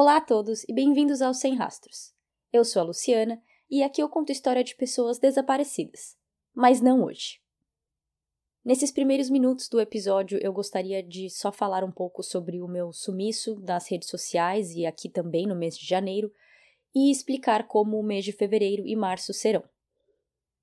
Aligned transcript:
Olá 0.00 0.18
a 0.18 0.20
todos 0.20 0.62
e 0.68 0.72
bem-vindos 0.72 1.20
ao 1.20 1.34
Sem 1.34 1.56
Rastros. 1.56 2.14
Eu 2.52 2.64
sou 2.64 2.80
a 2.80 2.84
Luciana 2.84 3.42
e 3.68 3.82
aqui 3.82 4.00
eu 4.00 4.08
conto 4.08 4.30
história 4.30 4.62
de 4.62 4.76
pessoas 4.76 5.18
desaparecidas. 5.18 6.16
Mas 6.54 6.80
não 6.80 7.02
hoje. 7.02 7.40
Nesses 8.64 8.92
primeiros 8.92 9.28
minutos 9.28 9.68
do 9.68 9.80
episódio, 9.80 10.38
eu 10.40 10.52
gostaria 10.52 11.02
de 11.02 11.28
só 11.28 11.50
falar 11.50 11.82
um 11.82 11.90
pouco 11.90 12.22
sobre 12.22 12.62
o 12.62 12.68
meu 12.68 12.92
sumiço 12.92 13.58
nas 13.58 13.90
redes 13.90 14.08
sociais 14.08 14.70
e 14.70 14.86
aqui 14.86 15.08
também 15.08 15.48
no 15.48 15.56
mês 15.56 15.76
de 15.76 15.84
janeiro, 15.84 16.32
e 16.94 17.10
explicar 17.10 17.66
como 17.66 17.98
o 17.98 18.04
mês 18.04 18.24
de 18.24 18.30
fevereiro 18.30 18.86
e 18.86 18.94
março 18.94 19.32
serão. 19.32 19.64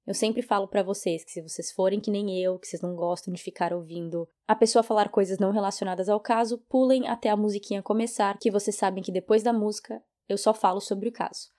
Eu 0.06 0.14
sempre 0.14 0.44
falo 0.44 0.68
para 0.68 0.84
vocês 0.84 1.24
que 1.24 1.32
se 1.32 1.42
vocês 1.42 1.71
forem 1.71 2.00
que 2.00 2.12
nem 2.12 2.40
eu, 2.40 2.60
que 2.60 2.68
vocês 2.68 2.82
não 2.82 2.96
gostam 2.96 3.34
de 3.34 3.42
ficar 3.42 3.74
ouvindo 3.74 4.30
a 4.48 4.56
pessoa 4.56 4.84
falar 4.84 5.10
coisas 5.10 5.39
não 5.39 5.52
relacionadas 5.52 6.08
ao 6.10 6.20
caso, 6.20 6.60
pulem 6.70 7.08
até 7.08 7.30
a 7.30 7.36
musiquinha 7.36 7.82
começar, 7.82 8.38
que 8.38 8.52
vocês 8.52 8.76
sabem 8.76 9.04
que 9.04 9.12
depois 9.12 9.42
da 9.42 9.52
música 9.52 10.04
eu 10.29 10.38
só 10.38 10.54
falo 10.54 10.79
sobre 10.79 11.10
o 11.10 11.12
caso. 11.12 11.50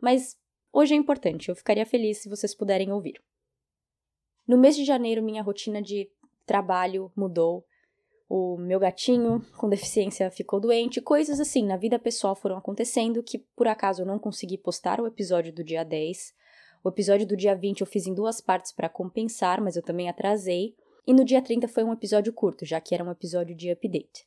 Mas 0.00 0.36
hoje 0.72 0.94
é 0.94 0.96
importante, 0.96 1.48
eu 1.48 1.54
ficaria 1.54 1.86
feliz 1.86 2.18
se 2.18 2.28
vocês 2.28 2.54
puderem 2.54 2.90
ouvir. 2.90 3.22
No 4.48 4.58
mês 4.58 4.74
de 4.74 4.84
janeiro, 4.84 5.22
minha 5.22 5.42
rotina 5.42 5.80
de 5.80 6.10
trabalho 6.44 7.12
mudou. 7.14 7.64
O 8.28 8.56
meu 8.56 8.80
gatinho 8.80 9.44
com 9.56 9.68
deficiência 9.68 10.28
ficou 10.30 10.58
doente, 10.58 11.00
coisas 11.00 11.38
assim 11.38 11.64
na 11.64 11.76
vida 11.76 11.98
pessoal 11.98 12.34
foram 12.34 12.56
acontecendo 12.56 13.22
que 13.22 13.38
por 13.38 13.68
acaso 13.68 14.02
eu 14.02 14.06
não 14.06 14.18
consegui 14.18 14.58
postar 14.58 15.00
o 15.00 15.06
episódio 15.06 15.52
do 15.52 15.62
dia 15.62 15.84
10 15.84 16.34
o 16.84 16.88
episódio 16.88 17.26
do 17.26 17.36
dia 17.36 17.54
20 17.54 17.80
eu 17.80 17.86
fiz 17.86 18.06
em 18.06 18.14
duas 18.14 18.40
partes 18.40 18.72
para 18.72 18.88
compensar, 18.88 19.60
mas 19.60 19.76
eu 19.76 19.82
também 19.82 20.08
atrasei. 20.08 20.74
E 21.06 21.12
no 21.12 21.24
dia 21.24 21.40
30 21.40 21.68
foi 21.68 21.84
um 21.84 21.92
episódio 21.92 22.32
curto, 22.32 22.64
já 22.64 22.80
que 22.80 22.94
era 22.94 23.04
um 23.04 23.10
episódio 23.10 23.54
de 23.56 23.70
update. 23.70 24.26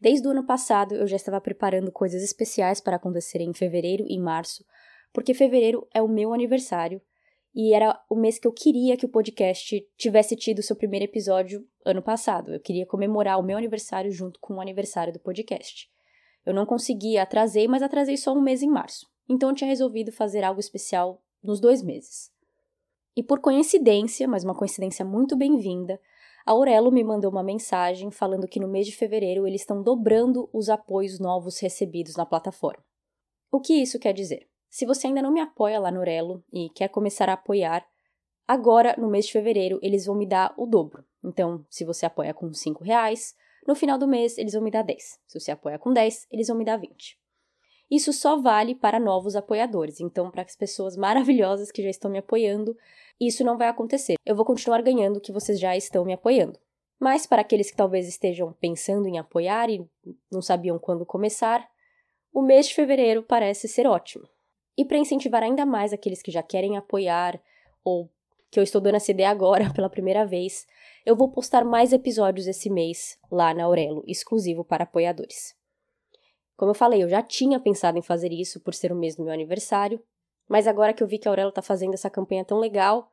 Desde 0.00 0.26
o 0.26 0.30
ano 0.30 0.46
passado 0.46 0.94
eu 0.94 1.06
já 1.06 1.16
estava 1.16 1.40
preparando 1.40 1.92
coisas 1.92 2.22
especiais 2.22 2.80
para 2.80 2.96
acontecerem 2.96 3.50
em 3.50 3.54
fevereiro 3.54 4.04
e 4.08 4.18
março, 4.18 4.64
porque 5.12 5.34
fevereiro 5.34 5.86
é 5.92 6.00
o 6.00 6.08
meu 6.08 6.32
aniversário 6.32 7.02
e 7.54 7.74
era 7.74 8.00
o 8.08 8.14
mês 8.14 8.38
que 8.38 8.46
eu 8.46 8.52
queria 8.52 8.96
que 8.96 9.04
o 9.04 9.08
podcast 9.08 9.84
tivesse 9.96 10.36
tido 10.36 10.62
seu 10.62 10.76
primeiro 10.76 11.04
episódio 11.04 11.66
ano 11.84 12.00
passado. 12.00 12.54
Eu 12.54 12.60
queria 12.60 12.86
comemorar 12.86 13.38
o 13.38 13.42
meu 13.42 13.58
aniversário 13.58 14.12
junto 14.12 14.38
com 14.40 14.54
o 14.54 14.60
aniversário 14.60 15.12
do 15.12 15.18
podcast. 15.18 15.90
Eu 16.46 16.54
não 16.54 16.64
consegui, 16.64 17.18
atrasei, 17.18 17.66
mas 17.66 17.82
atrasei 17.82 18.16
só 18.16 18.32
um 18.32 18.40
mês 18.40 18.62
em 18.62 18.70
março. 18.70 19.06
Então 19.28 19.50
eu 19.50 19.54
tinha 19.54 19.68
resolvido 19.68 20.12
fazer 20.12 20.44
algo 20.44 20.60
especial 20.60 21.20
nos 21.42 21.60
dois 21.60 21.82
meses. 21.82 22.30
E 23.16 23.22
por 23.22 23.40
coincidência, 23.40 24.26
mas 24.28 24.44
uma 24.44 24.54
coincidência 24.54 25.04
muito 25.04 25.36
bem-vinda, 25.36 26.00
a 26.46 26.52
Aurelo 26.52 26.90
me 26.90 27.04
mandou 27.04 27.30
uma 27.30 27.42
mensagem 27.42 28.10
falando 28.10 28.48
que 28.48 28.60
no 28.60 28.68
mês 28.68 28.86
de 28.86 28.96
fevereiro 28.96 29.46
eles 29.46 29.62
estão 29.62 29.82
dobrando 29.82 30.48
os 30.52 30.68
apoios 30.68 31.18
novos 31.18 31.58
recebidos 31.58 32.16
na 32.16 32.24
plataforma. 32.24 32.82
O 33.50 33.60
que 33.60 33.74
isso 33.74 33.98
quer 33.98 34.12
dizer? 34.12 34.48
Se 34.68 34.86
você 34.86 35.08
ainda 35.08 35.20
não 35.20 35.32
me 35.32 35.40
apoia 35.40 35.80
lá 35.80 35.90
no 35.90 35.98
Aurelo 35.98 36.44
e 36.52 36.70
quer 36.70 36.88
começar 36.88 37.28
a 37.28 37.32
apoiar, 37.32 37.84
agora 38.46 38.94
no 38.96 39.10
mês 39.10 39.26
de 39.26 39.32
fevereiro 39.32 39.78
eles 39.82 40.06
vão 40.06 40.16
me 40.16 40.26
dar 40.26 40.54
o 40.56 40.66
dobro. 40.66 41.04
Então, 41.22 41.66
se 41.68 41.84
você 41.84 42.06
apoia 42.06 42.32
com 42.32 42.52
5 42.52 42.84
reais, 42.84 43.34
no 43.66 43.74
final 43.74 43.98
do 43.98 44.06
mês 44.06 44.38
eles 44.38 44.52
vão 44.52 44.62
me 44.62 44.70
dar 44.70 44.82
10. 44.82 45.20
Se 45.26 45.40
você 45.40 45.50
apoia 45.50 45.78
com 45.78 45.92
10, 45.92 46.28
eles 46.30 46.48
vão 46.48 46.56
me 46.56 46.64
dar 46.64 46.76
20. 46.76 47.18
Isso 47.90 48.12
só 48.12 48.40
vale 48.40 48.74
para 48.74 49.00
novos 49.00 49.34
apoiadores, 49.34 50.00
então 50.00 50.30
para 50.30 50.42
as 50.42 50.54
pessoas 50.54 50.96
maravilhosas 50.96 51.72
que 51.72 51.82
já 51.82 51.90
estão 51.90 52.10
me 52.10 52.18
apoiando, 52.18 52.76
isso 53.20 53.42
não 53.42 53.58
vai 53.58 53.68
acontecer. 53.68 54.14
Eu 54.24 54.36
vou 54.36 54.44
continuar 54.44 54.80
ganhando 54.80 55.16
o 55.16 55.20
que 55.20 55.32
vocês 55.32 55.58
já 55.58 55.76
estão 55.76 56.04
me 56.04 56.12
apoiando. 56.12 56.58
Mas 57.00 57.26
para 57.26 57.40
aqueles 57.40 57.70
que 57.70 57.76
talvez 57.76 58.06
estejam 58.06 58.52
pensando 58.60 59.08
em 59.08 59.18
apoiar 59.18 59.70
e 59.70 59.84
não 60.30 60.42
sabiam 60.42 60.78
quando 60.78 61.04
começar, 61.06 61.66
o 62.32 62.42
mês 62.42 62.68
de 62.68 62.74
fevereiro 62.74 63.22
parece 63.22 63.66
ser 63.66 63.86
ótimo. 63.86 64.28
E 64.76 64.84
para 64.84 64.98
incentivar 64.98 65.42
ainda 65.42 65.66
mais 65.66 65.92
aqueles 65.92 66.22
que 66.22 66.30
já 66.30 66.42
querem 66.42 66.76
apoiar 66.76 67.40
ou 67.82 68.08
que 68.50 68.58
eu 68.58 68.62
estou 68.62 68.80
dando 68.80 68.96
essa 68.96 69.10
ideia 69.10 69.30
agora 69.30 69.70
pela 69.74 69.90
primeira 69.90 70.24
vez, 70.24 70.66
eu 71.04 71.16
vou 71.16 71.30
postar 71.30 71.64
mais 71.64 71.92
episódios 71.92 72.46
esse 72.46 72.70
mês 72.70 73.18
lá 73.30 73.54
na 73.54 73.64
Aurelo, 73.64 74.04
exclusivo 74.06 74.64
para 74.64 74.84
apoiadores. 74.84 75.58
Como 76.60 76.72
eu 76.72 76.74
falei, 76.74 77.02
eu 77.02 77.08
já 77.08 77.22
tinha 77.22 77.58
pensado 77.58 77.96
em 77.96 78.02
fazer 78.02 78.30
isso 78.30 78.60
por 78.60 78.74
ser 78.74 78.92
o 78.92 78.94
mês 78.94 79.16
do 79.16 79.24
meu 79.24 79.32
aniversário, 79.32 79.98
mas 80.46 80.66
agora 80.66 80.92
que 80.92 81.02
eu 81.02 81.06
vi 81.06 81.16
que 81.16 81.26
a 81.26 81.30
Aurela 81.30 81.48
está 81.48 81.62
fazendo 81.62 81.94
essa 81.94 82.10
campanha 82.10 82.44
tão 82.44 82.58
legal, 82.58 83.10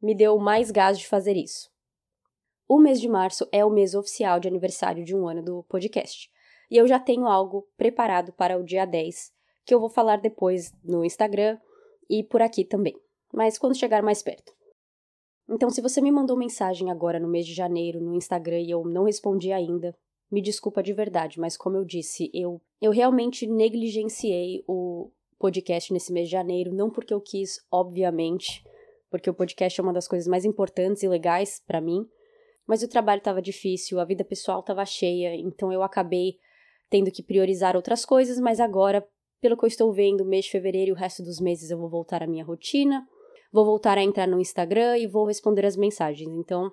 me 0.00 0.14
deu 0.14 0.38
mais 0.38 0.70
gás 0.70 0.98
de 0.98 1.06
fazer 1.06 1.36
isso. 1.36 1.70
O 2.66 2.78
mês 2.80 2.98
de 2.98 3.06
março 3.06 3.46
é 3.52 3.62
o 3.62 3.68
mês 3.68 3.94
oficial 3.94 4.40
de 4.40 4.48
aniversário 4.48 5.04
de 5.04 5.14
um 5.14 5.28
ano 5.28 5.42
do 5.42 5.62
podcast, 5.64 6.30
e 6.70 6.78
eu 6.78 6.88
já 6.88 6.98
tenho 6.98 7.26
algo 7.26 7.68
preparado 7.76 8.32
para 8.32 8.56
o 8.56 8.64
dia 8.64 8.86
10, 8.86 9.30
que 9.66 9.74
eu 9.74 9.78
vou 9.78 9.90
falar 9.90 10.16
depois 10.16 10.72
no 10.82 11.04
Instagram 11.04 11.58
e 12.08 12.24
por 12.24 12.40
aqui 12.40 12.64
também, 12.64 12.98
mas 13.30 13.58
quando 13.58 13.76
chegar 13.76 14.02
mais 14.02 14.22
perto. 14.22 14.54
Então, 15.50 15.68
se 15.68 15.82
você 15.82 16.00
me 16.00 16.10
mandou 16.10 16.34
mensagem 16.34 16.90
agora 16.90 17.20
no 17.20 17.28
mês 17.28 17.44
de 17.44 17.52
janeiro 17.52 18.00
no 18.00 18.14
Instagram 18.14 18.60
e 18.60 18.70
eu 18.70 18.82
não 18.86 19.04
respondi 19.04 19.52
ainda, 19.52 19.94
me 20.30 20.40
desculpa 20.40 20.82
de 20.82 20.92
verdade, 20.92 21.40
mas 21.40 21.56
como 21.56 21.76
eu 21.76 21.84
disse, 21.84 22.30
eu, 22.32 22.60
eu 22.80 22.90
realmente 22.92 23.46
negligenciei 23.46 24.62
o 24.66 25.10
podcast 25.38 25.92
nesse 25.92 26.12
mês 26.12 26.28
de 26.28 26.32
janeiro, 26.32 26.72
não 26.72 26.90
porque 26.90 27.12
eu 27.12 27.20
quis, 27.20 27.58
obviamente, 27.70 28.62
porque 29.10 29.28
o 29.28 29.34
podcast 29.34 29.80
é 29.80 29.82
uma 29.82 29.92
das 29.92 30.06
coisas 30.06 30.28
mais 30.28 30.44
importantes 30.44 31.02
e 31.02 31.08
legais 31.08 31.60
para 31.66 31.80
mim, 31.80 32.06
mas 32.66 32.82
o 32.82 32.88
trabalho 32.88 33.18
estava 33.18 33.42
difícil, 33.42 33.98
a 33.98 34.04
vida 34.04 34.24
pessoal 34.24 34.60
estava 34.60 34.84
cheia, 34.84 35.34
então 35.34 35.72
eu 35.72 35.82
acabei 35.82 36.38
tendo 36.88 37.10
que 37.10 37.22
priorizar 37.22 37.74
outras 37.74 38.04
coisas, 38.04 38.38
mas 38.38 38.60
agora, 38.60 39.04
pelo 39.40 39.56
que 39.56 39.64
eu 39.64 39.68
estou 39.68 39.92
vendo, 39.92 40.24
mês 40.24 40.44
de 40.44 40.52
fevereiro 40.52 40.90
e 40.90 40.92
o 40.92 40.96
resto 40.96 41.22
dos 41.22 41.40
meses 41.40 41.70
eu 41.70 41.78
vou 41.78 41.88
voltar 41.88 42.22
à 42.22 42.26
minha 42.26 42.44
rotina, 42.44 43.04
vou 43.52 43.64
voltar 43.64 43.98
a 43.98 44.02
entrar 44.02 44.28
no 44.28 44.40
Instagram 44.40 44.98
e 44.98 45.06
vou 45.06 45.24
responder 45.24 45.66
as 45.66 45.76
mensagens. 45.76 46.30
Então, 46.30 46.70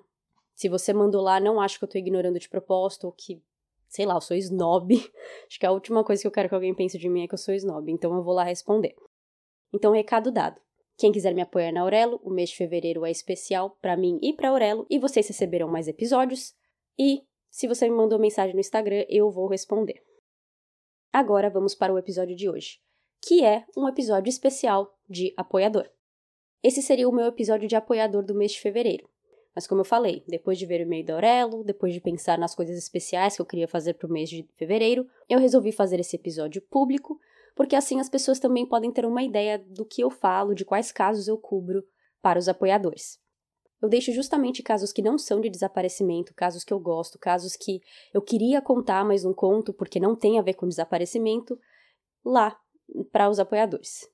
se 0.54 0.68
você 0.68 0.92
mandou 0.92 1.22
lá, 1.22 1.40
não 1.40 1.60
acho 1.60 1.78
que 1.78 1.84
eu 1.84 1.88
tô 1.88 1.98
ignorando 1.98 2.38
de 2.38 2.48
propósito 2.48 3.04
ou 3.04 3.12
que 3.12 3.40
sei 3.88 4.06
lá, 4.06 4.14
eu 4.14 4.20
sou 4.20 4.36
snob. 4.36 4.94
Acho 5.48 5.58
que 5.58 5.66
a 5.66 5.72
última 5.72 6.04
coisa 6.04 6.22
que 6.22 6.26
eu 6.26 6.32
quero 6.32 6.48
que 6.48 6.54
alguém 6.54 6.74
pense 6.74 6.98
de 6.98 7.08
mim 7.08 7.24
é 7.24 7.28
que 7.28 7.34
eu 7.34 7.38
sou 7.38 7.54
snob, 7.54 7.90
então 7.90 8.14
eu 8.14 8.22
vou 8.22 8.34
lá 8.34 8.44
responder. 8.44 8.94
Então, 9.72 9.92
recado 9.92 10.30
dado. 10.30 10.60
Quem 10.96 11.12
quiser 11.12 11.32
me 11.32 11.40
apoiar 11.40 11.72
na 11.72 11.82
Aurelo, 11.82 12.20
o 12.24 12.30
mês 12.30 12.50
de 12.50 12.56
fevereiro 12.56 13.06
é 13.06 13.10
especial 13.10 13.70
para 13.80 13.96
mim 13.96 14.18
e 14.20 14.32
para 14.32 14.48
Aurelo 14.48 14.84
e 14.90 14.98
vocês 14.98 15.28
receberão 15.28 15.68
mais 15.68 15.86
episódios. 15.86 16.54
E 16.98 17.22
se 17.50 17.68
você 17.68 17.88
me 17.88 17.94
mandou 17.94 18.18
mensagem 18.18 18.52
no 18.52 18.60
Instagram, 18.60 19.04
eu 19.08 19.30
vou 19.30 19.46
responder. 19.46 20.02
Agora 21.12 21.48
vamos 21.48 21.74
para 21.74 21.92
o 21.92 21.98
episódio 21.98 22.34
de 22.34 22.48
hoje, 22.48 22.80
que 23.22 23.44
é 23.44 23.64
um 23.76 23.88
episódio 23.88 24.28
especial 24.28 24.92
de 25.08 25.32
apoiador. 25.36 25.88
Esse 26.62 26.82
seria 26.82 27.08
o 27.08 27.14
meu 27.14 27.26
episódio 27.26 27.68
de 27.68 27.76
apoiador 27.76 28.24
do 28.24 28.34
mês 28.34 28.52
de 28.52 28.60
fevereiro. 28.60 29.08
Mas 29.58 29.66
como 29.66 29.80
eu 29.80 29.84
falei, 29.84 30.22
depois 30.28 30.56
de 30.56 30.64
ver 30.64 30.78
o 30.78 30.82
e-mail 30.84 31.04
da 31.04 31.14
Aurelo, 31.14 31.64
depois 31.64 31.92
de 31.92 32.00
pensar 32.00 32.38
nas 32.38 32.54
coisas 32.54 32.78
especiais 32.78 33.34
que 33.34 33.42
eu 33.42 33.44
queria 33.44 33.66
fazer 33.66 33.94
para 33.94 34.06
o 34.06 34.12
mês 34.12 34.30
de 34.30 34.48
fevereiro, 34.54 35.04
eu 35.28 35.36
resolvi 35.36 35.72
fazer 35.72 35.98
esse 35.98 36.14
episódio 36.14 36.62
público, 36.62 37.18
porque 37.56 37.74
assim 37.74 37.98
as 37.98 38.08
pessoas 38.08 38.38
também 38.38 38.64
podem 38.64 38.92
ter 38.92 39.04
uma 39.04 39.20
ideia 39.20 39.58
do 39.58 39.84
que 39.84 40.00
eu 40.00 40.10
falo, 40.10 40.54
de 40.54 40.64
quais 40.64 40.92
casos 40.92 41.26
eu 41.26 41.36
cubro 41.36 41.82
para 42.22 42.38
os 42.38 42.48
apoiadores. 42.48 43.18
Eu 43.82 43.88
deixo 43.88 44.12
justamente 44.12 44.62
casos 44.62 44.92
que 44.92 45.02
não 45.02 45.18
são 45.18 45.40
de 45.40 45.50
desaparecimento, 45.50 46.32
casos 46.34 46.62
que 46.62 46.72
eu 46.72 46.78
gosto, 46.78 47.18
casos 47.18 47.56
que 47.56 47.80
eu 48.14 48.22
queria 48.22 48.62
contar, 48.62 49.04
mas 49.04 49.24
não 49.24 49.34
conto 49.34 49.72
porque 49.72 49.98
não 49.98 50.14
tem 50.14 50.38
a 50.38 50.42
ver 50.42 50.54
com 50.54 50.68
desaparecimento, 50.68 51.58
lá 52.24 52.56
para 53.10 53.28
os 53.28 53.40
apoiadores. 53.40 54.08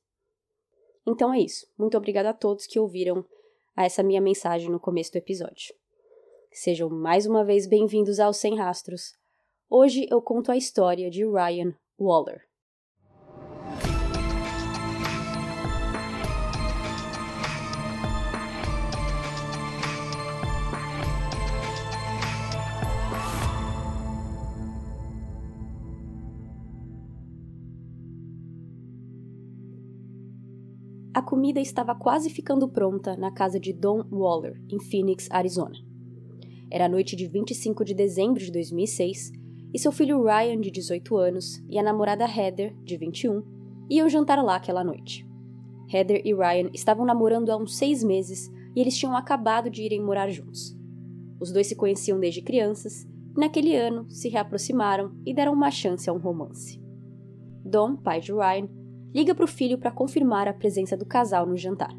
Então 1.07 1.35
é 1.35 1.39
isso. 1.39 1.67
Muito 1.79 1.99
obrigada 1.99 2.31
a 2.31 2.35
todos 2.35 2.67
que 2.67 2.81
ouviram 2.81 3.27
a 3.77 3.85
essa 3.85 4.03
minha 4.03 4.21
mensagem 4.21 4.71
no 4.71 4.79
começo 4.79 5.13
do 5.13 5.19
episódio. 5.19 5.75
Sejam 6.53 6.89
mais 6.89 7.27
uma 7.27 7.45
vez 7.45 7.67
bem-vindos 7.67 8.21
ao 8.21 8.33
Sem 8.33 8.57
Rastros. 8.57 9.15
Hoje 9.69 10.07
eu 10.11 10.23
conto 10.23 10.53
a 10.53 10.57
história 10.57 11.11
de 11.11 11.25
Ryan 11.25 11.75
Waller. 11.99 12.43
Comida 31.25 31.61
estava 31.61 31.95
quase 31.95 32.31
ficando 32.31 32.69
pronta 32.69 33.17
na 33.17 33.33
casa 33.33 33.59
de 33.59 33.73
Don 33.73 34.05
Waller, 34.11 34.61
em 34.71 34.79
Phoenix, 34.79 35.29
Arizona. 35.31 35.75
Era 36.71 36.87
a 36.87 36.89
noite 36.89 37.17
de 37.17 37.27
25 37.27 37.85
de 37.85 37.95
dezembro 37.95 38.41
de 38.41 38.51
2006 38.53 39.33
e 39.73 39.79
seu 39.79 39.91
filho 39.91 40.23
Ryan, 40.23 40.61
de 40.61 40.71
18 40.71 41.17
anos, 41.17 41.63
e 41.69 41.79
a 41.79 41.83
namorada 41.83 42.25
Heather, 42.25 42.77
de 42.85 42.97
21, 42.97 43.43
iam 43.91 44.09
jantar 44.09 44.43
lá 44.43 44.57
aquela 44.57 44.85
noite. 44.85 45.27
Heather 45.93 46.23
e 46.25 46.33
Ryan 46.33 46.71
estavam 46.73 47.05
namorando 47.05 47.51
há 47.51 47.57
uns 47.57 47.77
seis 47.77 48.03
meses 48.03 48.51
e 48.75 48.81
eles 48.81 48.97
tinham 48.97 49.17
acabado 49.17 49.69
de 49.69 49.83
irem 49.83 50.01
morar 50.01 50.29
juntos. 50.31 50.77
Os 51.41 51.53
dois 51.53 51.67
se 51.67 51.77
conheciam 51.77 52.19
desde 52.19 52.43
crianças 52.43 53.05
e, 53.37 53.41
naquele 53.41 53.77
ano, 53.77 54.09
se 54.09 54.29
reaproximaram 54.29 55.13
e 55.27 55.35
deram 55.35 55.53
uma 55.53 55.71
chance 55.71 56.09
a 56.09 56.13
um 56.13 56.19
romance. 56.19 56.81
Dom, 57.65 57.97
pai 57.97 58.21
de 58.21 58.33
Ryan, 58.33 58.69
liga 59.15 59.33
para 59.35 59.45
o 59.45 59.49
filho 59.49 59.79
para 59.79 59.93
confirmar 59.93 60.49
a 60.49 60.53
presença 60.53 60.97
do 60.97 61.07
casal 61.07 61.47
no 61.47 61.57
jantar. 61.57 61.95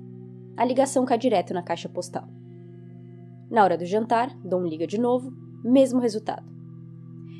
A 0.57 0.65
ligação 0.65 1.05
cai 1.05 1.17
direto 1.17 1.53
na 1.53 1.63
caixa 1.63 1.87
postal. 1.87 2.27
Na 3.49 3.63
hora 3.63 3.77
do 3.77 3.85
jantar, 3.85 4.35
Dom 4.43 4.63
liga 4.63 4.85
de 4.85 4.99
novo, 4.99 5.31
mesmo 5.63 6.01
resultado. 6.01 6.45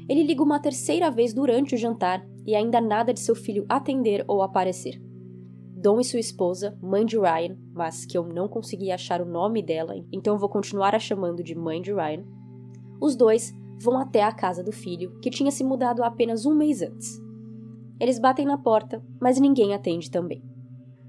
Ele 0.08 0.24
liga 0.24 0.42
uma 0.42 0.60
terceira 0.60 1.12
vez 1.12 1.34
durante 1.34 1.76
o 1.76 1.78
jantar 1.78 2.26
e 2.46 2.56
ainda 2.56 2.80
nada 2.80 3.14
de 3.14 3.20
seu 3.20 3.36
filho 3.36 3.66
atender 3.68 4.24
ou 4.28 4.42
aparecer. 4.42 5.02
Dom 5.76 6.00
e 6.00 6.06
sua 6.06 6.20
esposa, 6.20 6.78
mãe 6.82 7.06
de 7.06 7.18
Ryan, 7.18 7.58
mas 7.74 8.06
que 8.06 8.18
eu 8.18 8.24
não 8.24 8.48
consegui 8.48 8.92
achar 8.92 9.22
o 9.22 9.26
nome 9.26 9.62
dela, 9.62 9.94
então 10.12 10.38
vou 10.38 10.48
continuar 10.48 10.96
a 10.96 11.00
chamando 11.00 11.44
de 11.44 11.54
mãe 11.54 11.82
de 11.82 11.92
Ryan, 11.92 12.24
os 13.02 13.16
dois 13.16 13.54
vão 13.82 14.00
até 14.00 14.24
a 14.24 14.32
casa 14.32 14.64
do 14.64 14.72
filho, 14.72 15.20
que 15.20 15.30
tinha 15.30 15.52
se 15.52 15.64
mudado 15.64 16.02
apenas 16.02 16.46
um 16.46 16.56
mês 16.56 16.82
antes. 16.82 17.25
Eles 18.00 18.20
batem 18.20 18.46
na 18.46 18.58
porta, 18.58 19.02
mas 19.22 19.40
ninguém 19.40 19.74
atende 19.74 20.12
também. 20.12 20.44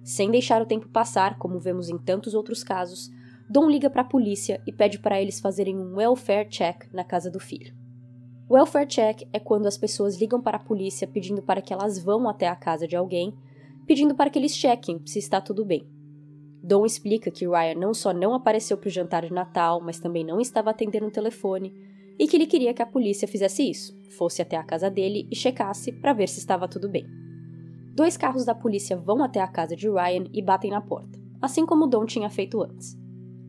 Sem 0.05 0.31
deixar 0.31 0.63
o 0.63 0.67
tempo 0.67 0.89
passar, 0.89 1.37
como 1.39 1.59
vemos 1.59 1.89
em 1.89 1.99
tantos 1.99 2.35
outros 2.35 2.63
casos, 2.63 3.11
Dom 3.49 3.71
liga 3.71 3.89
para 3.89 4.03
a 4.03 4.05
polícia 4.05 4.61
e 4.67 4.73
pede 4.73 4.99
para 4.99 5.23
eles 5.23 5.39
fazerem 5.39 5.79
um 5.79 5.97
welfare 5.97 6.49
check 6.49 6.93
na 6.93 7.05
casa 7.05 7.31
do 7.31 7.39
filho. 7.39 7.73
Welfare 8.51 8.87
check 8.87 9.23
é 9.33 9.39
quando 9.39 9.67
as 9.67 9.79
pessoas 9.79 10.21
ligam 10.21 10.41
para 10.41 10.57
a 10.57 10.63
polícia 10.63 11.07
pedindo 11.07 11.41
para 11.43 11.63
que 11.63 11.73
elas 11.73 11.99
vão 11.99 12.29
até 12.29 12.49
a 12.49 12.57
casa 12.57 12.89
de 12.89 12.97
alguém, 12.97 13.33
pedindo 13.87 14.17
para 14.17 14.31
que 14.31 14.39
eles 14.39 14.57
chequem 14.57 15.01
se 15.07 15.21
está 15.21 15.41
tudo 15.41 15.65
bem. 15.65 15.89
Dom 16.61 16.85
explica 16.85 17.31
que 17.31 17.47
Ryan 17.47 17.77
não 17.77 17.95
só 17.95 18.13
não 18.13 18.35
apareceu 18.35 18.77
para 18.77 18.89
o 18.89 18.91
jantar 18.91 19.25
de 19.25 19.33
Natal, 19.33 19.81
mas 19.81 20.01
também 20.01 20.25
não 20.25 20.41
estava 20.41 20.71
atendendo 20.71 21.07
o 21.07 21.13
telefone 21.13 21.73
e 22.19 22.27
que 22.27 22.37
ele 22.37 22.47
queria 22.47 22.73
que 22.73 22.83
a 22.83 22.87
polícia 22.87 23.29
fizesse 23.29 23.69
isso, 23.69 23.97
fosse 24.17 24.41
até 24.41 24.57
a 24.57 24.63
casa 24.63 24.91
dele 24.91 25.29
e 25.31 25.37
checasse 25.37 25.93
para 25.93 26.13
ver 26.13 26.29
se 26.29 26.39
estava 26.39 26.69
tudo 26.69 26.89
bem. 26.89 27.07
Dois 27.95 28.17
carros 28.17 28.45
da 28.45 28.55
polícia 28.55 28.97
vão 28.97 29.23
até 29.23 29.41
a 29.41 29.49
casa 29.49 29.75
de 29.75 29.89
Ryan 29.89 30.25
e 30.33 30.43
batem 30.43 30.71
na 30.71 30.81
porta, 30.81 31.19
assim 31.41 31.65
como 31.65 31.87
Don 31.87 32.05
tinha 32.05 32.29
feito 32.29 32.63
antes. 32.63 32.97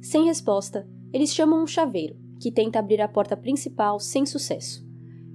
Sem 0.01 0.25
resposta, 0.25 0.87
eles 1.11 1.33
chamam 1.33 1.61
um 1.61 1.67
chaveiro, 1.67 2.15
que 2.41 2.51
tenta 2.51 2.79
abrir 2.79 3.01
a 3.01 3.07
porta 3.07 3.35
principal 3.35 3.99
sem 3.99 4.25
sucesso. 4.25 4.85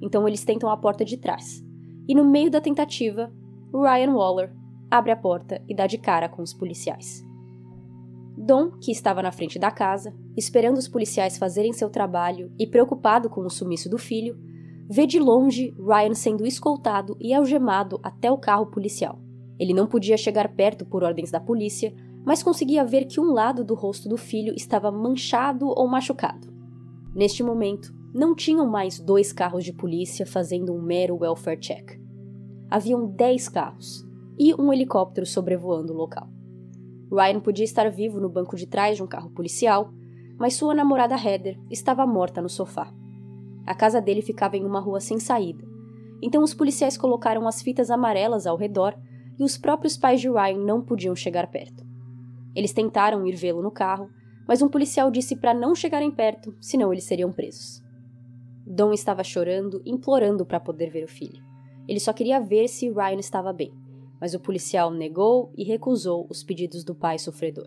Então 0.01 0.27
eles 0.27 0.45
tentam 0.45 0.71
a 0.71 0.77
porta 0.77 1.05
de 1.05 1.17
trás. 1.17 1.63
E 2.09 2.15
no 2.15 2.25
meio 2.25 2.51
da 2.51 2.61
tentativa, 2.61 3.33
Ryan 3.73 4.15
Waller 4.15 4.53
abre 4.91 5.13
a 5.13 5.17
porta 5.17 5.63
e 5.69 5.75
dá 5.75 5.87
de 5.87 5.99
cara 5.99 6.29
com 6.29 6.43
os 6.43 6.53
policiais. 6.53 7.25
Dom, 8.45 8.73
que 8.73 8.91
estava 8.91 9.23
na 9.23 9.31
frente 9.31 9.57
da 9.57 9.71
casa, 9.71 10.13
esperando 10.37 10.77
os 10.77 10.89
policiais 10.89 11.39
fazerem 11.39 11.73
seu 11.73 11.89
trabalho 11.89 12.51
e 12.59 12.67
preocupado 12.67 13.31
com 13.31 13.43
o 13.43 13.49
sumiço 13.51 13.89
do 13.89 13.97
filho, 13.97 14.37
vê 14.91 15.07
de 15.07 15.21
longe 15.21 15.73
Ryan 15.79 16.13
sendo 16.13 16.45
escoltado 16.45 17.17
e 17.21 17.33
algemado 17.33 18.01
até 18.03 18.33
o 18.33 18.37
carro 18.37 18.67
policial. 18.67 19.21
Ele 19.61 19.73
não 19.73 19.87
podia 19.87 20.17
chegar 20.17 20.57
perto 20.57 20.85
por 20.85 21.05
ordens 21.05 21.31
da 21.31 21.39
polícia, 21.39 21.95
mas 22.27 22.43
conseguia 22.43 22.85
ver 22.85 23.05
que 23.05 23.21
um 23.21 23.33
lado 23.33 23.63
do 23.65 23.77
rosto 23.77 24.09
do 24.09 24.17
filho 24.17 24.53
estava 24.57 24.91
manchado 24.91 25.69
ou 25.69 25.87
machucado. 25.87 26.53
Neste 27.15 27.45
momento, 27.45 27.95
não 28.13 28.35
tinham 28.35 28.69
mais 28.69 28.99
dois 28.99 29.33
carros 29.33 29.63
de 29.63 29.73
polícia 29.73 30.27
fazendo 30.27 30.75
um 30.75 30.83
mero 30.83 31.17
welfare 31.17 31.61
check. 31.61 31.93
Haviam 32.69 33.07
dez 33.07 33.49
carros 33.49 34.05
e 34.37 34.53
um 34.61 34.73
helicóptero 34.73 35.25
sobrevoando 35.25 35.93
o 35.93 35.97
local. 35.97 36.29
Ryan 37.13 37.41
podia 37.41 37.65
estar 37.65 37.91
vivo 37.91 38.19
no 38.19 38.31
banco 38.31 38.57
de 38.57 38.67
trás 38.67 38.97
de 38.97 39.03
um 39.03 39.07
carro 39.07 39.29
policial, 39.29 39.93
mas 40.39 40.55
sua 40.55 40.75
namorada 40.75 41.15
Heather 41.15 41.59
estava 41.71 42.07
morta 42.07 42.41
no 42.41 42.49
sofá. 42.49 42.91
A 43.67 43.75
casa 43.75 44.01
dele 44.01 44.23
ficava 44.23 44.57
em 44.57 44.65
uma 44.65 44.81
rua 44.81 44.99
sem 44.99 45.21
saída, 45.21 45.63
então 46.23 46.43
os 46.43 46.55
policiais 46.55 46.97
colocaram 46.97 47.47
as 47.47 47.61
fitas 47.61 47.91
amarelas 47.91 48.47
ao 48.47 48.57
redor 48.57 48.97
e 49.39 49.45
os 49.45 49.59
próprios 49.59 49.95
pais 49.95 50.23
de 50.23 50.31
Ryan 50.31 50.65
não 50.65 50.81
podiam 50.81 51.15
chegar 51.15 51.49
perto. 51.49 51.85
Eles 52.55 52.73
tentaram 52.73 53.27
ir 53.27 53.37
vê-lo 53.37 53.63
no 53.63 53.71
carro, 53.71 54.09
mas 54.49 54.63
um 54.63 54.69
policial 54.69 55.11
disse 55.11 55.37
para 55.37 55.53
não 55.53 55.75
chegarem 55.75 56.11
perto, 56.11 56.57
senão 56.61 56.93
eles 56.93 57.05
seriam 57.05 57.31
presos. 57.31 57.83
Dom 58.67 58.91
estava 58.93 59.23
chorando, 59.23 59.83
implorando 59.85 60.47
para 60.47 60.59
poder 60.59 60.89
ver 60.89 61.05
o 61.05 61.09
filho. 61.09 61.43
Ele 61.87 62.01
só 62.01 62.13
queria 62.13 62.41
ver 62.41 62.69
se 62.69 62.89
Ryan 62.91 63.19
estava 63.19 63.53
bem 63.53 63.82
mas 64.23 64.35
o 64.35 64.41
policial 64.41 64.89
negou 64.93 65.53
e 65.59 65.65
recusou 65.65 66.29
os 66.31 66.45
pedidos 66.45 66.85
do 66.85 66.95
pai 66.95 67.19
sofredor. 67.19 67.67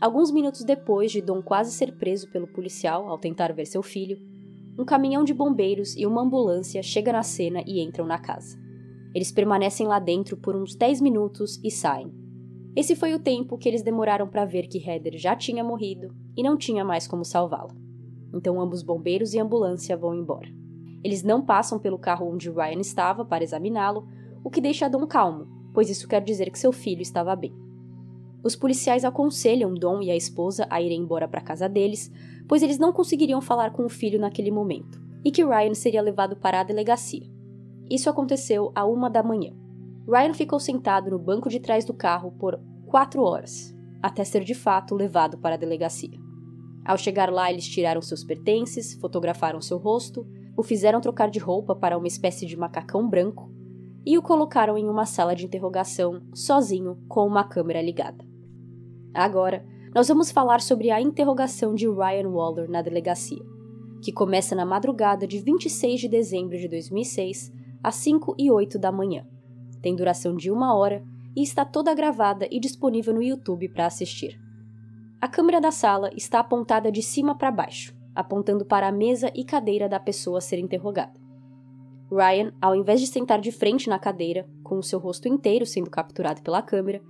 Alguns 0.00 0.30
minutos 0.30 0.64
depois 0.64 1.12
de 1.12 1.20
Dom 1.20 1.42
quase 1.42 1.72
ser 1.72 1.98
preso 1.98 2.30
pelo 2.30 2.46
policial 2.46 3.06
ao 3.06 3.18
tentar 3.18 3.52
ver 3.52 3.66
seu 3.66 3.82
filho, 3.82 4.16
um 4.78 4.84
caminhão 4.86 5.22
de 5.22 5.34
bombeiros 5.34 5.94
e 5.94 6.06
uma 6.06 6.22
ambulância 6.22 6.82
chegam 6.82 7.12
na 7.12 7.22
cena 7.22 7.62
e 7.66 7.82
entram 7.82 8.06
na 8.06 8.18
casa. 8.18 8.58
Eles 9.14 9.30
permanecem 9.30 9.86
lá 9.86 9.98
dentro 9.98 10.38
por 10.38 10.56
uns 10.56 10.74
10 10.74 11.02
minutos 11.02 11.60
e 11.62 11.70
saem. 11.70 12.10
Esse 12.74 12.96
foi 12.96 13.12
o 13.12 13.18
tempo 13.18 13.58
que 13.58 13.68
eles 13.68 13.82
demoraram 13.82 14.26
para 14.26 14.46
ver 14.46 14.68
que 14.68 14.82
Heather 14.82 15.18
já 15.18 15.36
tinha 15.36 15.62
morrido 15.62 16.14
e 16.34 16.42
não 16.42 16.56
tinha 16.56 16.82
mais 16.82 17.06
como 17.06 17.26
salvá-la. 17.26 17.76
Então 18.32 18.58
ambos 18.58 18.82
bombeiros 18.82 19.34
e 19.34 19.38
ambulância 19.38 19.98
vão 19.98 20.14
embora. 20.14 20.48
Eles 21.04 21.22
não 21.22 21.44
passam 21.44 21.78
pelo 21.78 21.98
carro 21.98 22.26
onde 22.26 22.48
Ryan 22.48 22.80
estava 22.80 23.22
para 23.22 23.44
examiná-lo, 23.44 24.08
o 24.42 24.50
que 24.50 24.60
deixa 24.60 24.88
Dom 24.88 25.06
calmo, 25.06 25.46
pois 25.72 25.90
isso 25.90 26.08
quer 26.08 26.22
dizer 26.22 26.50
que 26.50 26.58
seu 26.58 26.72
filho 26.72 27.02
estava 27.02 27.34
bem. 27.36 27.54
Os 28.42 28.56
policiais 28.56 29.04
aconselham 29.04 29.74
Dom 29.74 30.00
e 30.00 30.10
a 30.10 30.16
esposa 30.16 30.66
a 30.70 30.80
irem 30.80 31.02
embora 31.02 31.28
para 31.28 31.42
casa 31.42 31.68
deles, 31.68 32.10
pois 32.48 32.62
eles 32.62 32.78
não 32.78 32.92
conseguiriam 32.92 33.40
falar 33.40 33.70
com 33.70 33.84
o 33.84 33.88
filho 33.88 34.18
naquele 34.18 34.50
momento, 34.50 35.00
e 35.24 35.30
que 35.30 35.44
Ryan 35.44 35.74
seria 35.74 36.00
levado 36.00 36.36
para 36.36 36.60
a 36.60 36.64
delegacia. 36.64 37.26
Isso 37.90 38.08
aconteceu 38.08 38.72
a 38.74 38.86
uma 38.86 39.10
da 39.10 39.22
manhã. 39.22 39.52
Ryan 40.08 40.32
ficou 40.32 40.58
sentado 40.58 41.10
no 41.10 41.18
banco 41.18 41.50
de 41.50 41.60
trás 41.60 41.84
do 41.84 41.92
carro 41.92 42.32
por 42.32 42.58
quatro 42.86 43.22
horas, 43.22 43.76
até 44.02 44.24
ser 44.24 44.42
de 44.42 44.54
fato 44.54 44.94
levado 44.94 45.36
para 45.36 45.56
a 45.56 45.58
delegacia. 45.58 46.18
Ao 46.84 46.96
chegar 46.96 47.30
lá, 47.30 47.50
eles 47.50 47.68
tiraram 47.68 48.00
seus 48.00 48.24
pertences, 48.24 48.94
fotografaram 48.94 49.60
seu 49.60 49.76
rosto, 49.76 50.26
o 50.56 50.62
fizeram 50.62 51.00
trocar 51.00 51.30
de 51.30 51.38
roupa 51.38 51.76
para 51.76 51.98
uma 51.98 52.08
espécie 52.08 52.46
de 52.46 52.56
macacão 52.56 53.08
branco 53.08 53.59
e 54.04 54.16
o 54.16 54.22
colocaram 54.22 54.76
em 54.78 54.88
uma 54.88 55.06
sala 55.06 55.34
de 55.34 55.44
interrogação, 55.44 56.22
sozinho, 56.34 56.98
com 57.08 57.26
uma 57.26 57.44
câmera 57.44 57.82
ligada. 57.82 58.24
Agora, 59.14 59.64
nós 59.94 60.08
vamos 60.08 60.30
falar 60.30 60.60
sobre 60.60 60.90
a 60.90 61.00
interrogação 61.00 61.74
de 61.74 61.88
Ryan 61.88 62.28
Waller 62.28 62.70
na 62.70 62.80
delegacia, 62.80 63.42
que 64.02 64.12
começa 64.12 64.54
na 64.54 64.64
madrugada 64.64 65.26
de 65.26 65.38
26 65.38 66.00
de 66.00 66.08
dezembro 66.08 66.56
de 66.56 66.68
2006, 66.68 67.52
às 67.82 67.96
5 67.96 68.34
e 68.38 68.50
8 68.50 68.78
da 68.78 68.92
manhã. 68.92 69.26
Tem 69.82 69.94
duração 69.94 70.34
de 70.36 70.50
uma 70.50 70.74
hora 70.74 71.04
e 71.36 71.42
está 71.42 71.64
toda 71.64 71.94
gravada 71.94 72.46
e 72.50 72.60
disponível 72.60 73.14
no 73.14 73.22
YouTube 73.22 73.68
para 73.68 73.86
assistir. 73.86 74.40
A 75.20 75.28
câmera 75.28 75.60
da 75.60 75.70
sala 75.70 76.10
está 76.16 76.40
apontada 76.40 76.90
de 76.90 77.02
cima 77.02 77.34
para 77.34 77.50
baixo, 77.50 77.94
apontando 78.14 78.64
para 78.64 78.88
a 78.88 78.92
mesa 78.92 79.30
e 79.34 79.44
cadeira 79.44 79.88
da 79.88 80.00
pessoa 80.00 80.38
a 80.38 80.40
ser 80.40 80.58
interrogada. 80.58 81.19
Ryan, 82.10 82.52
ao 82.60 82.74
invés 82.74 83.00
de 83.00 83.06
sentar 83.06 83.40
de 83.40 83.52
frente 83.52 83.88
na 83.88 83.98
cadeira, 83.98 84.48
com 84.64 84.78
o 84.78 84.82
seu 84.82 84.98
rosto 84.98 85.28
inteiro 85.28 85.64
sendo 85.64 85.88
capturado 85.88 86.42
pela 86.42 86.60
câmera, 86.60 87.00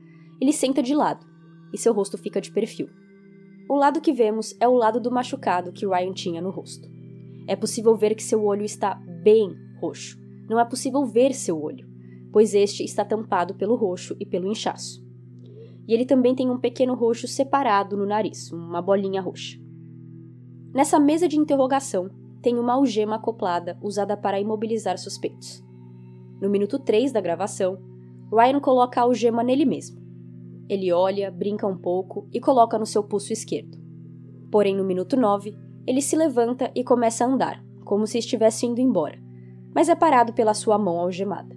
ele 0.40 0.52
senta 0.52 0.82
de 0.82 0.94
lado 0.94 1.26
e 1.72 1.78
seu 1.78 1.92
rosto 1.92 2.18
fica 2.18 2.40
de 2.40 2.50
perfil. 2.50 2.88
O 3.68 3.76
lado 3.76 4.00
que 4.00 4.12
vemos 4.12 4.54
é 4.60 4.68
o 4.68 4.74
lado 4.74 5.00
do 5.00 5.10
machucado 5.10 5.72
que 5.72 5.86
Ryan 5.86 6.12
tinha 6.12 6.42
no 6.42 6.50
rosto. 6.50 6.88
É 7.46 7.56
possível 7.56 7.96
ver 7.96 8.14
que 8.14 8.22
seu 8.22 8.44
olho 8.44 8.64
está 8.64 8.94
bem 9.22 9.54
roxo. 9.80 10.18
Não 10.48 10.58
é 10.58 10.64
possível 10.64 11.04
ver 11.06 11.32
seu 11.32 11.60
olho, 11.60 11.88
pois 12.32 12.54
este 12.54 12.84
está 12.84 13.04
tampado 13.04 13.54
pelo 13.54 13.76
roxo 13.76 14.16
e 14.20 14.26
pelo 14.26 14.50
inchaço. 14.50 15.00
E 15.86 15.94
ele 15.94 16.04
também 16.04 16.34
tem 16.34 16.50
um 16.50 16.58
pequeno 16.58 16.94
roxo 16.94 17.26
separado 17.26 17.96
no 17.96 18.06
nariz, 18.06 18.50
uma 18.52 18.82
bolinha 18.82 19.20
roxa. 19.20 19.58
Nessa 20.74 21.00
mesa 21.00 21.26
de 21.26 21.38
interrogação, 21.38 22.10
tem 22.42 22.58
uma 22.58 22.74
algema 22.74 23.16
acoplada 23.16 23.78
usada 23.82 24.16
para 24.16 24.40
imobilizar 24.40 24.98
suspeitos. 24.98 25.62
No 26.40 26.48
minuto 26.48 26.78
3 26.78 27.12
da 27.12 27.20
gravação, 27.20 27.78
Ryan 28.32 28.60
coloca 28.60 29.00
a 29.00 29.04
algema 29.04 29.42
nele 29.42 29.66
mesmo. 29.66 30.00
Ele 30.68 30.92
olha, 30.92 31.30
brinca 31.30 31.66
um 31.66 31.76
pouco 31.76 32.28
e 32.32 32.40
coloca 32.40 32.78
no 32.78 32.86
seu 32.86 33.02
pulso 33.02 33.32
esquerdo. 33.32 33.78
Porém, 34.50 34.76
no 34.76 34.84
minuto 34.84 35.16
9, 35.16 35.54
ele 35.86 36.00
se 36.00 36.16
levanta 36.16 36.70
e 36.74 36.82
começa 36.82 37.24
a 37.24 37.28
andar, 37.28 37.64
como 37.84 38.06
se 38.06 38.18
estivesse 38.18 38.66
indo 38.66 38.80
embora, 38.80 39.18
mas 39.74 39.88
é 39.88 39.94
parado 39.94 40.32
pela 40.32 40.54
sua 40.54 40.78
mão 40.78 40.98
algemada. 40.98 41.56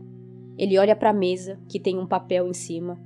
Ele 0.58 0.78
olha 0.78 0.96
para 0.96 1.12
a 1.12 1.14
mesa, 1.14 1.60
que 1.70 1.80
tem 1.80 1.98
um 1.98 2.08
papel 2.08 2.48
em 2.48 2.54
cima, 2.54 3.00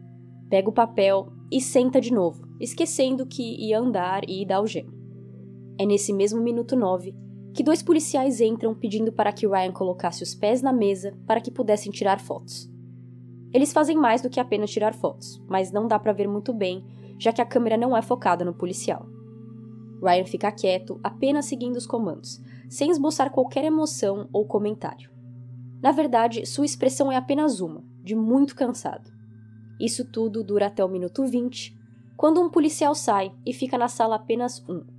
pega 0.50 0.70
o 0.70 0.74
papel 0.74 1.28
e 1.52 1.62
senta 1.62 2.02
de 2.02 2.12
novo, 2.12 2.48
esquecendo 2.60 3.26
que 3.26 3.68
ia 3.68 3.80
andar 3.80 4.24
e 4.28 4.42
ir 4.42 4.46
dar 4.46 4.58
algema. 4.58 4.94
É 5.80 5.86
nesse 5.86 6.12
mesmo 6.12 6.42
minuto 6.42 6.76
9 6.76 7.27
que 7.58 7.64
dois 7.64 7.82
policiais 7.82 8.40
entram 8.40 8.76
pedindo 8.76 9.12
para 9.12 9.34
que 9.34 9.48
Ryan 9.48 9.72
colocasse 9.72 10.22
os 10.22 10.36
pés 10.36 10.62
na 10.62 10.72
mesa 10.72 11.18
para 11.26 11.42
que 11.42 11.50
pudessem 11.50 11.92
tirar 11.92 12.20
fotos. 12.20 12.70
Eles 13.52 13.74
fazem 13.74 13.98
mais 13.98 14.22
do 14.22 14.30
que 14.30 14.40
apenas 14.40 14.70
tirar 14.70 14.94
fotos, 14.94 15.44
mas 15.50 15.72
não 15.72 15.88
dá 15.88 15.98
para 15.98 16.14
ver 16.14 16.28
muito 16.28 16.54
bem, 16.54 16.86
já 17.18 17.34
que 17.34 17.42
a 17.42 17.46
câmera 17.46 17.76
não 17.76 17.98
é 17.98 18.02
focada 18.04 18.46
no 18.46 18.54
policial. 18.54 19.08
Ryan 20.04 20.26
fica 20.26 20.52
quieto, 20.52 21.00
apenas 21.04 21.46
seguindo 21.46 21.78
os 21.78 21.88
comandos, 21.88 22.40
sem 22.70 22.92
esboçar 22.92 23.32
qualquer 23.32 23.64
emoção 23.64 24.30
ou 24.32 24.46
comentário. 24.46 25.10
Na 25.82 25.92
verdade, 25.92 26.46
sua 26.46 26.64
expressão 26.64 27.12
é 27.12 27.16
apenas 27.16 27.60
uma, 27.60 27.84
de 28.04 28.16
muito 28.16 28.56
cansado. 28.56 29.12
Isso 29.80 30.06
tudo 30.06 30.44
dura 30.44 30.68
até 30.68 30.86
o 30.86 30.90
minuto 30.90 31.26
20, 31.26 31.76
quando 32.16 32.40
um 32.40 32.52
policial 32.52 32.94
sai 32.94 33.32
e 33.44 33.52
fica 33.52 33.80
na 33.80 33.88
sala 33.88 34.16
apenas 34.18 34.64
um. 34.70 34.97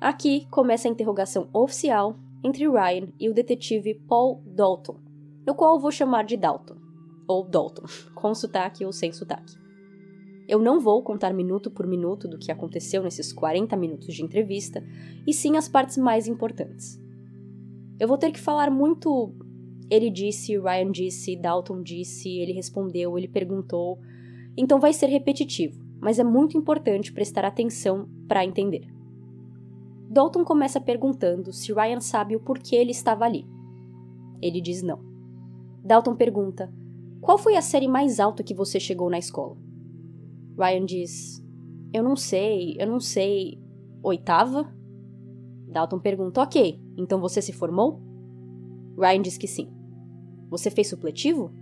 Aqui 0.00 0.46
começa 0.48 0.86
a 0.86 0.90
interrogação 0.90 1.48
oficial 1.52 2.16
entre 2.44 2.68
Ryan 2.68 3.08
e 3.18 3.28
o 3.28 3.34
detetive 3.34 3.94
Paul 4.06 4.40
Dalton, 4.46 4.96
no 5.44 5.56
qual 5.56 5.80
vou 5.80 5.90
chamar 5.90 6.24
de 6.24 6.36
Dalton, 6.36 6.76
ou 7.26 7.44
Dalton, 7.44 7.82
com 8.14 8.32
sotaque 8.32 8.84
ou 8.84 8.92
sem 8.92 9.12
sotaque. 9.12 9.56
Eu 10.46 10.60
não 10.60 10.78
vou 10.78 11.02
contar 11.02 11.34
minuto 11.34 11.68
por 11.68 11.84
minuto 11.84 12.28
do 12.28 12.38
que 12.38 12.52
aconteceu 12.52 13.02
nesses 13.02 13.32
40 13.32 13.76
minutos 13.76 14.14
de 14.14 14.22
entrevista, 14.22 14.84
e 15.26 15.32
sim 15.32 15.56
as 15.56 15.68
partes 15.68 15.98
mais 15.98 16.28
importantes. 16.28 16.96
Eu 17.98 18.06
vou 18.06 18.16
ter 18.16 18.30
que 18.30 18.40
falar 18.40 18.70
muito. 18.70 19.34
Ele 19.90 20.10
disse, 20.10 20.56
Ryan 20.56 20.92
disse, 20.92 21.34
Dalton 21.34 21.82
disse, 21.82 22.38
ele 22.38 22.52
respondeu, 22.52 23.18
ele 23.18 23.26
perguntou. 23.26 23.98
Então 24.56 24.78
vai 24.78 24.92
ser 24.92 25.06
repetitivo, 25.06 25.82
mas 26.00 26.20
é 26.20 26.24
muito 26.24 26.56
importante 26.56 27.12
prestar 27.12 27.44
atenção 27.44 28.08
para 28.28 28.44
entender. 28.44 28.97
Dalton 30.10 30.42
começa 30.42 30.80
perguntando 30.80 31.52
se 31.52 31.72
Ryan 31.72 32.00
sabe 32.00 32.34
o 32.34 32.40
porquê 32.40 32.76
ele 32.76 32.92
estava 32.92 33.24
ali. 33.24 33.46
Ele 34.40 34.60
diz 34.60 34.82
não. 34.82 35.00
Dalton 35.84 36.16
pergunta: 36.16 36.72
Qual 37.20 37.36
foi 37.36 37.56
a 37.56 37.62
série 37.62 37.88
mais 37.88 38.18
alta 38.18 38.42
que 38.42 38.54
você 38.54 38.80
chegou 38.80 39.10
na 39.10 39.18
escola? 39.18 39.56
Ryan 40.58 40.84
diz: 40.86 41.44
Eu 41.92 42.02
não 42.02 42.16
sei, 42.16 42.76
eu 42.78 42.86
não 42.86 43.00
sei. 43.00 43.60
Oitava? 44.02 44.72
Dalton 45.68 45.98
pergunta: 45.98 46.42
Ok, 46.42 46.80
então 46.96 47.20
você 47.20 47.42
se 47.42 47.52
formou? 47.52 48.00
Ryan 48.98 49.22
diz 49.22 49.36
que 49.36 49.46
sim. 49.46 49.70
Você 50.50 50.70
fez 50.70 50.88
supletivo? 50.88 51.52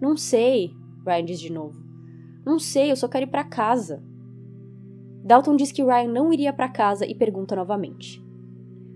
Não 0.00 0.16
sei, 0.16 0.70
Ryan 1.04 1.24
diz 1.24 1.40
de 1.40 1.52
novo. 1.52 1.82
Não 2.46 2.58
sei, 2.58 2.90
eu 2.90 2.96
só 2.96 3.08
quero 3.08 3.24
ir 3.24 3.30
para 3.30 3.44
casa. 3.44 4.02
Dalton 5.24 5.56
diz 5.56 5.72
que 5.72 5.82
Ryan 5.82 6.12
não 6.12 6.30
iria 6.30 6.52
para 6.52 6.68
casa 6.68 7.06
e 7.06 7.14
pergunta 7.14 7.56
novamente: 7.56 8.22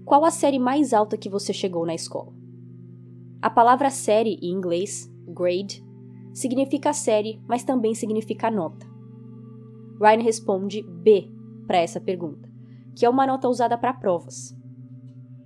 Qual 0.05 0.27
a 0.27 0.31
série 0.31 0.59
mais 0.59 0.93
alta 0.93 1.17
que 1.17 1.31
você 1.31 1.55
chegou 1.55 1.87
na 1.87 1.95
escola? 1.95 2.35
A 3.41 3.49
palavra 3.49 3.89
série 3.89 4.39
em 4.43 4.51
inglês, 4.51 5.11
grade, 5.27 5.83
significa 6.35 6.93
série, 6.93 7.41
mas 7.49 7.65
também 7.65 7.95
significa 7.95 8.51
nota. 8.51 8.87
Ryan 9.99 10.23
responde 10.23 10.83
B 10.83 11.33
para 11.67 11.79
essa 11.79 11.99
pergunta, 11.99 12.47
que 12.95 13.07
é 13.07 13.09
uma 13.09 13.27
nota 13.27 13.49
usada 13.49 13.79
para 13.79 13.95
provas. 13.95 14.55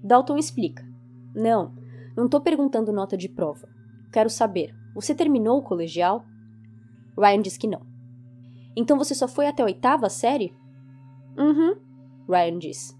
Dalton 0.03 0.37
explica: 0.37 0.85
Não, 1.33 1.77
não 2.17 2.25
estou 2.25 2.41
perguntando 2.41 2.93
nota 2.93 3.17
de 3.17 3.29
prova. 3.29 3.69
Quero 4.13 4.29
saber, 4.29 4.75
você 4.97 5.15
terminou 5.15 5.59
o 5.59 5.63
colegial? 5.63 6.25
Ryan 7.17 7.41
diz 7.41 7.57
que 7.57 7.69
não. 7.69 7.87
Então 8.75 8.99
você 8.99 9.15
só 9.15 9.29
foi 9.29 9.47
até 9.47 9.63
a 9.63 9.67
oitava 9.67 10.09
série? 10.09 10.61
Uhum, 11.37 11.77
Ryan 12.29 12.59
diz. 12.59 12.99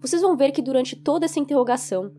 Vocês 0.00 0.22
vão 0.22 0.36
ver 0.36 0.52
que 0.52 0.62
durante 0.62 0.94
toda 0.96 1.24
essa 1.24 1.40
interrogação, 1.40 2.12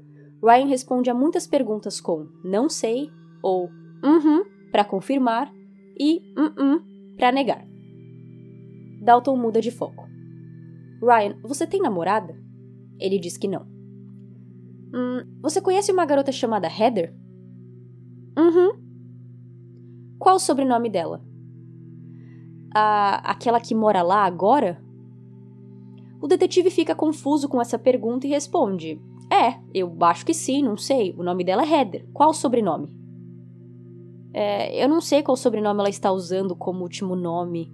Ryan 0.43 0.67
responde 0.67 1.09
a 1.09 1.13
muitas 1.13 1.47
perguntas 1.47 2.01
com 2.01 2.27
não 2.43 2.69
sei 2.69 3.09
ou 3.41 3.69
uhum 4.03 4.43
para 4.71 4.83
confirmar 4.83 5.51
e 5.97 6.17
uh, 6.37 6.53
-uh 6.55 6.89
para 7.17 7.31
negar. 7.31 7.67
Dalton 9.01 9.35
muda 9.35 9.61
de 9.61 9.71
foco. 9.71 10.07
Ryan, 11.01 11.37
você 11.43 11.67
tem 11.67 11.81
namorada? 11.81 12.35
Ele 12.99 13.19
diz 13.19 13.37
que 13.37 13.47
não. 13.47 13.65
Hum, 14.93 15.39
você 15.41 15.61
conhece 15.61 15.91
uma 15.91 16.05
garota 16.05 16.31
chamada 16.31 16.67
Heather? 16.67 17.13
Uhum. 18.37 18.71
Qual 20.17 20.35
o 20.35 20.39
sobrenome 20.39 20.89
dela? 20.89 21.21
A, 22.73 23.31
aquela 23.31 23.59
que 23.59 23.73
mora 23.75 24.01
lá 24.01 24.23
agora? 24.23 24.81
O 26.21 26.27
detetive 26.27 26.69
fica 26.69 26.93
confuso 26.93 27.47
com 27.47 27.61
essa 27.61 27.79
pergunta 27.79 28.27
e 28.27 28.29
responde: 28.29 29.01
É, 29.31 29.59
eu 29.73 29.95
acho 30.01 30.25
que 30.25 30.33
sim, 30.33 30.63
não 30.63 30.77
sei. 30.77 31.15
O 31.17 31.23
nome 31.23 31.43
dela 31.43 31.63
é 31.63 31.69
Heather. 31.69 32.05
Qual 32.13 32.29
o 32.29 32.33
sobrenome? 32.33 32.89
É, 34.33 34.83
eu 34.83 34.87
não 34.87 35.01
sei 35.01 35.23
qual 35.23 35.35
sobrenome 35.35 35.79
ela 35.79 35.89
está 35.89 36.11
usando 36.11 36.55
como 36.55 36.83
último 36.83 37.15
nome. 37.15 37.71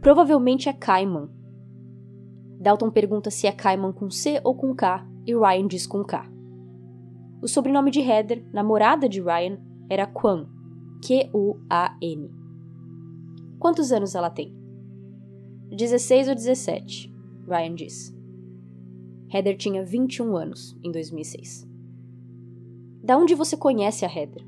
Provavelmente 0.00 0.68
é 0.68 0.72
Kaiman. 0.72 1.28
Dalton 2.58 2.90
pergunta 2.90 3.30
se 3.30 3.46
é 3.46 3.52
Kaiman 3.52 3.92
com 3.92 4.08
C 4.08 4.40
ou 4.44 4.54
com 4.54 4.74
K, 4.74 5.06
e 5.26 5.34
Ryan 5.34 5.66
diz 5.66 5.86
com 5.86 6.04
K. 6.04 6.30
O 7.42 7.48
sobrenome 7.48 7.90
de 7.90 8.00
Heather, 8.00 8.44
namorada 8.52 9.08
de 9.08 9.20
Ryan, 9.20 9.58
era 9.90 10.06
Kwan. 10.06 10.46
Q-U-A-N. 11.04 12.41
Quantos 13.62 13.92
anos 13.92 14.16
ela 14.16 14.28
tem? 14.28 14.52
16 15.70 16.30
ou 16.30 16.34
17, 16.34 17.14
Ryan 17.46 17.74
diz. 17.76 18.12
Heather 19.32 19.56
tinha 19.56 19.84
21 19.84 20.36
anos 20.36 20.76
em 20.82 20.90
2006. 20.90 21.64
Da 23.04 23.16
onde 23.16 23.36
você 23.36 23.56
conhece 23.56 24.04
a 24.04 24.08
Heather? 24.08 24.44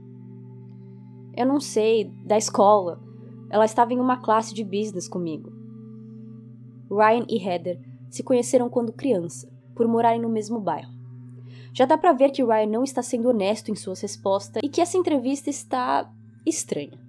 Eu 1.36 1.46
não 1.46 1.60
sei, 1.60 2.12
da 2.24 2.36
escola. 2.36 3.00
Ela 3.50 3.64
estava 3.64 3.92
em 3.92 4.00
uma 4.00 4.16
classe 4.16 4.52
de 4.52 4.64
business 4.64 5.06
comigo. 5.06 5.52
Ryan 6.90 7.24
e 7.28 7.38
Heather 7.40 7.80
se 8.10 8.24
conheceram 8.24 8.68
quando 8.68 8.92
criança, 8.92 9.48
por 9.76 9.86
morarem 9.86 10.20
no 10.20 10.28
mesmo 10.28 10.58
bairro. 10.58 10.92
Já 11.72 11.84
dá 11.84 11.96
para 11.96 12.12
ver 12.12 12.32
que 12.32 12.42
Ryan 12.42 12.66
não 12.66 12.82
está 12.82 13.00
sendo 13.00 13.28
honesto 13.28 13.70
em 13.70 13.76
suas 13.76 14.00
respostas 14.00 14.60
e 14.60 14.68
que 14.68 14.80
essa 14.80 14.98
entrevista 14.98 15.48
está 15.48 16.12
estranha. 16.44 17.03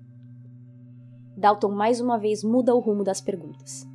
Dalton 1.38 1.72
mais 1.72 2.00
uma 2.00 2.18
vez 2.18 2.44
muda 2.44 2.74
o 2.74 2.80
rumo 2.80 3.04
das 3.04 3.20
perguntas. 3.20 3.86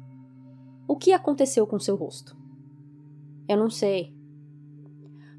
O 0.87 0.97
que 0.97 1.13
aconteceu 1.13 1.67
com 1.67 1.79
seu 1.79 1.97
rosto? 1.97 2.37
Eu 3.49 3.57
não 3.57 3.71
sei. 3.71 4.15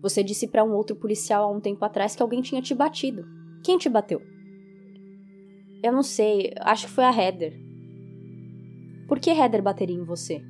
Você 0.02 0.24
disse 0.24 0.48
para 0.48 0.64
um 0.64 0.74
outro 0.74 0.96
policial 0.96 1.44
há 1.44 1.56
um 1.56 1.60
tempo 1.60 1.84
atrás 1.86 2.16
que 2.16 2.24
alguém 2.24 2.42
tinha 2.42 2.62
te 2.62 2.74
batido. 2.74 3.24
Quem 3.64 3.78
te 3.78 3.88
bateu? 3.88 4.22
Eu 5.84 5.92
não 5.92 6.04
sei, 6.04 6.54
acho 6.60 6.88
que 6.88 6.94
foi 6.94 7.04
a 7.04 7.12
Heather. 7.12 7.54
Por 9.08 9.20
que 9.20 9.30
Heather 9.30 9.62
bateria 9.62 9.96
em 9.96 10.04
você? 10.04 10.42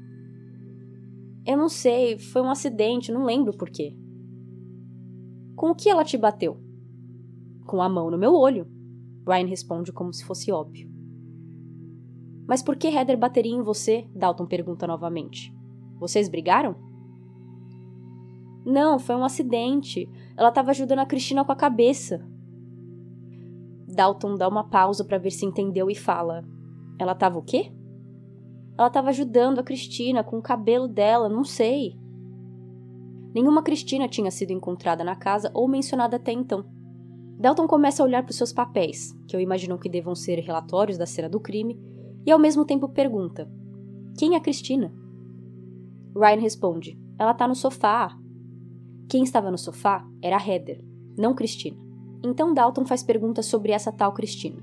Eu 1.45 1.57
não 1.57 1.67
sei, 1.67 2.19
foi 2.19 2.41
um 2.41 2.49
acidente, 2.49 3.11
não 3.11 3.25
lembro 3.25 3.57
por 3.57 3.69
quê. 3.69 3.95
Com 5.55 5.71
o 5.71 5.75
que 5.75 5.89
ela 5.89 6.03
te 6.03 6.17
bateu? 6.17 6.57
Com 7.65 7.81
a 7.81 7.89
mão 7.89 8.11
no 8.11 8.17
meu 8.17 8.33
olho. 8.33 8.67
Ryan 9.27 9.47
responde 9.47 9.91
como 9.91 10.13
se 10.13 10.25
fosse 10.25 10.51
óbvio. 10.51 10.90
Mas 12.47 12.61
por 12.61 12.75
que 12.75 12.87
Heather 12.87 13.17
bateria 13.17 13.55
em 13.55 13.61
você? 13.61 14.07
Dalton 14.13 14.45
pergunta 14.45 14.87
novamente. 14.87 15.53
Vocês 15.99 16.27
brigaram? 16.27 16.75
Não, 18.65 18.99
foi 18.99 19.15
um 19.15 19.23
acidente. 19.23 20.09
Ela 20.37 20.49
estava 20.49 20.71
ajudando 20.71 20.99
a 20.99 21.05
Cristina 21.05 21.43
com 21.43 21.51
a 21.51 21.55
cabeça. 21.55 22.25
Dalton 23.87 24.35
dá 24.35 24.47
uma 24.47 24.63
pausa 24.63 25.03
para 25.03 25.17
ver 25.17 25.31
se 25.31 25.45
entendeu 25.45 25.89
e 25.89 25.95
fala: 25.95 26.43
Ela 26.99 27.11
estava 27.11 27.37
o 27.37 27.43
quê? 27.43 27.71
Ela 28.77 28.87
estava 28.87 29.09
ajudando 29.09 29.59
a 29.59 29.63
Cristina 29.63 30.23
com 30.23 30.37
o 30.37 30.41
cabelo 30.41 30.87
dela, 30.87 31.27
não 31.27 31.43
sei. 31.43 31.99
Nenhuma 33.33 33.63
Cristina 33.63 34.07
tinha 34.07 34.31
sido 34.31 34.51
encontrada 34.51 35.03
na 35.03 35.15
casa 35.15 35.51
ou 35.53 35.67
mencionada 35.67 36.17
até 36.17 36.31
então. 36.31 36.65
Dalton 37.39 37.65
começa 37.65 38.03
a 38.03 38.05
olhar 38.05 38.23
para 38.23 38.31
os 38.31 38.37
seus 38.37 38.53
papéis, 38.53 39.13
que 39.27 39.35
eu 39.35 39.39
imagino 39.39 39.77
que 39.77 39.89
devam 39.89 40.13
ser 40.13 40.39
relatórios 40.39 40.97
da 40.97 41.05
cena 41.05 41.27
do 41.27 41.39
crime, 41.39 41.79
e 42.25 42.31
ao 42.31 42.39
mesmo 42.39 42.65
tempo 42.65 42.89
pergunta: 42.89 43.49
Quem 44.17 44.35
é 44.35 44.39
Cristina? 44.39 44.93
Ryan 46.15 46.39
responde: 46.39 46.99
Ela 47.17 47.33
tá 47.33 47.47
no 47.47 47.55
sofá. 47.55 48.17
Quem 49.09 49.23
estava 49.23 49.51
no 49.51 49.57
sofá 49.57 50.05
era 50.21 50.37
Heather, 50.37 50.83
não 51.17 51.33
Cristina. 51.33 51.77
Então 52.23 52.53
Dalton 52.53 52.85
faz 52.85 53.03
perguntas 53.03 53.45
sobre 53.45 53.71
essa 53.71 53.91
tal 53.91 54.13
Cristina. 54.13 54.61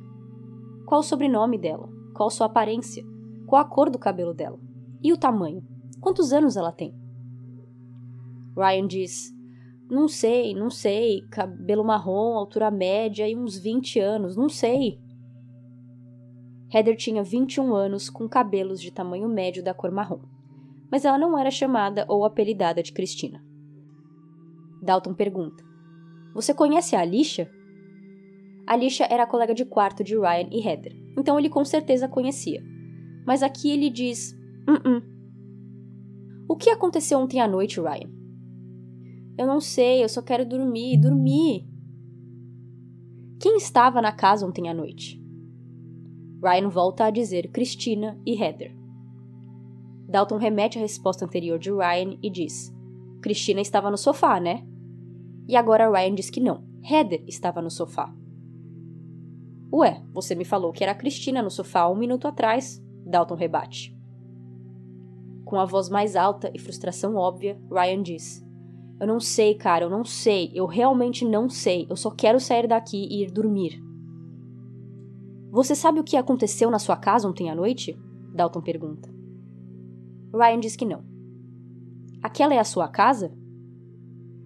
Qual 0.86 1.00
o 1.00 1.04
sobrenome 1.04 1.58
dela? 1.58 1.88
Qual 2.14 2.30
sua 2.30 2.46
aparência? 2.46 3.04
Qual 3.46 3.60
a 3.60 3.64
cor 3.64 3.90
do 3.90 3.98
cabelo 3.98 4.32
dela? 4.32 4.58
E 5.02 5.12
o 5.12 5.18
tamanho? 5.18 5.62
Quantos 6.00 6.32
anos 6.32 6.56
ela 6.56 6.72
tem? 6.72 6.94
Ryan 8.56 8.86
diz: 8.86 9.34
Não 9.90 10.08
sei, 10.08 10.54
não 10.54 10.70
sei. 10.70 11.22
Cabelo 11.30 11.84
marrom, 11.84 12.36
altura 12.36 12.70
média 12.70 13.28
e 13.28 13.36
uns 13.36 13.58
20 13.58 14.00
anos, 14.00 14.36
não 14.36 14.48
sei. 14.48 15.00
Heather 16.72 16.96
tinha 16.96 17.22
21 17.22 17.74
anos 17.74 18.10
com 18.10 18.28
cabelos 18.28 18.80
de 18.80 18.90
tamanho 18.90 19.28
médio 19.28 19.62
da 19.62 19.72
cor 19.72 19.90
marrom, 19.90 20.20
mas 20.90 21.04
ela 21.04 21.18
não 21.18 21.38
era 21.38 21.50
chamada 21.50 22.04
ou 22.08 22.24
apelidada 22.24 22.82
de 22.82 22.92
Cristina. 22.92 23.42
Dalton 24.82 25.14
pergunta: 25.14 25.64
Você 26.34 26.52
conhece 26.52 26.94
a 26.94 27.00
Alicia? 27.00 27.50
Alicia 28.66 29.06
era 29.10 29.22
a 29.22 29.26
colega 29.26 29.54
de 29.54 29.64
quarto 29.64 30.04
de 30.04 30.14
Ryan 30.14 30.48
e 30.50 30.66
Heather, 30.66 30.94
então 31.16 31.38
ele 31.38 31.48
com 31.48 31.64
certeza 31.64 32.06
conhecia. 32.06 32.62
Mas 33.26 33.42
aqui 33.42 33.70
ele 33.70 33.88
diz: 33.88 34.34
-uh. 34.66 35.02
O 36.48 36.56
que 36.56 36.70
aconteceu 36.70 37.18
ontem 37.18 37.40
à 37.40 37.48
noite, 37.48 37.80
Ryan? 37.80 38.10
Eu 39.38 39.46
não 39.46 39.60
sei, 39.60 40.02
eu 40.02 40.08
só 40.08 40.20
quero 40.20 40.44
dormir, 40.44 40.98
dormir. 40.98 41.66
estava 43.56 44.02
na 44.02 44.12
casa 44.12 44.46
ontem 44.46 44.68
à 44.68 44.74
noite? 44.74 45.18
Ryan 46.42 46.68
volta 46.68 47.04
a 47.04 47.10
dizer 47.10 47.48
Christina 47.48 48.20
e 48.24 48.40
Heather. 48.40 48.76
Dalton 50.08 50.36
remete 50.36 50.78
a 50.78 50.80
resposta 50.80 51.24
anterior 51.24 51.58
de 51.58 51.70
Ryan 51.70 52.16
e 52.22 52.30
diz: 52.30 52.72
Christina 53.20 53.60
estava 53.60 53.90
no 53.90 53.98
sofá, 53.98 54.38
né? 54.38 54.64
E 55.48 55.56
agora 55.56 55.90
Ryan 55.90 56.14
diz 56.14 56.30
que 56.30 56.40
não, 56.40 56.62
Heather 56.82 57.24
estava 57.26 57.60
no 57.60 57.70
sofá. 57.70 58.14
Ué, 59.72 60.02
você 60.12 60.34
me 60.34 60.44
falou 60.44 60.72
que 60.72 60.82
era 60.82 60.94
Cristina 60.94 61.42
no 61.42 61.50
sofá 61.50 61.88
um 61.88 61.96
minuto 61.96 62.26
atrás, 62.26 62.82
Dalton 63.04 63.34
rebate. 63.34 63.94
Com 65.44 65.58
a 65.58 65.64
voz 65.64 65.88
mais 65.88 66.16
alta 66.16 66.50
e 66.54 66.58
frustração 66.58 67.16
óbvia, 67.16 67.60
Ryan 67.70 68.02
diz: 68.02 68.46
Eu 69.00 69.06
não 69.06 69.18
sei, 69.18 69.54
cara, 69.54 69.84
eu 69.84 69.90
não 69.90 70.04
sei, 70.04 70.52
eu 70.54 70.66
realmente 70.66 71.24
não 71.24 71.48
sei, 71.48 71.86
eu 71.90 71.96
só 71.96 72.10
quero 72.10 72.38
sair 72.38 72.68
daqui 72.68 73.08
e 73.10 73.24
ir 73.24 73.30
dormir. 73.30 73.87
Você 75.50 75.74
sabe 75.74 75.98
o 75.98 76.04
que 76.04 76.16
aconteceu 76.16 76.70
na 76.70 76.78
sua 76.78 76.96
casa 76.96 77.28
ontem 77.28 77.50
à 77.50 77.54
noite? 77.54 77.98
Dalton 78.34 78.60
pergunta. 78.60 79.08
Ryan 80.32 80.60
diz 80.60 80.76
que 80.76 80.84
não. 80.84 81.02
Aquela 82.22 82.54
é 82.54 82.58
a 82.58 82.64
sua 82.64 82.88
casa? 82.88 83.32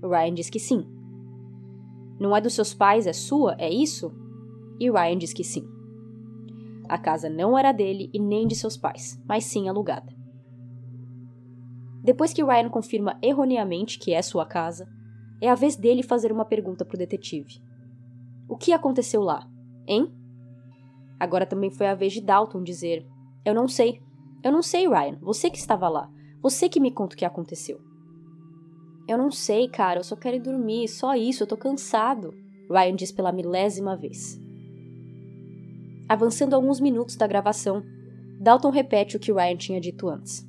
Ryan 0.03 0.35
diz 0.35 0.49
que 0.49 0.61
sim. 0.61 0.87
Não 2.21 2.37
é 2.37 2.41
dos 2.41 2.55
seus 2.55 2.73
pais, 2.73 3.07
é 3.07 3.13
sua, 3.13 3.57
é 3.59 3.69
isso? 3.69 4.13
E 4.79 4.91
Ryan 4.91 5.19
diz 5.19 5.33
que 5.33 5.43
sim. 5.43 5.67
A 6.89 6.99
casa 6.99 7.29
não 7.29 7.59
era 7.59 7.73
dele 7.73 8.11
e 8.13 8.21
nem 8.21 8.47
de 8.47 8.55
seus 8.55 8.77
pais, 8.77 9.21
mas 9.27 9.45
sim 9.45 9.69
alugada. 9.69 10.13
Depois 12.03 12.33
que 12.33 12.45
Ryan 12.45 12.69
confirma 12.69 13.19
erroneamente 13.23 13.99
que 13.99 14.13
é 14.13 14.23
sua 14.23 14.45
casa, 14.45 14.89
é 15.41 15.49
a 15.49 15.55
vez 15.55 15.77
dele 15.77 16.03
fazer 16.03 16.31
uma 16.31 16.45
pergunta 16.45 16.85
para 16.85 16.95
o 16.95 16.99
detetive. 16.99 17.61
O 18.49 18.57
que 18.57 18.73
aconteceu 18.73 19.23
lá, 19.23 19.49
hein? 19.87 20.13
Agora 21.23 21.47
também 21.47 21.71
foi 21.71 21.87
a 21.87 21.95
vez 21.95 22.13
de 22.13 22.21
Dalton 22.21 22.65
dizer: 22.65 23.07
Eu 23.45 23.55
não 23.55 23.69
sei. 23.69 24.03
Eu 24.43 24.51
não 24.51 24.61
sei, 24.61 24.89
Ryan. 24.89 25.19
Você 25.21 25.49
que 25.49 25.57
estava 25.57 25.89
lá. 25.89 26.11
Você 26.43 26.69
que 26.69 26.81
me 26.81 26.91
conta 26.91 27.15
o 27.15 27.17
que 27.17 27.25
aconteceu. 27.25 27.81
Eu 29.07 29.17
não 29.17 29.31
sei, 29.31 29.69
cara. 29.69 30.01
Eu 30.01 30.05
só 30.05 30.17
quero 30.17 30.35
ir 30.35 30.41
dormir. 30.41 30.89
Só 30.89 31.15
isso. 31.15 31.45
Eu 31.45 31.47
tô 31.47 31.57
cansado. 31.57 32.35
Ryan 32.69 32.97
diz 32.97 33.13
pela 33.13 33.31
milésima 33.31 33.97
vez. 33.97 34.37
Avançando 36.09 36.55
alguns 36.55 36.81
minutos 36.81 37.15
da 37.15 37.29
gravação, 37.29 37.85
Dalton 38.41 38.71
repete 38.71 39.17
o 39.17 39.21
que 39.21 39.33
Ryan 39.33 39.57
tinha 39.57 39.81
dito 39.81 40.09
antes. 40.09 40.45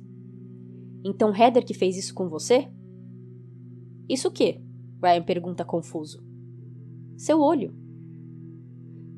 Então 1.04 1.32
Heather 1.32 1.64
que 1.64 1.72
fez 1.72 1.96
isso 1.96 2.12
com 2.12 2.28
você? 2.28 2.68
Isso 4.08 4.26
o 4.26 4.32
quê? 4.32 4.60
Ryan 5.00 5.22
pergunta 5.22 5.64
confuso. 5.64 6.20
Seu 7.16 7.40
olho. 7.40 7.72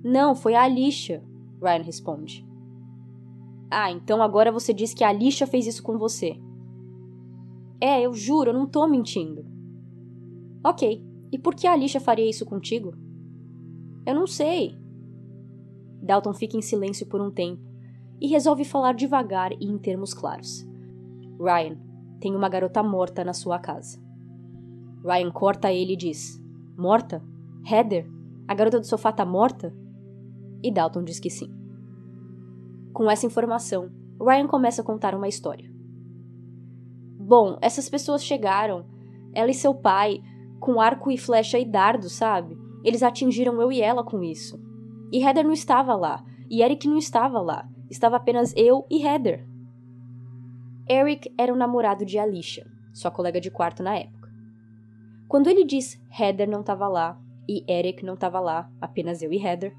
Não, 0.04 0.34
foi 0.34 0.54
a 0.54 0.62
Alicia, 0.62 1.24
Ryan 1.60 1.82
responde. 1.82 2.46
Ah, 3.70 3.90
então 3.90 4.22
agora 4.22 4.52
você 4.52 4.72
diz 4.72 4.94
que 4.94 5.04
a 5.04 5.08
Alicia 5.08 5.46
fez 5.46 5.66
isso 5.66 5.82
com 5.82 5.98
você. 5.98 6.36
É, 7.80 8.00
eu 8.00 8.14
juro, 8.14 8.50
eu 8.50 8.54
não 8.54 8.66
tô 8.66 8.86
mentindo. 8.86 9.44
Ok, 10.64 11.04
e 11.32 11.38
por 11.38 11.54
que 11.54 11.66
a 11.66 11.72
Alicia 11.72 12.00
faria 12.00 12.28
isso 12.28 12.44
contigo? 12.46 12.94
Eu 14.06 14.14
não 14.14 14.26
sei, 14.26 14.78
Dalton 16.06 16.32
fica 16.32 16.56
em 16.56 16.62
silêncio 16.62 17.06
por 17.06 17.20
um 17.20 17.30
tempo 17.30 17.60
e 18.20 18.28
resolve 18.28 18.64
falar 18.64 18.94
devagar 18.94 19.52
e 19.52 19.66
em 19.66 19.76
termos 19.76 20.14
claros. 20.14 20.66
Ryan, 21.38 21.76
tem 22.20 22.34
uma 22.34 22.48
garota 22.48 22.82
morta 22.82 23.24
na 23.24 23.32
sua 23.32 23.58
casa. 23.58 24.00
Ryan 25.04 25.30
corta 25.30 25.72
ele 25.72 25.94
e 25.94 25.96
diz: 25.96 26.40
Morta? 26.78 27.22
Heather? 27.68 28.08
A 28.46 28.54
garota 28.54 28.78
do 28.78 28.86
sofá 28.86 29.12
tá 29.12 29.24
morta? 29.24 29.74
E 30.66 30.70
Dalton 30.72 31.04
diz 31.04 31.20
que 31.20 31.30
sim. 31.30 31.48
Com 32.92 33.08
essa 33.08 33.24
informação, 33.24 33.88
Ryan 34.20 34.48
começa 34.48 34.82
a 34.82 34.84
contar 34.84 35.14
uma 35.14 35.28
história. 35.28 35.70
Bom, 37.20 37.56
essas 37.62 37.88
pessoas 37.88 38.24
chegaram, 38.24 38.84
ela 39.32 39.48
e 39.48 39.54
seu 39.54 39.72
pai, 39.72 40.20
com 40.58 40.80
arco 40.80 41.08
e 41.12 41.16
flecha 41.16 41.56
e 41.56 41.64
dardo, 41.64 42.08
sabe? 42.08 42.58
Eles 42.82 43.04
atingiram 43.04 43.60
eu 43.62 43.70
e 43.70 43.80
ela 43.80 44.02
com 44.02 44.24
isso. 44.24 44.60
E 45.12 45.22
Heather 45.22 45.44
não 45.44 45.52
estava 45.52 45.94
lá. 45.94 46.24
E 46.50 46.62
Eric 46.62 46.88
não 46.88 46.98
estava 46.98 47.40
lá. 47.40 47.68
Estava 47.88 48.16
apenas 48.16 48.52
eu 48.56 48.84
e 48.90 49.06
Heather. 49.06 49.46
Eric 50.90 51.32
era 51.38 51.54
o 51.54 51.56
namorado 51.56 52.04
de 52.04 52.18
Alicia, 52.18 52.66
sua 52.92 53.12
colega 53.12 53.40
de 53.40 53.52
quarto 53.52 53.84
na 53.84 53.96
época. 53.96 54.28
Quando 55.28 55.48
ele 55.48 55.64
diz 55.64 55.96
Heather 56.18 56.50
não 56.50 56.62
estava 56.62 56.88
lá 56.88 57.16
e 57.48 57.64
Eric 57.72 58.04
não 58.04 58.14
estava 58.14 58.40
lá, 58.40 58.68
apenas 58.80 59.22
eu 59.22 59.32
e 59.32 59.40
Heather, 59.40 59.72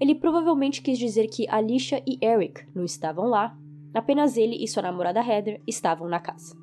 ele 0.00 0.14
provavelmente 0.14 0.80
quis 0.80 0.98
dizer 0.98 1.28
que 1.28 1.48
Alicia 1.48 2.02
e 2.06 2.18
Eric 2.24 2.66
não 2.74 2.84
estavam 2.84 3.26
lá, 3.26 3.56
apenas 3.92 4.36
ele 4.36 4.56
e 4.56 4.66
sua 4.66 4.82
namorada 4.82 5.20
Heather 5.20 5.60
estavam 5.66 6.08
na 6.08 6.18
casa. 6.18 6.56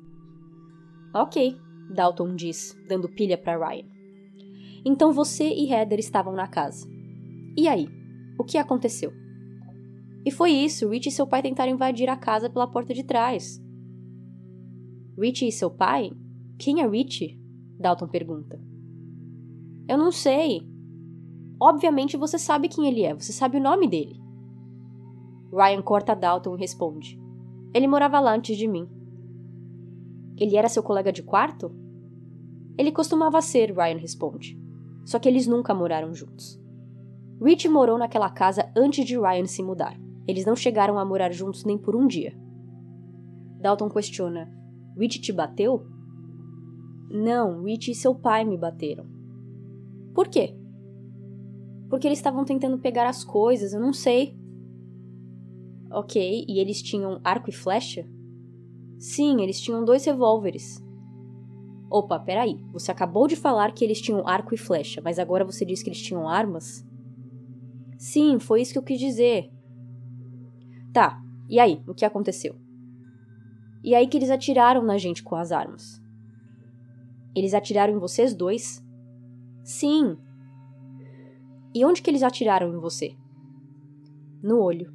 Ok, 1.14 1.56
Dalton 1.94 2.34
diz, 2.34 2.76
dando 2.88 3.08
pilha 3.08 3.38
para 3.38 3.56
Ryan. 3.56 3.86
Então 4.84 5.12
você 5.12 5.48
e 5.48 5.72
Heather 5.72 5.98
estavam 5.98 6.34
na 6.34 6.48
casa. 6.48 6.88
E 7.56 7.68
aí? 7.68 7.88
O 8.38 8.44
que 8.44 8.58
aconteceu? 8.58 9.12
E 10.24 10.30
foi 10.30 10.50
isso, 10.50 10.88
Rich 10.88 11.08
e 11.08 11.12
seu 11.12 11.26
pai 11.26 11.40
tentaram 11.42 11.72
invadir 11.72 12.08
a 12.08 12.16
casa 12.16 12.50
pela 12.50 12.66
porta 12.66 12.92
de 12.92 13.04
trás. 13.04 13.62
Rich 15.18 15.46
e 15.46 15.52
seu 15.52 15.70
pai? 15.70 16.10
Quem 16.58 16.80
é 16.80 16.86
Rich? 16.86 17.38
Dalton 17.78 18.08
pergunta. 18.08 18.60
Eu 19.88 19.96
não 19.96 20.12
sei. 20.12 20.67
Obviamente 21.60 22.16
você 22.16 22.38
sabe 22.38 22.68
quem 22.68 22.86
ele 22.86 23.02
é, 23.02 23.14
você 23.14 23.32
sabe 23.32 23.56
o 23.56 23.62
nome 23.62 23.88
dele. 23.88 24.20
Ryan 25.52 25.82
corta 25.82 26.14
Dalton 26.14 26.54
e 26.56 26.58
responde: 26.58 27.20
Ele 27.74 27.86
morava 27.86 28.20
lá 28.20 28.34
antes 28.34 28.56
de 28.56 28.68
mim. 28.68 28.88
Ele 30.36 30.56
era 30.56 30.68
seu 30.68 30.82
colega 30.82 31.12
de 31.12 31.22
quarto? 31.22 31.72
Ele 32.76 32.92
costumava 32.92 33.42
ser, 33.42 33.72
Ryan 33.72 33.98
responde. 33.98 34.56
Só 35.04 35.18
que 35.18 35.28
eles 35.28 35.46
nunca 35.46 35.74
moraram 35.74 36.14
juntos. 36.14 36.60
Rich 37.42 37.68
morou 37.68 37.98
naquela 37.98 38.30
casa 38.30 38.70
antes 38.76 39.04
de 39.04 39.18
Ryan 39.18 39.46
se 39.46 39.62
mudar. 39.62 39.98
Eles 40.26 40.44
não 40.44 40.54
chegaram 40.54 40.98
a 40.98 41.04
morar 41.04 41.32
juntos 41.32 41.64
nem 41.64 41.78
por 41.78 41.96
um 41.96 42.06
dia. 42.06 42.38
Dalton 43.60 43.88
questiona: 43.88 44.52
Rich 44.96 45.20
te 45.20 45.32
bateu? 45.32 45.86
Não, 47.10 47.62
Rich 47.62 47.90
e 47.90 47.94
seu 47.94 48.14
pai 48.14 48.44
me 48.44 48.58
bateram. 48.58 49.06
Por 50.14 50.28
quê? 50.28 50.57
Porque 51.88 52.06
eles 52.06 52.18
estavam 52.18 52.44
tentando 52.44 52.78
pegar 52.78 53.08
as 53.08 53.24
coisas, 53.24 53.72
eu 53.72 53.80
não 53.80 53.92
sei. 53.92 54.36
Ok, 55.90 56.44
e 56.46 56.58
eles 56.58 56.82
tinham 56.82 57.20
arco 57.24 57.48
e 57.48 57.52
flecha? 57.52 58.06
Sim, 58.98 59.40
eles 59.40 59.60
tinham 59.60 59.84
dois 59.84 60.04
revólveres. 60.04 60.84
Opa, 61.90 62.18
peraí. 62.18 62.62
Você 62.72 62.90
acabou 62.90 63.26
de 63.26 63.36
falar 63.36 63.72
que 63.72 63.84
eles 63.84 64.00
tinham 64.00 64.26
arco 64.26 64.54
e 64.54 64.58
flecha, 64.58 65.00
mas 65.02 65.18
agora 65.18 65.44
você 65.44 65.64
diz 65.64 65.82
que 65.82 65.88
eles 65.88 66.02
tinham 66.02 66.28
armas? 66.28 66.86
Sim, 67.96 68.38
foi 68.38 68.60
isso 68.60 68.72
que 68.72 68.78
eu 68.78 68.82
quis 68.82 68.98
dizer. 68.98 69.50
Tá, 70.92 71.22
e 71.48 71.58
aí? 71.58 71.82
O 71.86 71.94
que 71.94 72.04
aconteceu? 72.04 72.54
E 73.82 73.94
aí 73.94 74.06
que 74.06 74.18
eles 74.18 74.30
atiraram 74.30 74.82
na 74.82 74.98
gente 74.98 75.22
com 75.22 75.34
as 75.36 75.50
armas. 75.50 76.02
Eles 77.34 77.54
atiraram 77.54 77.94
em 77.94 77.98
vocês 77.98 78.34
dois? 78.34 78.84
Sim. 79.62 80.18
E 81.74 81.84
onde 81.84 82.00
que 82.02 82.10
eles 82.10 82.22
atiraram 82.22 82.72
em 82.74 82.78
você? 82.78 83.14
No 84.42 84.60
olho. 84.60 84.92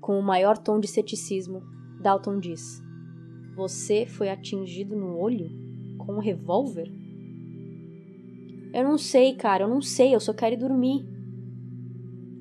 Com 0.00 0.18
o 0.18 0.22
maior 0.22 0.58
tom 0.58 0.78
de 0.78 0.86
ceticismo, 0.86 1.62
Dalton 2.00 2.38
diz: 2.38 2.82
Você 3.56 4.06
foi 4.06 4.28
atingido 4.28 4.94
no 4.94 5.18
olho? 5.18 5.50
Com 5.98 6.14
um 6.14 6.20
revólver? 6.20 6.92
Eu 8.72 8.84
não 8.84 8.98
sei, 8.98 9.34
cara, 9.34 9.64
eu 9.64 9.68
não 9.68 9.80
sei, 9.80 10.14
eu 10.14 10.20
só 10.20 10.32
quero 10.32 10.54
ir 10.54 10.58
dormir. 10.58 11.06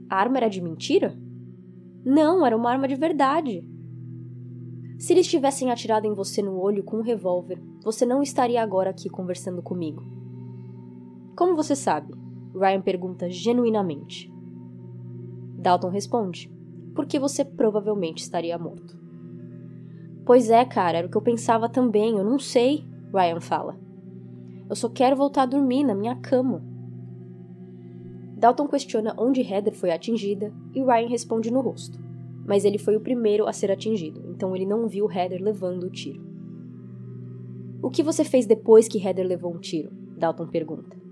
A 0.09 0.17
arma 0.17 0.37
era 0.37 0.49
de 0.49 0.61
mentira? 0.61 1.17
Não, 2.05 2.45
era 2.45 2.57
uma 2.57 2.69
arma 2.69 2.87
de 2.87 2.95
verdade. 2.95 3.63
Se 4.99 5.13
eles 5.13 5.27
tivessem 5.27 5.71
atirado 5.71 6.05
em 6.05 6.13
você 6.13 6.41
no 6.41 6.59
olho 6.59 6.83
com 6.83 6.97
um 6.97 7.01
revólver, 7.01 7.61
você 7.83 8.05
não 8.05 8.21
estaria 8.21 8.61
agora 8.61 8.89
aqui 8.89 9.09
conversando 9.09 9.61
comigo. 9.61 10.03
Como 11.35 11.55
você 11.55 11.75
sabe? 11.75 12.22
Ryan 12.53 12.81
pergunta 12.81 13.29
genuinamente. 13.29 14.31
Dalton 15.57 15.89
responde: 15.89 16.51
Porque 16.93 17.17
você 17.17 17.43
provavelmente 17.43 18.19
estaria 18.19 18.57
morto. 18.57 18.97
Pois 20.25 20.49
é, 20.49 20.63
cara, 20.63 20.99
era 20.99 21.07
o 21.07 21.09
que 21.09 21.17
eu 21.17 21.21
pensava 21.21 21.67
também, 21.67 22.17
eu 22.17 22.23
não 22.23 22.39
sei, 22.39 22.85
Ryan 23.13 23.41
fala. 23.41 23.77
Eu 24.69 24.75
só 24.75 24.89
quero 24.89 25.15
voltar 25.15 25.43
a 25.43 25.47
dormir 25.47 25.83
na 25.83 25.93
minha 25.93 26.15
cama. 26.15 26.63
Dalton 28.37 28.67
questiona 28.67 29.13
onde 29.17 29.41
Heather 29.41 29.73
foi 29.73 29.91
atingida 29.91 30.53
e 30.73 30.83
Ryan 30.83 31.07
responde 31.07 31.51
no 31.51 31.61
rosto. 31.61 31.99
Mas 32.45 32.65
ele 32.65 32.77
foi 32.77 32.95
o 32.95 33.01
primeiro 33.01 33.47
a 33.47 33.53
ser 33.53 33.71
atingido, 33.71 34.21
então 34.29 34.55
ele 34.55 34.65
não 34.65 34.87
viu 34.87 35.09
Heather 35.09 35.41
levando 35.41 35.83
o 35.83 35.89
tiro. 35.89 36.21
O 37.81 37.89
que 37.89 38.03
você 38.03 38.23
fez 38.23 38.45
depois 38.45 38.87
que 38.87 39.05
Heather 39.05 39.25
levou 39.25 39.53
um 39.53 39.59
tiro? 39.59 39.91
Dalton 40.17 40.47
pergunta. 40.47 41.02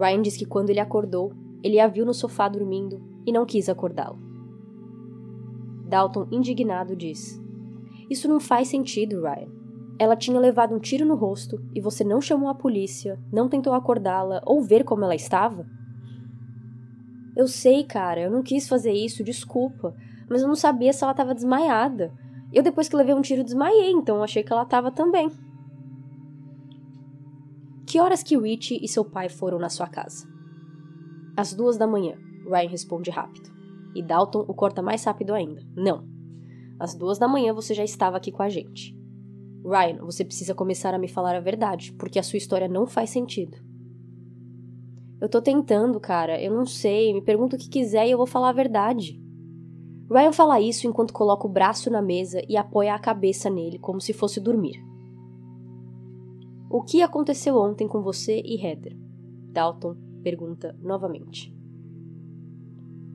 Ryan 0.00 0.22
diz 0.22 0.36
que 0.36 0.46
quando 0.46 0.70
ele 0.70 0.80
acordou, 0.80 1.32
ele 1.62 1.78
a 1.78 1.86
viu 1.86 2.06
no 2.06 2.14
sofá 2.14 2.48
dormindo 2.48 3.02
e 3.26 3.32
não 3.32 3.44
quis 3.44 3.68
acordá-la. 3.68 4.18
Dalton, 5.86 6.26
indignado, 6.30 6.96
diz: 6.96 7.38
Isso 8.08 8.26
não 8.26 8.40
faz 8.40 8.68
sentido, 8.68 9.20
Ryan. 9.20 9.48
Ela 9.98 10.16
tinha 10.16 10.40
levado 10.40 10.74
um 10.74 10.78
tiro 10.78 11.04
no 11.04 11.14
rosto 11.14 11.60
e 11.74 11.80
você 11.80 12.02
não 12.02 12.22
chamou 12.22 12.48
a 12.48 12.54
polícia, 12.54 13.20
não 13.30 13.48
tentou 13.50 13.74
acordá-la 13.74 14.40
ou 14.46 14.62
ver 14.62 14.82
como 14.84 15.04
ela 15.04 15.14
estava? 15.14 15.66
Eu 17.36 17.46
sei, 17.46 17.84
cara, 17.84 18.22
eu 18.22 18.30
não 18.30 18.42
quis 18.42 18.66
fazer 18.66 18.92
isso, 18.92 19.22
desculpa, 19.22 19.94
mas 20.30 20.40
eu 20.40 20.48
não 20.48 20.56
sabia 20.56 20.92
se 20.92 21.04
ela 21.04 21.12
estava 21.12 21.34
desmaiada. 21.34 22.10
Eu, 22.52 22.62
depois 22.62 22.88
que 22.88 22.96
levei 22.96 23.14
um 23.14 23.20
tiro, 23.20 23.44
desmaiei, 23.44 23.90
então 23.90 24.22
achei 24.22 24.42
que 24.42 24.52
ela 24.52 24.62
estava 24.62 24.90
também. 24.90 25.30
Que 27.90 27.98
horas 27.98 28.22
que 28.22 28.38
Rich 28.38 28.78
e 28.80 28.86
seu 28.86 29.04
pai 29.04 29.28
foram 29.28 29.58
na 29.58 29.68
sua 29.68 29.88
casa? 29.88 30.24
Às 31.36 31.52
duas 31.52 31.76
da 31.76 31.88
manhã, 31.88 32.14
Ryan 32.44 32.68
responde 32.68 33.10
rápido. 33.10 33.50
E 33.96 34.00
Dalton 34.00 34.44
o 34.46 34.54
corta 34.54 34.80
mais 34.80 35.02
rápido 35.02 35.34
ainda. 35.34 35.60
Não. 35.74 36.06
Às 36.78 36.94
duas 36.94 37.18
da 37.18 37.26
manhã 37.26 37.52
você 37.52 37.74
já 37.74 37.82
estava 37.82 38.16
aqui 38.16 38.30
com 38.30 38.44
a 38.44 38.48
gente. 38.48 38.96
Ryan, 39.64 40.04
você 40.04 40.24
precisa 40.24 40.54
começar 40.54 40.94
a 40.94 41.00
me 41.00 41.08
falar 41.08 41.34
a 41.34 41.40
verdade, 41.40 41.92
porque 41.94 42.20
a 42.20 42.22
sua 42.22 42.36
história 42.36 42.68
não 42.68 42.86
faz 42.86 43.10
sentido. 43.10 43.58
Eu 45.20 45.28
tô 45.28 45.42
tentando, 45.42 45.98
cara, 45.98 46.40
eu 46.40 46.54
não 46.54 46.66
sei, 46.66 47.12
me 47.12 47.20
pergunta 47.20 47.56
o 47.56 47.58
que 47.58 47.68
quiser 47.68 48.06
e 48.06 48.12
eu 48.12 48.18
vou 48.18 48.26
falar 48.26 48.50
a 48.50 48.52
verdade. 48.52 49.20
Ryan 50.08 50.32
fala 50.32 50.60
isso 50.60 50.86
enquanto 50.86 51.12
coloca 51.12 51.44
o 51.44 51.50
braço 51.50 51.90
na 51.90 52.00
mesa 52.00 52.40
e 52.48 52.56
apoia 52.56 52.94
a 52.94 53.00
cabeça 53.00 53.50
nele, 53.50 53.80
como 53.80 54.00
se 54.00 54.12
fosse 54.12 54.38
dormir. 54.38 54.89
O 56.72 56.82
que 56.82 57.02
aconteceu 57.02 57.56
ontem 57.56 57.88
com 57.88 58.00
você 58.00 58.40
e 58.44 58.54
Heather? 58.64 58.96
Dalton 59.50 59.96
pergunta 60.22 60.78
novamente. 60.80 61.52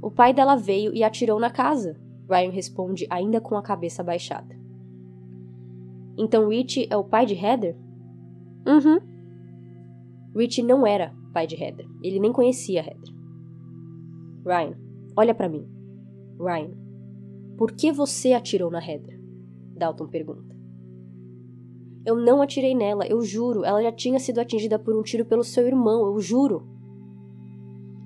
O 0.02 0.12
pai 0.12 0.34
dela 0.34 0.58
veio 0.58 0.94
e 0.94 1.06
atirou 1.06 1.40
na 1.40 1.50
casa, 1.50 1.98
Ryan 2.30 2.52
responde 2.52 3.08
ainda 3.10 3.40
com 3.40 3.56
a 3.56 3.62
cabeça 3.62 4.04
baixada. 4.04 4.54
Então 6.18 6.50
Rich 6.50 6.86
é 6.90 6.98
o 6.98 7.04
pai 7.06 7.26
de 7.26 7.34
Heather? 7.34 7.78
Uhum. 8.68 9.00
Rich 10.36 10.62
não 10.62 10.86
era 10.86 11.16
pai 11.32 11.48
de 11.48 11.56
Heather. 11.56 11.88
Ele 12.04 12.20
nem 12.20 12.34
conhecia 12.34 12.82
Heather. 12.82 13.16
Ryan, 14.46 14.76
olha 15.16 15.34
para 15.34 15.48
mim. 15.48 15.66
Ryan, 16.38 16.72
por 17.58 17.72
que 17.72 17.90
você 17.90 18.34
atirou 18.34 18.70
na 18.70 18.86
Heather? 18.86 19.18
Dalton 19.78 20.08
pergunta. 20.08 20.55
Eu 22.06 22.16
não 22.16 22.42
atirei 22.42 22.76
nela, 22.76 23.08
eu 23.08 23.22
juro. 23.22 23.66
Ela 23.66 23.82
já 23.82 23.92
tinha 23.92 24.20
sido 24.20 24.40
atingida 24.40 24.78
por 24.78 24.96
um 24.96 25.02
tiro 25.02 25.26
pelo 25.26 25.44
seu 25.44 25.66
irmão, 25.66 26.06
eu 26.06 26.20
juro. 26.20 26.68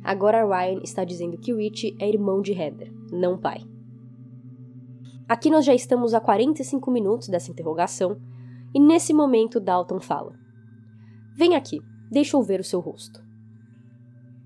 Agora 0.03 0.45
Ryan 0.45 0.79
está 0.81 1.03
dizendo 1.03 1.37
que 1.37 1.53
Rich 1.53 1.95
é 1.99 2.07
irmão 2.07 2.41
de 2.41 2.53
Heather, 2.53 2.91
não 3.11 3.37
pai. 3.37 3.61
Aqui 5.27 5.51
nós 5.51 5.65
já 5.65 5.75
estamos 5.75 6.13
a 6.13 6.19
45 6.19 6.89
minutos 6.89 7.27
dessa 7.27 7.51
interrogação, 7.51 8.19
e 8.73 8.79
nesse 8.79 9.13
momento 9.13 9.59
Dalton 9.59 9.99
fala: 9.99 10.33
Vem 11.37 11.55
aqui, 11.55 11.79
deixa 12.09 12.37
eu 12.37 12.41
ver 12.41 12.59
o 12.59 12.63
seu 12.63 12.79
rosto. 12.79 13.21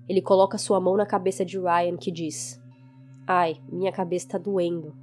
Ele 0.08 0.20
coloca 0.20 0.58
sua 0.58 0.80
mão 0.80 0.96
na 0.96 1.06
cabeça 1.06 1.44
de 1.44 1.58
Ryan, 1.58 1.96
que 1.96 2.10
diz: 2.10 2.60
Ai, 3.26 3.56
minha 3.70 3.92
cabeça 3.92 4.26
está 4.26 4.38
doendo. 4.38 4.94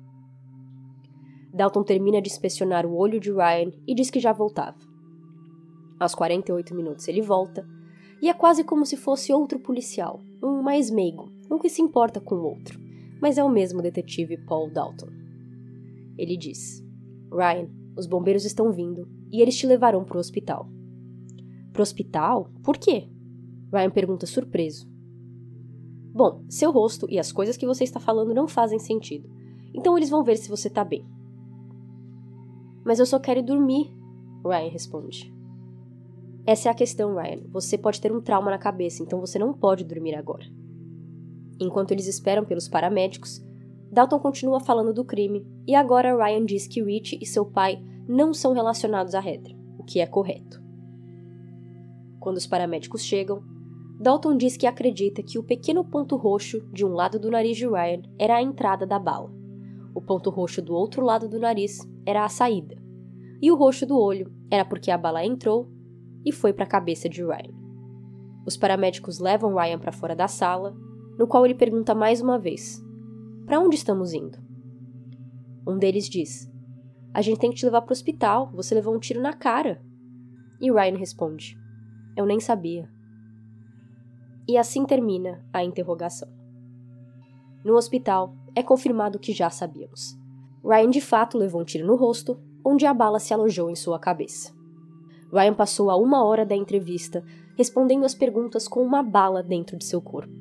Dalton 1.53 1.83
termina 1.83 2.21
de 2.21 2.29
inspecionar 2.29 2.85
o 2.85 2.95
olho 2.95 3.19
de 3.19 3.31
Ryan 3.31 3.71
e 3.87 3.93
diz 3.93 4.09
que 4.09 4.19
já 4.19 4.31
voltava. 4.31 4.77
Aos 5.99 6.15
48 6.15 6.73
minutos 6.73 7.07
ele 7.07 7.21
volta, 7.21 7.67
e 8.21 8.29
é 8.29 8.33
quase 8.33 8.63
como 8.63 8.85
se 8.85 8.95
fosse 8.95 9.33
outro 9.33 9.59
policial, 9.59 10.21
um 10.43 10.61
mais 10.61 10.89
meigo, 10.89 11.31
um 11.49 11.57
que 11.57 11.69
se 11.69 11.81
importa 11.81 12.21
com 12.21 12.35
o 12.35 12.43
outro, 12.43 12.79
mas 13.21 13.37
é 13.37 13.43
o 13.43 13.49
mesmo 13.49 13.81
detetive 13.81 14.37
Paul 14.45 14.71
Dalton. 14.71 15.09
Ele 16.17 16.37
diz: 16.37 16.83
Ryan, 17.31 17.67
os 17.97 18.05
bombeiros 18.05 18.45
estão 18.45 18.71
vindo 18.71 19.07
e 19.31 19.41
eles 19.41 19.57
te 19.57 19.65
levarão 19.65 20.03
para 20.03 20.17
o 20.17 20.19
hospital. 20.19 20.69
Pro 21.73 21.81
hospital? 21.81 22.51
Por 22.63 22.77
quê? 22.77 23.09
Ryan 23.73 23.89
pergunta 23.89 24.25
surpreso. 24.25 24.89
Bom, 26.13 26.43
seu 26.49 26.71
rosto 26.71 27.07
e 27.09 27.17
as 27.17 27.31
coisas 27.31 27.55
que 27.55 27.65
você 27.65 27.83
está 27.83 27.99
falando 27.99 28.33
não 28.33 28.47
fazem 28.47 28.77
sentido. 28.77 29.29
Então 29.73 29.97
eles 29.97 30.09
vão 30.09 30.23
ver 30.23 30.37
se 30.37 30.49
você 30.49 30.69
tá 30.69 30.83
bem. 30.83 31.05
Mas 32.83 32.99
eu 32.99 33.05
só 33.05 33.19
quero 33.19 33.43
dormir, 33.43 33.93
Ryan 34.45 34.69
responde. 34.69 35.33
Essa 36.45 36.69
é 36.69 36.71
a 36.71 36.75
questão, 36.75 37.15
Ryan. 37.15 37.43
Você 37.51 37.77
pode 37.77 38.01
ter 38.01 38.11
um 38.11 38.21
trauma 38.21 38.49
na 38.49 38.57
cabeça, 38.57 39.03
então 39.03 39.19
você 39.19 39.37
não 39.37 39.53
pode 39.53 39.83
dormir 39.83 40.15
agora. 40.15 40.45
Enquanto 41.59 41.91
eles 41.91 42.07
esperam 42.07 42.43
pelos 42.43 42.67
paramédicos, 42.67 43.43
Dalton 43.91 44.19
continua 44.19 44.59
falando 44.59 44.93
do 44.93 45.05
crime 45.05 45.45
e 45.67 45.75
agora 45.75 46.15
Ryan 46.15 46.45
diz 46.45 46.65
que 46.65 46.81
Rich 46.81 47.19
e 47.21 47.25
seu 47.25 47.45
pai 47.45 47.83
não 48.07 48.33
são 48.33 48.53
relacionados 48.53 49.13
a 49.13 49.19
Heather, 49.19 49.55
o 49.77 49.83
que 49.83 49.99
é 49.99 50.07
correto. 50.07 50.59
Quando 52.19 52.37
os 52.37 52.47
paramédicos 52.47 53.03
chegam, 53.03 53.43
Dalton 53.99 54.35
diz 54.35 54.57
que 54.57 54.65
acredita 54.65 55.21
que 55.21 55.37
o 55.37 55.43
pequeno 55.43 55.85
ponto 55.85 56.15
roxo 56.15 56.61
de 56.71 56.83
um 56.83 56.93
lado 56.93 57.19
do 57.19 57.29
nariz 57.29 57.57
de 57.57 57.67
Ryan 57.67 58.01
era 58.17 58.37
a 58.37 58.41
entrada 58.41 58.87
da 58.87 58.97
bala. 58.97 59.31
O 59.93 60.01
ponto 60.01 60.29
roxo 60.31 60.61
do 60.61 60.73
outro 60.73 61.05
lado 61.05 61.29
do 61.29 61.37
nariz 61.37 61.79
era 62.05 62.25
a 62.25 62.29
saída. 62.29 62.75
E 63.41 63.51
o 63.51 63.55
roxo 63.55 63.85
do 63.85 63.97
olho 63.97 64.31
era 64.49 64.65
porque 64.65 64.91
a 64.91 64.97
bala 64.97 65.25
entrou 65.25 65.71
e 66.25 66.31
foi 66.31 66.53
para 66.53 66.65
a 66.65 66.67
cabeça 66.67 67.09
de 67.09 67.23
Ryan. 67.23 67.59
Os 68.45 68.57
paramédicos 68.57 69.19
levam 69.19 69.55
Ryan 69.55 69.79
para 69.79 69.91
fora 69.91 70.15
da 70.15 70.27
sala, 70.27 70.75
no 71.17 71.27
qual 71.27 71.45
ele 71.45 71.55
pergunta 71.55 71.93
mais 71.93 72.21
uma 72.21 72.39
vez: 72.39 72.83
Para 73.45 73.59
onde 73.59 73.75
estamos 73.75 74.13
indo? 74.13 74.37
Um 75.67 75.77
deles 75.77 76.09
diz: 76.09 76.51
A 77.13 77.21
gente 77.21 77.39
tem 77.39 77.49
que 77.49 77.57
te 77.57 77.65
levar 77.65 77.81
para 77.81 77.91
o 77.91 77.93
hospital, 77.93 78.51
você 78.53 78.75
levou 78.75 78.95
um 78.95 78.99
tiro 78.99 79.21
na 79.21 79.33
cara. 79.33 79.81
E 80.59 80.71
Ryan 80.71 80.97
responde: 80.97 81.57
Eu 82.15 82.25
nem 82.25 82.39
sabia. 82.39 82.89
E 84.47 84.57
assim 84.57 84.85
termina 84.85 85.45
a 85.53 85.63
interrogação. 85.63 86.29
No 87.63 87.75
hospital, 87.75 88.35
é 88.55 88.63
confirmado 88.63 89.19
que 89.19 89.33
já 89.33 89.49
sabíamos. 89.49 90.20
Ryan 90.63 90.89
de 90.89 91.01
fato 91.01 91.37
levou 91.37 91.61
um 91.61 91.65
tiro 91.65 91.85
no 91.85 91.95
rosto, 91.95 92.39
onde 92.63 92.85
a 92.85 92.93
bala 92.93 93.19
se 93.19 93.33
alojou 93.33 93.69
em 93.69 93.75
sua 93.75 93.99
cabeça. 93.99 94.53
Ryan 95.31 95.53
passou 95.53 95.89
a 95.89 95.95
uma 95.95 96.23
hora 96.23 96.45
da 96.45 96.55
entrevista 96.55 97.23
respondendo 97.57 98.05
as 98.05 98.13
perguntas 98.13 98.67
com 98.67 98.83
uma 98.83 99.01
bala 99.01 99.41
dentro 99.41 99.77
de 99.77 99.85
seu 99.85 100.01
corpo. 100.01 100.33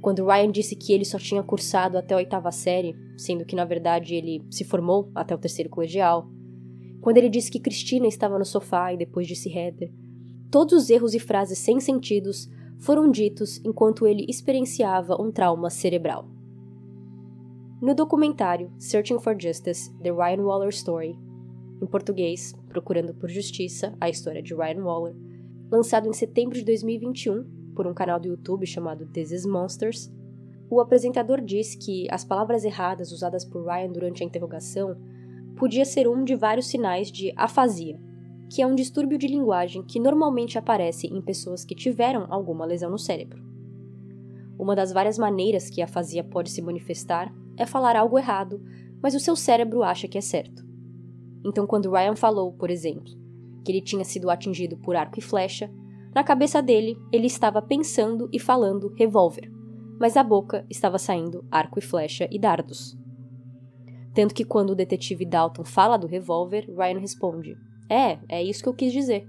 Quando 0.00 0.26
Ryan 0.26 0.50
disse 0.50 0.74
que 0.74 0.92
ele 0.92 1.04
só 1.04 1.18
tinha 1.18 1.42
cursado 1.42 1.96
até 1.96 2.14
a 2.14 2.16
oitava 2.16 2.50
série, 2.50 2.96
sendo 3.16 3.44
que 3.44 3.54
na 3.54 3.64
verdade 3.64 4.14
ele 4.14 4.44
se 4.50 4.64
formou 4.64 5.10
até 5.14 5.34
o 5.34 5.38
terceiro 5.38 5.70
colegial, 5.70 6.28
quando 7.00 7.18
ele 7.18 7.28
disse 7.28 7.50
que 7.50 7.60
Cristina 7.60 8.06
estava 8.06 8.38
no 8.38 8.44
sofá 8.44 8.92
e 8.92 8.96
depois 8.96 9.26
disse 9.26 9.48
Heather, 9.48 9.92
todos 10.50 10.72
os 10.72 10.90
erros 10.90 11.14
e 11.14 11.18
frases 11.18 11.58
sem 11.58 11.78
sentidos 11.80 12.48
foram 12.78 13.10
ditos 13.10 13.60
enquanto 13.64 14.06
ele 14.06 14.26
experienciava 14.28 15.20
um 15.20 15.30
trauma 15.30 15.70
cerebral. 15.70 16.28
No 17.82 17.96
documentário 17.96 18.70
Searching 18.78 19.18
for 19.18 19.36
Justice: 19.36 19.92
The 20.00 20.12
Ryan 20.12 20.44
Waller 20.44 20.68
Story, 20.68 21.18
em 21.82 21.86
português, 21.86 22.54
Procurando 22.68 23.12
por 23.12 23.28
Justiça, 23.28 23.92
a 24.00 24.08
história 24.08 24.40
de 24.40 24.54
Ryan 24.54 24.84
Waller, 24.84 25.16
lançado 25.68 26.08
em 26.08 26.12
setembro 26.12 26.54
de 26.54 26.64
2021 26.64 27.44
por 27.74 27.88
um 27.88 27.92
canal 27.92 28.20
do 28.20 28.28
YouTube 28.28 28.64
chamado 28.66 29.06
This 29.06 29.32
is 29.32 29.44
Monsters, 29.44 30.12
o 30.70 30.80
apresentador 30.80 31.40
diz 31.40 31.74
que 31.74 32.06
as 32.08 32.24
palavras 32.24 32.62
erradas 32.62 33.10
usadas 33.10 33.44
por 33.44 33.66
Ryan 33.66 33.90
durante 33.90 34.22
a 34.22 34.26
interrogação 34.26 34.96
podia 35.56 35.84
ser 35.84 36.06
um 36.06 36.22
de 36.22 36.36
vários 36.36 36.68
sinais 36.68 37.10
de 37.10 37.32
afasia, 37.36 37.98
que 38.48 38.62
é 38.62 38.66
um 38.66 38.76
distúrbio 38.76 39.18
de 39.18 39.26
linguagem 39.26 39.82
que 39.82 39.98
normalmente 39.98 40.56
aparece 40.56 41.08
em 41.08 41.20
pessoas 41.20 41.64
que 41.64 41.74
tiveram 41.74 42.28
alguma 42.30 42.64
lesão 42.64 42.92
no 42.92 42.98
cérebro. 42.98 43.42
Uma 44.56 44.76
das 44.76 44.92
várias 44.92 45.18
maneiras 45.18 45.68
que 45.68 45.82
a 45.82 45.86
afasia 45.86 46.22
pode 46.22 46.48
se 46.48 46.62
manifestar 46.62 47.34
é 47.56 47.66
falar 47.66 47.96
algo 47.96 48.18
errado, 48.18 48.62
mas 49.02 49.14
o 49.14 49.20
seu 49.20 49.34
cérebro 49.34 49.82
acha 49.82 50.08
que 50.08 50.18
é 50.18 50.20
certo. 50.20 50.64
Então, 51.44 51.66
quando 51.66 51.90
Ryan 51.90 52.14
falou, 52.14 52.52
por 52.52 52.70
exemplo, 52.70 53.12
que 53.64 53.72
ele 53.72 53.80
tinha 53.80 54.04
sido 54.04 54.30
atingido 54.30 54.76
por 54.76 54.96
arco 54.96 55.18
e 55.18 55.22
flecha, 55.22 55.70
na 56.14 56.22
cabeça 56.22 56.62
dele 56.62 56.96
ele 57.10 57.26
estava 57.26 57.62
pensando 57.62 58.28
e 58.32 58.38
falando 58.38 58.94
revólver, 58.96 59.50
mas 59.98 60.14
da 60.14 60.22
boca 60.22 60.66
estava 60.68 60.98
saindo 60.98 61.44
arco 61.50 61.78
e 61.78 61.82
flecha 61.82 62.28
e 62.30 62.38
dardos. 62.38 62.96
Tanto 64.14 64.34
que 64.34 64.44
quando 64.44 64.70
o 64.70 64.74
detetive 64.74 65.24
Dalton 65.24 65.64
fala 65.64 65.96
do 65.96 66.06
revólver, 66.06 66.68
Ryan 66.68 66.98
responde: 66.98 67.56
é, 67.88 68.18
é 68.28 68.42
isso 68.42 68.62
que 68.62 68.68
eu 68.68 68.74
quis 68.74 68.92
dizer. 68.92 69.26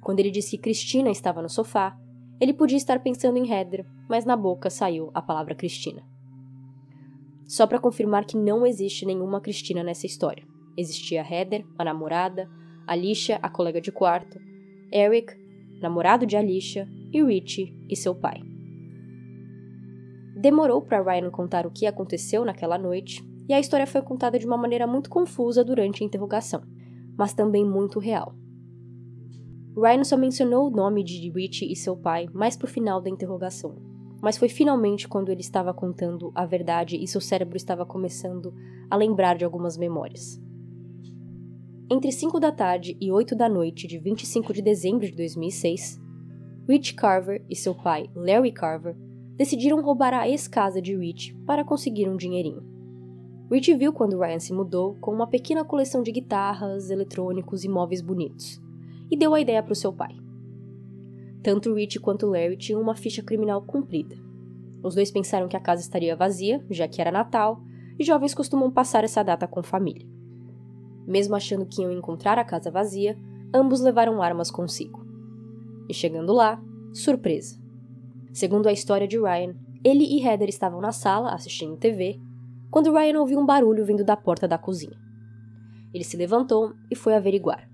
Quando 0.00 0.20
ele 0.20 0.30
disse 0.30 0.52
que 0.52 0.62
Cristina 0.62 1.10
estava 1.10 1.42
no 1.42 1.48
sofá, 1.48 1.96
ele 2.40 2.54
podia 2.54 2.78
estar 2.78 2.98
pensando 3.00 3.36
em 3.36 3.50
Heather, 3.50 3.84
mas 4.08 4.24
na 4.24 4.34
boca 4.34 4.70
saiu 4.70 5.10
a 5.12 5.20
palavra 5.20 5.54
Cristina. 5.54 6.02
Só 7.50 7.66
para 7.66 7.80
confirmar 7.80 8.26
que 8.26 8.36
não 8.36 8.64
existe 8.64 9.04
nenhuma 9.04 9.40
Cristina 9.40 9.82
nessa 9.82 10.06
história. 10.06 10.46
Existia 10.76 11.20
Heather, 11.20 11.66
a 11.76 11.82
namorada, 11.82 12.48
Alicia, 12.86 13.40
a 13.42 13.50
colega 13.50 13.80
de 13.80 13.90
quarto, 13.90 14.38
Eric, 14.92 15.34
namorado 15.82 16.24
de 16.24 16.36
Alicia, 16.36 16.88
e 17.12 17.20
Richie 17.20 17.74
e 17.88 17.96
seu 17.96 18.14
pai. 18.14 18.40
Demorou 20.36 20.80
para 20.80 21.02
Ryan 21.02 21.28
contar 21.32 21.66
o 21.66 21.72
que 21.72 21.86
aconteceu 21.86 22.44
naquela 22.44 22.78
noite, 22.78 23.20
e 23.48 23.52
a 23.52 23.58
história 23.58 23.84
foi 23.84 24.02
contada 24.02 24.38
de 24.38 24.46
uma 24.46 24.56
maneira 24.56 24.86
muito 24.86 25.10
confusa 25.10 25.64
durante 25.64 26.04
a 26.04 26.06
interrogação, 26.06 26.62
mas 27.18 27.34
também 27.34 27.64
muito 27.64 27.98
real. 27.98 28.32
Ryan 29.76 30.04
só 30.04 30.16
mencionou 30.16 30.68
o 30.68 30.70
nome 30.70 31.02
de 31.02 31.28
Richie 31.32 31.72
e 31.72 31.74
seu 31.74 31.96
pai 31.96 32.28
mais 32.32 32.56
pro 32.56 32.68
final 32.68 33.02
da 33.02 33.10
interrogação, 33.10 33.74
mas 34.20 34.36
foi 34.36 34.48
finalmente 34.48 35.08
quando 35.08 35.30
ele 35.30 35.40
estava 35.40 35.72
contando 35.72 36.30
a 36.34 36.44
verdade 36.44 36.96
e 36.96 37.06
seu 37.06 37.20
cérebro 37.20 37.56
estava 37.56 37.86
começando 37.86 38.54
a 38.90 38.96
lembrar 38.96 39.36
de 39.36 39.44
algumas 39.44 39.76
memórias. 39.76 40.40
Entre 41.90 42.12
5 42.12 42.38
da 42.38 42.52
tarde 42.52 42.96
e 43.00 43.10
8 43.10 43.34
da 43.34 43.48
noite 43.48 43.86
de 43.86 43.98
25 43.98 44.52
de 44.52 44.62
dezembro 44.62 45.06
de 45.06 45.16
2006, 45.16 46.00
Rich 46.68 46.94
Carver 46.94 47.44
e 47.50 47.56
seu 47.56 47.74
pai, 47.74 48.08
Larry 48.14 48.52
Carver, 48.52 48.96
decidiram 49.36 49.82
roubar 49.82 50.14
a 50.14 50.28
ex-casa 50.28 50.80
de 50.80 50.94
Rich 50.96 51.34
para 51.46 51.64
conseguir 51.64 52.08
um 52.08 52.16
dinheirinho. 52.16 52.62
Rich 53.50 53.74
viu 53.74 53.92
quando 53.92 54.18
Ryan 54.20 54.38
se 54.38 54.52
mudou 54.52 54.94
com 55.00 55.12
uma 55.12 55.26
pequena 55.26 55.64
coleção 55.64 56.02
de 56.02 56.12
guitarras, 56.12 56.90
eletrônicos 56.90 57.64
e 57.64 57.68
móveis 57.68 58.00
bonitos, 58.00 58.60
e 59.10 59.16
deu 59.16 59.34
a 59.34 59.40
ideia 59.40 59.60
para 59.60 59.72
o 59.72 59.76
seu 59.76 59.92
pai. 59.92 60.14
Tanto 61.42 61.74
Rich 61.74 61.98
quanto 62.00 62.26
Larry 62.26 62.56
tinham 62.56 62.80
uma 62.80 62.94
ficha 62.94 63.22
criminal 63.22 63.62
cumprida. 63.62 64.16
Os 64.82 64.94
dois 64.94 65.10
pensaram 65.10 65.48
que 65.48 65.56
a 65.56 65.60
casa 65.60 65.82
estaria 65.82 66.16
vazia, 66.16 66.64
já 66.70 66.86
que 66.88 67.00
era 67.00 67.10
Natal, 67.10 67.62
e 67.98 68.04
jovens 68.04 68.34
costumam 68.34 68.70
passar 68.70 69.04
essa 69.04 69.22
data 69.22 69.46
com 69.46 69.62
família. 69.62 70.06
Mesmo 71.06 71.34
achando 71.34 71.66
que 71.66 71.82
iam 71.82 71.92
encontrar 71.92 72.38
a 72.38 72.44
casa 72.44 72.70
vazia, 72.70 73.16
ambos 73.52 73.80
levaram 73.80 74.22
armas 74.22 74.50
consigo. 74.50 75.04
E 75.88 75.94
chegando 75.94 76.32
lá, 76.32 76.62
surpresa. 76.92 77.58
Segundo 78.32 78.68
a 78.68 78.72
história 78.72 79.08
de 79.08 79.18
Ryan, 79.18 79.54
ele 79.82 80.04
e 80.04 80.24
Heather 80.24 80.48
estavam 80.48 80.80
na 80.80 80.92
sala 80.92 81.32
assistindo 81.32 81.76
TV 81.76 82.20
quando 82.70 82.92
Ryan 82.92 83.18
ouviu 83.18 83.40
um 83.40 83.46
barulho 83.46 83.84
vindo 83.84 84.04
da 84.04 84.16
porta 84.16 84.46
da 84.46 84.56
cozinha. 84.56 84.96
Ele 85.92 86.04
se 86.04 86.16
levantou 86.16 86.72
e 86.90 86.94
foi 86.94 87.14
averiguar. 87.14 87.68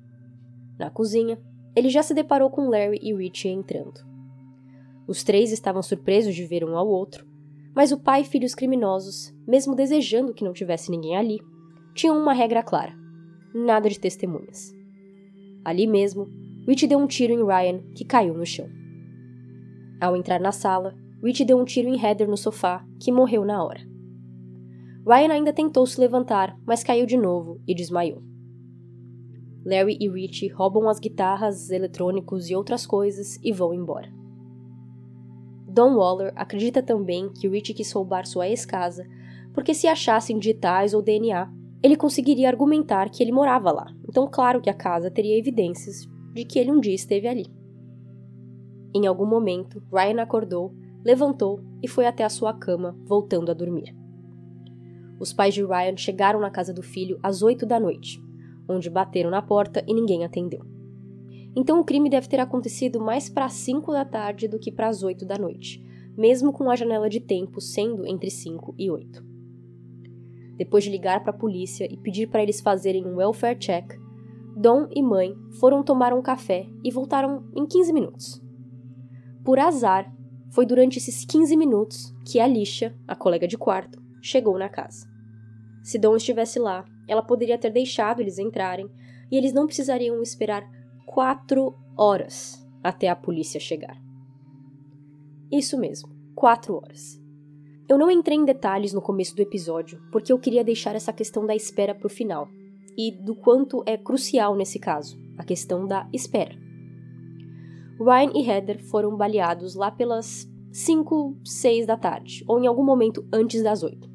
Na 0.78 0.88
cozinha, 0.88 1.38
ele 1.76 1.90
já 1.90 2.02
se 2.02 2.14
deparou 2.14 2.48
com 2.48 2.70
Larry 2.70 2.98
e 3.02 3.14
Richie 3.14 3.50
entrando. 3.50 4.00
Os 5.06 5.22
três 5.22 5.52
estavam 5.52 5.82
surpresos 5.82 6.34
de 6.34 6.46
ver 6.46 6.64
um 6.64 6.76
ao 6.76 6.88
outro, 6.88 7.26
mas 7.74 7.92
o 7.92 8.00
pai 8.00 8.22
e 8.22 8.24
filhos 8.24 8.54
criminosos, 8.54 9.32
mesmo 9.46 9.76
desejando 9.76 10.32
que 10.32 10.42
não 10.42 10.54
tivesse 10.54 10.90
ninguém 10.90 11.14
ali, 11.14 11.38
tinham 11.94 12.18
uma 12.18 12.32
regra 12.32 12.62
clara: 12.62 12.94
nada 13.54 13.90
de 13.90 14.00
testemunhas. 14.00 14.74
Ali 15.62 15.86
mesmo, 15.86 16.26
Rich 16.66 16.86
deu 16.86 16.98
um 16.98 17.06
tiro 17.06 17.32
em 17.32 17.44
Ryan, 17.44 17.82
que 17.94 18.04
caiu 18.04 18.32
no 18.34 18.46
chão. 18.46 18.68
Ao 20.00 20.16
entrar 20.16 20.40
na 20.40 20.52
sala, 20.52 20.94
Rich 21.22 21.44
deu 21.44 21.58
um 21.58 21.64
tiro 21.64 21.88
em 21.88 22.00
Heather 22.00 22.28
no 22.28 22.36
sofá, 22.36 22.84
que 23.00 23.12
morreu 23.12 23.44
na 23.44 23.62
hora. 23.62 23.80
Ryan 25.06 25.32
ainda 25.32 25.52
tentou 25.52 25.86
se 25.86 26.00
levantar, 26.00 26.58
mas 26.66 26.82
caiu 26.82 27.06
de 27.06 27.16
novo 27.16 27.60
e 27.66 27.74
desmaiou. 27.74 28.22
Larry 29.66 29.98
e 30.00 30.08
Rich 30.08 30.46
roubam 30.46 30.88
as 30.88 31.00
guitarras, 31.00 31.70
eletrônicos 31.70 32.48
e 32.48 32.54
outras 32.54 32.86
coisas 32.86 33.36
e 33.42 33.52
vão 33.52 33.74
embora. 33.74 34.08
Don 35.66 35.96
Waller 35.96 36.32
acredita 36.36 36.80
também 36.80 37.28
que 37.32 37.48
Rich 37.48 37.74
quis 37.74 37.90
roubar 37.90 38.26
sua 38.26 38.48
ex-casa 38.48 39.04
porque 39.52 39.74
se 39.74 39.88
achassem 39.88 40.38
digitais 40.38 40.94
ou 40.94 41.02
DNA, 41.02 41.50
ele 41.82 41.96
conseguiria 41.96 42.48
argumentar 42.48 43.10
que 43.10 43.22
ele 43.22 43.32
morava 43.32 43.72
lá. 43.72 43.86
Então, 44.08 44.28
claro 44.30 44.60
que 44.60 44.70
a 44.70 44.74
casa 44.74 45.10
teria 45.10 45.36
evidências 45.36 46.06
de 46.32 46.44
que 46.44 46.60
ele 46.60 46.70
um 46.70 46.78
dia 46.78 46.94
esteve 46.94 47.26
ali. 47.26 47.46
Em 48.94 49.06
algum 49.06 49.26
momento, 49.26 49.82
Ryan 49.92 50.22
acordou, 50.22 50.72
levantou 51.04 51.60
e 51.82 51.88
foi 51.88 52.06
até 52.06 52.22
a 52.22 52.28
sua 52.28 52.54
cama, 52.54 52.96
voltando 53.04 53.50
a 53.50 53.54
dormir. 53.54 53.96
Os 55.18 55.32
pais 55.32 55.54
de 55.54 55.64
Ryan 55.64 55.96
chegaram 55.96 56.38
na 56.38 56.50
casa 56.50 56.72
do 56.72 56.82
filho 56.82 57.18
às 57.22 57.42
oito 57.42 57.66
da 57.66 57.80
noite, 57.80 58.22
onde 58.68 58.90
bateram 58.90 59.30
na 59.30 59.42
porta 59.42 59.84
e 59.86 59.94
ninguém 59.94 60.24
atendeu. 60.24 60.64
Então 61.54 61.80
o 61.80 61.84
crime 61.84 62.10
deve 62.10 62.28
ter 62.28 62.38
acontecido 62.38 63.00
mais 63.00 63.28
para 63.28 63.46
as 63.46 63.54
5 63.54 63.90
da 63.92 64.04
tarde 64.04 64.46
do 64.46 64.58
que 64.58 64.70
para 64.70 64.88
as 64.88 65.02
8 65.02 65.24
da 65.24 65.38
noite, 65.38 65.82
mesmo 66.16 66.52
com 66.52 66.70
a 66.70 66.76
janela 66.76 67.08
de 67.08 67.20
tempo 67.20 67.60
sendo 67.60 68.06
entre 68.06 68.30
5 68.30 68.74
e 68.78 68.90
8. 68.90 69.24
Depois 70.56 70.84
de 70.84 70.90
ligar 70.90 71.22
para 71.22 71.30
a 71.30 71.38
polícia 71.38 71.86
e 71.90 71.96
pedir 71.96 72.28
para 72.28 72.42
eles 72.42 72.60
fazerem 72.60 73.06
um 73.06 73.16
welfare 73.16 73.58
check, 73.58 73.98
Dom 74.58 74.88
e 74.90 75.02
mãe 75.02 75.34
foram 75.60 75.82
tomar 75.82 76.14
um 76.14 76.22
café 76.22 76.66
e 76.82 76.90
voltaram 76.90 77.44
em 77.54 77.66
15 77.66 77.92
minutos. 77.92 78.42
Por 79.44 79.58
azar, 79.58 80.10
foi 80.50 80.64
durante 80.64 80.96
esses 80.96 81.26
15 81.26 81.54
minutos 81.58 82.14
que 82.24 82.40
Alicia, 82.40 82.96
a 83.06 83.14
colega 83.14 83.46
de 83.46 83.58
quarto, 83.58 84.02
chegou 84.22 84.58
na 84.58 84.70
casa. 84.70 85.06
Se 85.82 85.98
Dom 85.98 86.16
estivesse 86.16 86.58
lá, 86.58 86.86
ela 87.08 87.22
poderia 87.22 87.58
ter 87.58 87.70
deixado 87.70 88.20
eles 88.20 88.38
entrarem 88.38 88.88
e 89.30 89.36
eles 89.36 89.52
não 89.52 89.66
precisariam 89.66 90.22
esperar 90.22 90.68
quatro 91.04 91.74
horas 91.96 92.64
até 92.82 93.08
a 93.08 93.16
polícia 93.16 93.60
chegar. 93.60 93.96
Isso 95.50 95.78
mesmo, 95.78 96.08
quatro 96.34 96.74
horas. 96.74 97.20
Eu 97.88 97.96
não 97.96 98.10
entrei 98.10 98.36
em 98.36 98.44
detalhes 98.44 98.92
no 98.92 99.00
começo 99.00 99.34
do 99.34 99.42
episódio 99.42 100.00
porque 100.10 100.32
eu 100.32 100.38
queria 100.38 100.64
deixar 100.64 100.94
essa 100.96 101.12
questão 101.12 101.46
da 101.46 101.54
espera 101.54 101.94
para 101.94 102.06
o 102.06 102.10
final, 102.10 102.48
e 102.96 103.10
do 103.10 103.34
quanto 103.34 103.82
é 103.86 103.96
crucial 103.96 104.56
nesse 104.56 104.78
caso, 104.78 105.18
a 105.36 105.44
questão 105.44 105.86
da 105.86 106.08
espera. 106.12 106.56
Ryan 107.98 108.32
e 108.34 108.48
Heather 108.48 108.82
foram 108.84 109.16
baleados 109.16 109.74
lá 109.74 109.90
pelas 109.90 110.48
5, 110.72 111.38
6 111.44 111.86
da 111.86 111.96
tarde, 111.96 112.44
ou 112.48 112.58
em 112.58 112.66
algum 112.66 112.84
momento 112.84 113.26
antes 113.32 113.62
das 113.62 113.82
8. 113.82 114.08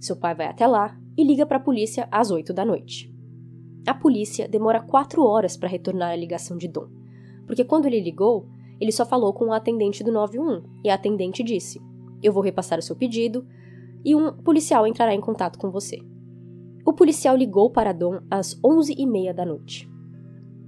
Seu 0.00 0.16
pai 0.16 0.34
vai 0.34 0.46
até 0.46 0.66
lá 0.66 0.98
e 1.18 1.24
liga 1.24 1.44
para 1.44 1.56
a 1.56 1.60
polícia 1.60 2.06
às 2.12 2.30
8 2.30 2.52
da 2.54 2.64
noite. 2.64 3.12
A 3.84 3.92
polícia 3.92 4.46
demora 4.46 4.80
4 4.80 5.20
horas 5.24 5.56
para 5.56 5.68
retornar 5.68 6.12
a 6.12 6.16
ligação 6.16 6.56
de 6.56 6.68
Dom, 6.68 6.86
porque 7.44 7.64
quando 7.64 7.86
ele 7.86 8.00
ligou, 8.00 8.46
ele 8.80 8.92
só 8.92 9.04
falou 9.04 9.32
com 9.32 9.46
o 9.46 9.52
atendente 9.52 10.04
do 10.04 10.12
91 10.12 10.62
e 10.84 10.88
a 10.88 10.94
atendente 10.94 11.42
disse: 11.42 11.80
Eu 12.22 12.32
vou 12.32 12.40
repassar 12.40 12.78
o 12.78 12.82
seu 12.82 12.94
pedido 12.94 13.44
e 14.04 14.14
um 14.14 14.32
policial 14.32 14.86
entrará 14.86 15.12
em 15.12 15.20
contato 15.20 15.58
com 15.58 15.72
você. 15.72 15.98
O 16.86 16.92
policial 16.92 17.36
ligou 17.36 17.68
para 17.68 17.92
Dom 17.92 18.20
às 18.30 18.54
11h30 18.60 19.32
da 19.32 19.44
noite. 19.44 19.90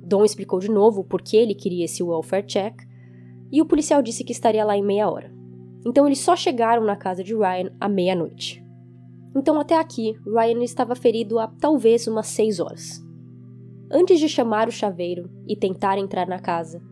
Dom 0.02 0.24
explicou 0.24 0.58
de 0.58 0.68
novo 0.68 1.04
por 1.04 1.22
que 1.22 1.36
ele 1.36 1.54
queria 1.54 1.84
esse 1.84 2.02
welfare 2.02 2.44
check 2.44 2.82
e 3.52 3.62
o 3.62 3.66
policial 3.66 4.02
disse 4.02 4.24
que 4.24 4.32
estaria 4.32 4.64
lá 4.64 4.76
em 4.76 4.82
meia 4.82 5.08
hora. 5.08 5.32
Então 5.86 6.06
eles 6.06 6.18
só 6.18 6.34
chegaram 6.34 6.84
na 6.84 6.96
casa 6.96 7.22
de 7.22 7.34
Ryan 7.34 7.70
à 7.80 7.88
meia-noite. 7.88 8.68
Então 9.34 9.60
até 9.60 9.78
aqui, 9.78 10.16
Ryan 10.26 10.62
estava 10.62 10.94
ferido 10.94 11.38
há 11.38 11.46
talvez 11.46 12.06
umas 12.06 12.26
seis 12.26 12.58
horas. 12.60 13.04
Antes 13.92 14.18
de 14.18 14.28
chamar 14.28 14.68
o 14.68 14.72
chaveiro 14.72 15.30
e 15.46 15.56
tentar 15.56 15.98
entrar 15.98 16.26
na 16.26 16.38
casa, 16.38 16.82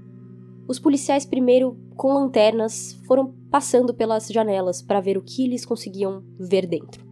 os 0.68 0.78
policiais 0.78 1.24
primeiro, 1.24 1.76
com 1.96 2.12
lanternas, 2.12 2.92
foram 3.06 3.34
passando 3.50 3.94
pelas 3.94 4.28
janelas 4.28 4.82
para 4.82 5.00
ver 5.00 5.16
o 5.16 5.22
que 5.22 5.44
eles 5.44 5.64
conseguiam 5.64 6.22
ver 6.38 6.66
dentro 6.66 7.08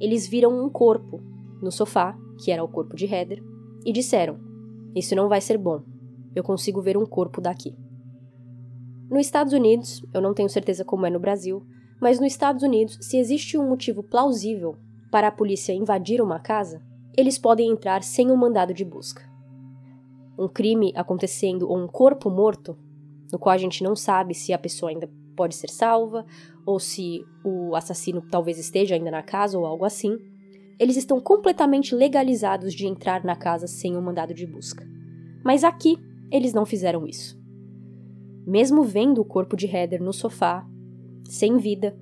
eles 0.00 0.26
viram 0.26 0.64
um 0.64 0.68
corpo 0.68 1.20
no 1.62 1.70
sofá, 1.70 2.16
que 2.38 2.50
era 2.50 2.62
o 2.62 2.68
corpo 2.68 2.94
de 2.94 3.06
Heather, 3.06 3.42
e 3.84 3.92
disseram: 3.92 4.38
Isso 4.94 5.14
não 5.14 5.28
vai 5.28 5.40
ser 5.40 5.58
bom. 5.58 5.82
Eu 6.34 6.42
consigo 6.42 6.82
ver 6.82 6.96
um 6.96 7.06
corpo 7.06 7.40
daqui. 7.40 7.74
Nos 9.10 9.20
Estados 9.20 9.52
Unidos, 9.52 10.04
eu 10.12 10.20
não 10.20 10.34
tenho 10.34 10.48
certeza 10.48 10.84
como 10.84 11.06
é 11.06 11.10
no 11.10 11.20
Brasil, 11.20 11.64
mas 12.00 12.20
nos 12.20 12.32
Estados 12.32 12.62
Unidos, 12.62 12.98
se 13.00 13.18
existe 13.18 13.56
um 13.56 13.68
motivo 13.68 14.02
plausível 14.02 14.76
para 15.10 15.28
a 15.28 15.32
polícia 15.32 15.72
invadir 15.72 16.20
uma 16.20 16.38
casa, 16.38 16.82
eles 17.16 17.38
podem 17.38 17.70
entrar 17.70 18.02
sem 18.02 18.30
um 18.30 18.36
mandado 18.36 18.74
de 18.74 18.84
busca. 18.84 19.22
Um 20.38 20.48
crime 20.48 20.92
acontecendo 20.94 21.68
ou 21.68 21.78
um 21.78 21.88
corpo 21.88 22.28
morto, 22.28 22.76
no 23.32 23.38
qual 23.38 23.54
a 23.54 23.58
gente 23.58 23.82
não 23.82 23.96
sabe 23.96 24.34
se 24.34 24.52
a 24.52 24.58
pessoa 24.58 24.90
ainda 24.90 25.08
pode 25.34 25.54
ser 25.54 25.70
salva 25.70 26.26
ou 26.66 26.78
se 26.78 27.24
o 27.44 27.74
assassino 27.74 28.20
talvez 28.20 28.58
esteja 28.58 28.94
ainda 28.94 29.10
na 29.10 29.22
casa 29.22 29.58
ou 29.58 29.64
algo 29.64 29.84
assim, 29.84 30.18
eles 30.78 30.96
estão 30.96 31.20
completamente 31.20 31.94
legalizados 31.94 32.74
de 32.74 32.86
entrar 32.86 33.24
na 33.24 33.34
casa 33.34 33.66
sem 33.66 33.96
um 33.96 34.02
mandado 34.02 34.34
de 34.34 34.46
busca. 34.46 34.86
Mas 35.42 35.64
aqui, 35.64 35.96
eles 36.30 36.52
não 36.52 36.66
fizeram 36.66 37.06
isso. 37.06 37.40
Mesmo 38.46 38.82
vendo 38.82 39.20
o 39.20 39.24
corpo 39.24 39.56
de 39.56 39.66
Heather 39.66 40.02
no 40.02 40.12
sofá, 40.12 40.66
sem 41.28 41.56
vida, 41.58 41.96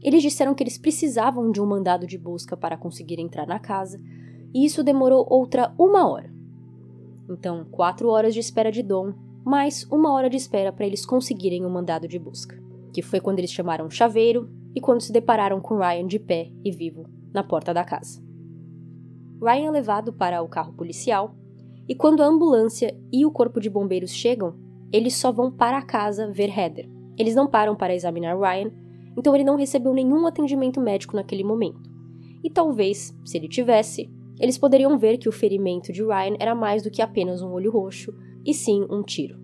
eles 0.00 0.22
disseram 0.22 0.54
que 0.54 0.62
eles 0.62 0.78
precisavam 0.78 1.50
de 1.50 1.60
um 1.60 1.66
mandado 1.66 2.06
de 2.06 2.16
busca 2.16 2.56
para 2.56 2.76
conseguir 2.76 3.20
entrar 3.20 3.46
na 3.46 3.58
casa, 3.58 4.00
e 4.54 4.64
isso 4.64 4.82
demorou 4.82 5.26
outra 5.28 5.74
uma 5.78 6.08
hora. 6.08 6.32
Então, 7.28 7.66
quatro 7.70 8.08
horas 8.08 8.32
de 8.32 8.40
espera 8.40 8.72
de 8.72 8.82
Dom, 8.82 9.12
mais 9.44 9.84
uma 9.90 10.12
hora 10.12 10.30
de 10.30 10.36
espera 10.36 10.72
para 10.72 10.86
eles 10.86 11.04
conseguirem 11.04 11.64
o 11.64 11.68
um 11.68 11.72
mandado 11.72 12.08
de 12.08 12.18
busca 12.18 12.68
que 12.92 13.02
foi 13.02 13.20
quando 13.20 13.38
eles 13.38 13.52
chamaram 13.52 13.86
o 13.86 13.90
chaveiro 13.90 14.50
e 14.74 14.80
quando 14.80 15.00
se 15.00 15.12
depararam 15.12 15.60
com 15.60 15.78
Ryan 15.78 16.06
de 16.06 16.18
pé 16.18 16.50
e 16.64 16.70
vivo 16.72 17.06
na 17.32 17.44
porta 17.44 17.72
da 17.72 17.84
casa. 17.84 18.20
Ryan 19.40 19.68
é 19.68 19.70
levado 19.70 20.12
para 20.12 20.42
o 20.42 20.48
carro 20.48 20.72
policial 20.72 21.36
E 21.88 21.94
quando 21.94 22.22
a 22.22 22.26
ambulância 22.26 22.94
e 23.12 23.24
o 23.24 23.30
corpo 23.30 23.60
de 23.60 23.70
bombeiros 23.70 24.10
chegam, 24.10 24.56
eles 24.92 25.14
só 25.14 25.32
vão 25.32 25.50
para 25.50 25.78
a 25.78 25.82
casa 25.82 26.30
ver 26.30 26.50
Heather. 26.50 26.97
Eles 27.18 27.34
não 27.34 27.48
param 27.48 27.74
para 27.74 27.94
examinar 27.94 28.38
Ryan, 28.38 28.70
então 29.16 29.34
ele 29.34 29.44
não 29.44 29.56
recebeu 29.56 29.92
nenhum 29.92 30.26
atendimento 30.26 30.80
médico 30.80 31.16
naquele 31.16 31.42
momento. 31.42 31.90
E 32.42 32.48
talvez, 32.48 33.12
se 33.24 33.36
ele 33.36 33.48
tivesse, 33.48 34.08
eles 34.38 34.56
poderiam 34.56 34.96
ver 34.96 35.18
que 35.18 35.28
o 35.28 35.32
ferimento 35.32 35.92
de 35.92 36.02
Ryan 36.02 36.36
era 36.38 36.54
mais 36.54 36.82
do 36.82 36.90
que 36.90 37.02
apenas 37.02 37.42
um 37.42 37.50
olho 37.50 37.72
roxo, 37.72 38.14
e 38.46 38.54
sim 38.54 38.86
um 38.88 39.02
tiro. 39.02 39.36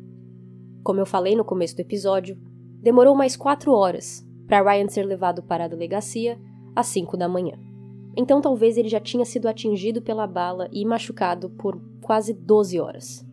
Como 0.85 1.01
eu 1.01 1.07
falei 1.07 1.35
no 1.35 1.45
começo 1.45 1.75
do 1.75 1.81
episódio, 1.81 2.39
demorou 2.81 3.17
mais 3.17 3.37
quatro 3.37 3.73
horas 3.73 4.25
para 4.47 4.63
Ryan 4.63 4.89
ser 4.89 5.05
levado 5.05 5.43
para 5.43 5.65
a 5.65 5.69
delegacia 5.69 6.39
às 6.77 6.87
cinco 6.87 7.17
da 7.17 7.29
manhã. 7.29 7.59
Então 8.17 8.41
talvez 8.41 8.77
ele 8.77 8.89
já 8.89 9.01
tinha 9.01 9.25
sido 9.25 9.49
atingido 9.49 10.01
pela 10.01 10.27
bala 10.27 10.69
e 10.73 10.85
machucado 10.85 11.51
por 11.51 11.81
quase 12.01 12.33
12 12.33 12.79
horas. 12.79 13.27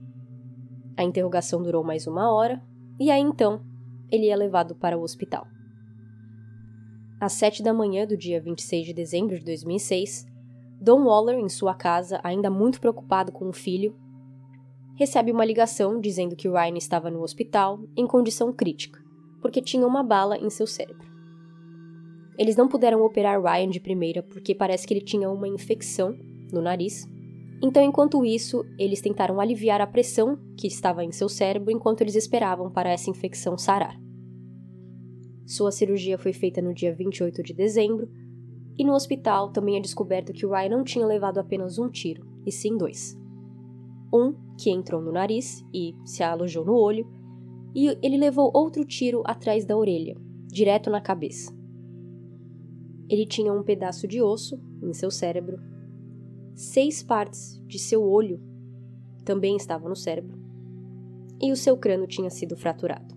A 0.97 1.03
interrogação 1.03 1.61
durou 1.61 1.83
mais 1.83 2.07
uma 2.07 2.33
hora, 2.33 2.61
e 2.99 3.11
aí 3.11 3.21
então 3.21 3.61
ele 4.11 4.27
é 4.27 4.35
levado 4.35 4.75
para 4.75 4.97
o 4.97 5.01
hospital. 5.01 5.47
Às 7.19 7.33
sete 7.33 7.61
da 7.61 7.73
manhã 7.73 8.05
do 8.05 8.17
dia 8.17 8.41
26 8.41 8.87
de 8.87 8.93
dezembro 8.93 9.37
de 9.37 9.45
2006, 9.45 10.25
Don 10.81 11.03
Waller, 11.05 11.37
em 11.37 11.47
sua 11.47 11.75
casa, 11.75 12.19
ainda 12.23 12.49
muito 12.49 12.81
preocupado 12.81 13.31
com 13.31 13.47
o 13.47 13.53
filho, 13.53 13.95
recebe 14.95 15.31
uma 15.31 15.45
ligação 15.45 16.01
dizendo 16.01 16.35
que 16.35 16.49
Ryan 16.49 16.77
estava 16.77 17.11
no 17.11 17.21
hospital 17.21 17.79
em 17.95 18.07
condição 18.07 18.51
crítica, 18.51 18.99
porque 19.39 19.61
tinha 19.61 19.85
uma 19.85 20.03
bala 20.03 20.37
em 20.37 20.49
seu 20.49 20.65
cérebro. 20.65 21.07
Eles 22.37 22.55
não 22.55 22.67
puderam 22.67 23.03
operar 23.03 23.39
Ryan 23.39 23.69
de 23.69 23.79
primeira 23.79 24.23
porque 24.23 24.55
parece 24.55 24.87
que 24.87 24.93
ele 24.95 25.05
tinha 25.05 25.29
uma 25.29 25.47
infecção 25.47 26.17
no 26.51 26.59
nariz. 26.59 27.07
Então, 27.61 27.83
enquanto 27.83 28.25
isso, 28.25 28.65
eles 28.79 28.99
tentaram 28.99 29.39
aliviar 29.39 29.79
a 29.79 29.85
pressão 29.85 30.39
que 30.57 30.65
estava 30.65 31.03
em 31.03 31.11
seu 31.11 31.29
cérebro 31.29 31.69
enquanto 31.69 32.01
eles 32.01 32.15
esperavam 32.15 32.71
para 32.71 32.89
essa 32.89 33.11
infecção 33.11 33.55
sarar. 33.55 34.00
Sua 35.51 35.69
cirurgia 35.69 36.17
foi 36.17 36.31
feita 36.31 36.61
no 36.61 36.73
dia 36.73 36.95
28 36.95 37.43
de 37.43 37.53
dezembro, 37.53 38.09
e 38.77 38.85
no 38.85 38.93
hospital 38.93 39.51
também 39.51 39.75
é 39.75 39.81
descoberto 39.81 40.31
que 40.31 40.45
Ryan 40.45 40.69
não 40.69 40.83
tinha 40.85 41.05
levado 41.05 41.39
apenas 41.39 41.77
um 41.77 41.89
tiro, 41.89 42.25
e 42.45 42.51
sim 42.53 42.77
dois. 42.77 43.19
Um 44.13 44.33
que 44.57 44.69
entrou 44.69 45.01
no 45.01 45.11
nariz 45.11 45.61
e 45.73 45.93
se 46.05 46.23
alojou 46.23 46.63
no 46.63 46.73
olho, 46.73 47.05
e 47.75 47.87
ele 48.01 48.15
levou 48.15 48.49
outro 48.53 48.85
tiro 48.85 49.23
atrás 49.25 49.65
da 49.65 49.75
orelha, 49.75 50.15
direto 50.47 50.89
na 50.89 51.01
cabeça. 51.01 51.53
Ele 53.09 53.25
tinha 53.25 53.51
um 53.51 53.61
pedaço 53.61 54.07
de 54.07 54.21
osso 54.21 54.57
em 54.81 54.93
seu 54.93 55.11
cérebro, 55.11 55.59
seis 56.55 57.03
partes 57.03 57.61
de 57.67 57.77
seu 57.77 58.01
olho 58.01 58.39
também 59.25 59.57
estavam 59.57 59.89
no 59.89 59.97
cérebro, 59.97 60.39
e 61.41 61.51
o 61.51 61.57
seu 61.57 61.75
crânio 61.75 62.07
tinha 62.07 62.29
sido 62.29 62.55
fraturado. 62.55 63.10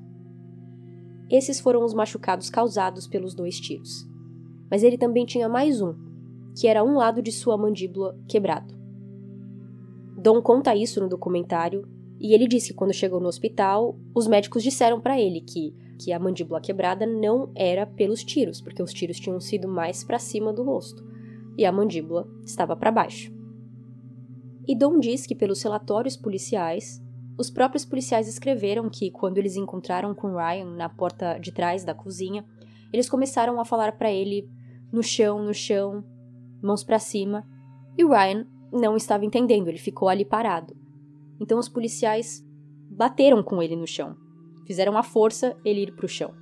Esses 1.31 1.61
foram 1.61 1.85
os 1.85 1.95
machucados 1.95 2.51
causados 2.51 3.07
pelos 3.07 3.35
dois 3.35 3.59
tiros. 3.59 4.07
Mas 4.71 4.83
ele 4.83 4.99
também 4.99 5.25
tinha 5.25 5.49
mais 5.49 5.81
um, 5.81 5.95
que 6.59 6.67
era 6.67 6.85
um 6.85 6.97
lado 6.97 7.23
de 7.23 7.33
sua 7.33 7.57
mandíbula 7.57 8.19
quebrado. 8.29 8.75
Dom 10.17 10.41
conta 10.41 10.75
isso 10.75 11.01
no 11.01 11.09
documentário 11.09 11.87
e 12.21 12.33
ele 12.33 12.47
diz 12.47 12.67
que 12.67 12.75
quando 12.75 12.93
chegou 12.93 13.21
no 13.21 13.29
hospital, 13.29 13.99
os 14.15 14.27
médicos 14.27 14.63
disseram 14.63 15.01
para 15.01 15.21
ele 15.21 15.41
que, 15.41 15.75
que 15.99 16.13
a 16.13 16.19
mandíbula 16.19 16.61
quebrada 16.61 17.05
não 17.07 17.51
era 17.55 17.87
pelos 17.87 18.25
tiros, 18.25 18.61
porque 18.61 18.83
os 18.83 18.93
tiros 18.93 19.19
tinham 19.19 19.41
sido 19.41 19.69
mais 19.69 20.03
para 20.05 20.19
cima 20.19 20.53
do 20.53 20.63
rosto 20.63 21.05
e 21.57 21.65
a 21.65 21.73
mandíbula 21.73 22.27
estava 22.45 22.75
para 22.77 22.91
baixo. 22.91 23.33
E 24.67 24.75
Dom 24.75 24.99
diz 24.99 25.27
que 25.27 25.35
pelos 25.35 25.63
relatórios 25.63 26.17
policiais, 26.17 27.04
os 27.37 27.51
próprios 27.51 27.85
policiais 27.85 28.29
escreveram 28.29 28.89
que, 28.89 29.11
quando 29.11 29.39
eles 29.39 29.57
encontraram 29.57 30.15
com 30.15 30.37
Ryan 30.37 30.77
na 30.77 30.89
porta 30.89 31.39
de 31.39 31.53
trás 31.53 31.85
da 31.85 31.95
cozinha, 31.95 32.45
eles 32.93 33.09
começaram 33.09 33.61
a 33.61 33.65
falar 33.65 33.93
para 33.93 34.11
ele 34.11 34.49
no 34.93 35.03
chão, 35.03 35.43
no 35.43 35.53
chão, 35.53 36.05
mãos 36.63 36.85
para 36.85 36.99
cima, 36.99 37.45
e 37.99 38.05
Ryan 38.05 38.47
não 38.73 38.97
estava 38.97 39.25
entendendo, 39.25 39.69
ele 39.69 39.79
ficou 39.79 40.09
ali 40.09 40.25
parado. 40.25 40.77
Então 41.41 41.59
os 41.59 41.69
policiais 41.69 42.45
bateram 42.89 43.43
com 43.43 43.61
ele 43.61 43.75
no 43.75 43.87
chão, 43.87 44.17
fizeram 44.67 44.97
a 44.97 45.03
força 45.03 45.57
ele 45.65 45.83
ir 45.83 45.95
para 45.95 46.07
o 46.07 46.09
chão. 46.09 46.33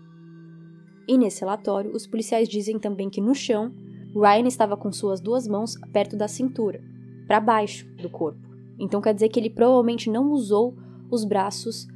E 1.09 1.17
nesse 1.17 1.41
relatório, 1.41 1.93
os 1.93 2.07
policiais 2.07 2.49
dizem 2.49 2.79
também 2.79 3.09
que 3.09 3.21
no 3.21 3.35
chão, 3.35 3.73
Ryan 4.15 4.47
estava 4.47 4.77
com 4.77 4.93
suas 4.93 5.21
duas 5.21 5.49
mãos 5.49 5.75
perto 5.91 6.17
da 6.17 6.29
cintura, 6.29 6.83
para 7.27 7.41
baixo 7.41 7.87
do 7.97 8.11
corpo. 8.11 8.52
Então 8.83 9.01
quer 9.01 9.15
dizer 9.15 9.29
que 9.29 9.39
ele 9.39 9.49
provavelmente 9.49 10.11
não 10.11 10.33
usou 10.33 10.77
os 11.09 11.25
braços 11.25 11.87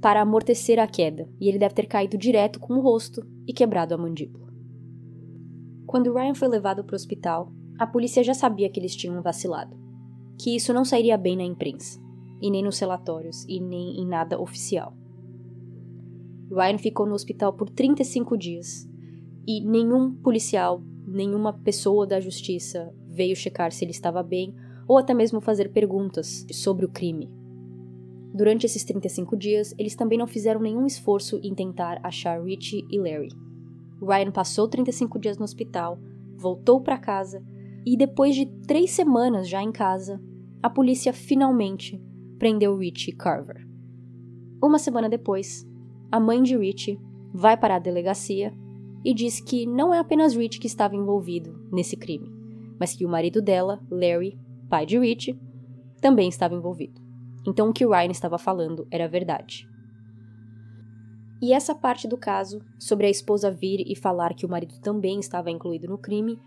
para 0.00 0.22
amortecer 0.22 0.78
a 0.78 0.86
queda, 0.86 1.28
e 1.38 1.46
ele 1.46 1.58
deve 1.58 1.74
ter 1.74 1.86
caído 1.86 2.16
direto 2.16 2.58
com 2.58 2.78
o 2.78 2.80
rosto 2.80 3.22
e 3.46 3.52
quebrado 3.52 3.94
a 3.94 3.98
mandíbula. 3.98 4.48
Quando 5.86 6.14
Ryan 6.14 6.34
foi 6.34 6.48
levado 6.48 6.82
para 6.82 6.94
o 6.94 6.96
hospital, 6.96 7.52
a 7.78 7.86
polícia 7.86 8.24
já 8.24 8.32
sabia 8.32 8.70
que 8.70 8.80
eles 8.80 8.96
tinham 8.96 9.20
vacilado, 9.20 9.76
que 10.38 10.56
isso 10.56 10.72
não 10.72 10.82
sairia 10.82 11.18
bem 11.18 11.36
na 11.36 11.44
imprensa, 11.44 12.00
e 12.40 12.50
nem 12.50 12.62
nos 12.62 12.78
relatórios, 12.78 13.44
e 13.46 13.60
nem 13.60 14.00
em 14.00 14.06
nada 14.06 14.40
oficial. 14.40 14.96
Ryan 16.50 16.78
ficou 16.78 17.04
no 17.06 17.12
hospital 17.12 17.52
por 17.52 17.68
35 17.68 18.38
dias, 18.38 18.88
e 19.46 19.60
nenhum 19.60 20.14
policial, 20.14 20.82
nenhuma 21.06 21.52
pessoa 21.52 22.06
da 22.06 22.18
justiça 22.18 22.94
veio 23.06 23.36
checar 23.36 23.72
se 23.72 23.84
ele 23.84 23.92
estava 23.92 24.22
bem 24.22 24.54
ou 24.90 24.98
até 24.98 25.14
mesmo 25.14 25.40
fazer 25.40 25.70
perguntas 25.70 26.44
sobre 26.50 26.84
o 26.84 26.88
crime. 26.88 27.30
Durante 28.34 28.66
esses 28.66 28.82
35 28.82 29.36
dias, 29.36 29.72
eles 29.78 29.94
também 29.94 30.18
não 30.18 30.26
fizeram 30.26 30.60
nenhum 30.60 30.84
esforço 30.84 31.38
em 31.44 31.54
tentar 31.54 32.00
achar 32.02 32.42
Richie 32.42 32.84
e 32.90 32.98
Larry. 32.98 33.28
Ryan 34.02 34.32
passou 34.32 34.66
35 34.66 35.16
dias 35.20 35.38
no 35.38 35.44
hospital, 35.44 35.96
voltou 36.36 36.80
para 36.80 36.98
casa 36.98 37.40
e, 37.86 37.96
depois 37.96 38.34
de 38.34 38.46
três 38.66 38.90
semanas 38.90 39.48
já 39.48 39.62
em 39.62 39.70
casa, 39.70 40.20
a 40.60 40.68
polícia 40.68 41.12
finalmente 41.12 42.02
prendeu 42.36 42.76
Richie 42.76 43.12
Carver. 43.12 43.64
Uma 44.60 44.80
semana 44.80 45.08
depois, 45.08 45.64
a 46.10 46.18
mãe 46.18 46.42
de 46.42 46.56
Richie 46.56 46.98
vai 47.32 47.56
para 47.56 47.76
a 47.76 47.78
delegacia 47.78 48.52
e 49.04 49.14
diz 49.14 49.38
que 49.38 49.66
não 49.66 49.94
é 49.94 50.00
apenas 50.00 50.34
Richie 50.34 50.58
que 50.58 50.66
estava 50.66 50.96
envolvido 50.96 51.64
nesse 51.70 51.96
crime, 51.96 52.28
mas 52.76 52.96
que 52.96 53.06
o 53.06 53.08
marido 53.08 53.40
dela, 53.40 53.80
Larry, 53.88 54.36
pai 54.70 54.86
de 54.86 54.98
Rich, 54.98 55.38
também 56.00 56.28
estava 56.28 56.54
envolvido. 56.54 56.98
Então 57.46 57.68
o 57.68 57.72
que 57.72 57.84
Ryan 57.84 58.10
estava 58.10 58.38
falando 58.38 58.86
era 58.90 59.08
verdade. 59.08 59.68
E 61.42 61.52
essa 61.52 61.74
parte 61.74 62.06
do 62.06 62.16
caso, 62.16 62.62
sobre 62.78 63.06
a 63.06 63.10
esposa 63.10 63.50
vir 63.50 63.82
e 63.86 63.96
falar 63.96 64.34
que 64.34 64.46
o 64.46 64.48
marido 64.48 64.78
também 64.80 65.18
estava 65.18 65.50
incluído 65.50 65.88
no 65.88 65.98
crime, 65.98 66.38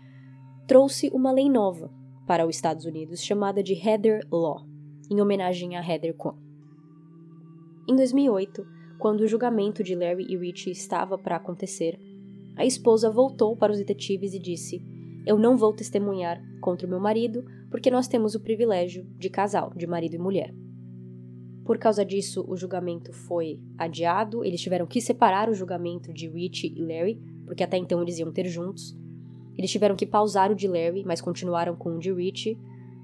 trouxe 0.66 1.10
uma 1.12 1.30
lei 1.30 1.50
nova 1.50 1.90
para 2.26 2.46
os 2.46 2.56
Estados 2.56 2.84
Unidos 2.84 3.22
chamada 3.22 3.62
de 3.62 3.74
Heather 3.74 4.26
Law, 4.32 4.64
em 5.10 5.20
homenagem 5.20 5.76
a 5.76 5.86
Heather 5.86 6.14
Kwan. 6.14 6.36
Em 7.88 7.94
2008, 7.94 8.64
quando 8.98 9.20
o 9.20 9.26
julgamento 9.26 9.82
de 9.82 9.94
Larry 9.94 10.26
e 10.30 10.36
Rich 10.36 10.70
estava 10.70 11.18
para 11.18 11.36
acontecer, 11.36 12.00
a 12.56 12.64
esposa 12.64 13.10
voltou 13.10 13.56
para 13.56 13.72
os 13.72 13.78
detetives 13.78 14.32
e 14.32 14.38
disse: 14.38 14.80
Eu 15.26 15.36
não 15.36 15.56
vou 15.56 15.72
testemunhar 15.74 16.40
contra 16.60 16.86
o 16.86 16.90
meu 16.90 17.00
marido 17.00 17.44
porque 17.74 17.90
nós 17.90 18.06
temos 18.06 18.36
o 18.36 18.40
privilégio 18.40 19.04
de 19.18 19.28
casal, 19.28 19.72
de 19.74 19.84
marido 19.84 20.14
e 20.14 20.18
mulher. 20.18 20.54
Por 21.64 21.76
causa 21.76 22.04
disso, 22.04 22.44
o 22.46 22.56
julgamento 22.56 23.12
foi 23.12 23.58
adiado, 23.76 24.44
eles 24.44 24.60
tiveram 24.60 24.86
que 24.86 25.00
separar 25.00 25.50
o 25.50 25.54
julgamento 25.54 26.12
de 26.12 26.28
Rich 26.28 26.72
e 26.72 26.80
Larry, 26.80 27.20
porque 27.44 27.64
até 27.64 27.76
então 27.76 28.00
eles 28.00 28.16
iam 28.16 28.30
ter 28.30 28.46
juntos. 28.46 28.96
Eles 29.58 29.72
tiveram 29.72 29.96
que 29.96 30.06
pausar 30.06 30.52
o 30.52 30.54
de 30.54 30.68
Larry, 30.68 31.02
mas 31.04 31.20
continuaram 31.20 31.74
com 31.74 31.96
o 31.96 31.98
de 31.98 32.12
Rich. 32.12 32.56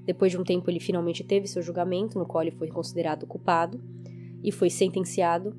Depois 0.05 0.31
de 0.31 0.39
um 0.39 0.45
tempo, 0.45 0.71
ele 0.71 0.79
finalmente 0.79 1.25
teve 1.25 1.49
seu 1.49 1.63
julgamento, 1.63 2.17
no 2.17 2.25
qual 2.25 2.43
ele 2.43 2.53
foi 2.53 2.69
considerado 2.69 3.27
culpado 3.27 3.83
e 4.41 4.53
foi 4.53 4.71
sentenciado 4.71 5.53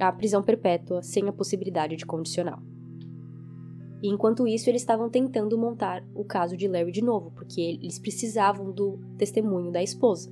à 0.00 0.10
prisão 0.10 0.42
perpétua 0.42 1.00
sem 1.00 1.28
a 1.28 1.32
possibilidade 1.32 1.94
de 1.94 2.04
condicional. 2.04 2.60
E 4.02 4.08
enquanto 4.08 4.46
isso, 4.46 4.70
eles 4.70 4.82
estavam 4.82 5.10
tentando 5.10 5.58
montar 5.58 6.04
o 6.14 6.24
caso 6.24 6.56
de 6.56 6.68
Larry 6.68 6.92
de 6.92 7.02
novo, 7.02 7.32
porque 7.32 7.60
eles 7.60 7.98
precisavam 7.98 8.70
do 8.70 8.98
testemunho 9.16 9.72
da 9.72 9.82
esposa. 9.82 10.30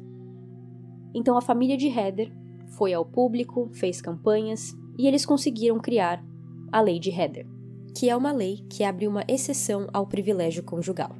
Então 1.14 1.36
a 1.36 1.40
família 1.40 1.76
de 1.76 1.88
Heather 1.88 2.30
foi 2.76 2.92
ao 2.92 3.04
público, 3.04 3.68
fez 3.72 4.00
campanhas 4.00 4.76
e 4.98 5.06
eles 5.06 5.26
conseguiram 5.26 5.78
criar 5.78 6.24
a 6.70 6.80
Lei 6.80 6.98
de 6.98 7.10
Heather, 7.10 7.46
que 7.96 8.08
é 8.08 8.16
uma 8.16 8.32
lei 8.32 8.64
que 8.68 8.84
abre 8.84 9.08
uma 9.08 9.24
exceção 9.26 9.88
ao 9.92 10.06
privilégio 10.06 10.62
conjugal, 10.62 11.16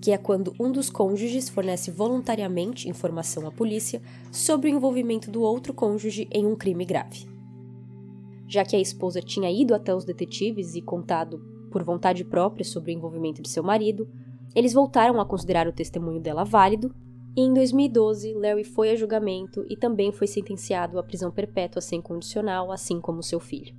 que 0.00 0.12
é 0.12 0.18
quando 0.18 0.54
um 0.60 0.70
dos 0.70 0.90
cônjuges 0.90 1.48
fornece 1.48 1.90
voluntariamente 1.90 2.88
informação 2.88 3.46
à 3.46 3.50
polícia 3.50 4.02
sobre 4.30 4.70
o 4.70 4.74
envolvimento 4.74 5.30
do 5.30 5.42
outro 5.42 5.72
cônjuge 5.72 6.28
em 6.30 6.46
um 6.46 6.54
crime 6.54 6.84
grave. 6.84 7.26
Já 8.46 8.64
que 8.64 8.76
a 8.76 8.80
esposa 8.80 9.20
tinha 9.22 9.50
ido 9.50 9.74
até 9.74 9.94
os 9.94 10.04
detetives 10.04 10.74
e 10.74 10.82
contado 10.82 11.49
por 11.70 11.82
vontade 11.82 12.24
própria 12.24 12.64
sobre 12.64 12.92
o 12.92 12.94
envolvimento 12.94 13.40
de 13.40 13.48
seu 13.48 13.62
marido, 13.62 14.08
eles 14.54 14.72
voltaram 14.72 15.20
a 15.20 15.24
considerar 15.24 15.68
o 15.68 15.72
testemunho 15.72 16.20
dela 16.20 16.44
válido 16.44 16.94
E 17.36 17.42
em 17.42 17.54
2012, 17.54 18.34
Larry 18.34 18.64
foi 18.64 18.90
a 18.90 18.96
julgamento 18.96 19.64
e 19.70 19.76
também 19.76 20.10
foi 20.10 20.26
sentenciado 20.26 20.98
à 20.98 21.02
prisão 21.02 21.30
perpétua 21.30 21.80
sem 21.80 22.02
condicional, 22.02 22.72
assim 22.72 23.00
como 23.00 23.22
seu 23.22 23.38
filho. 23.38 23.74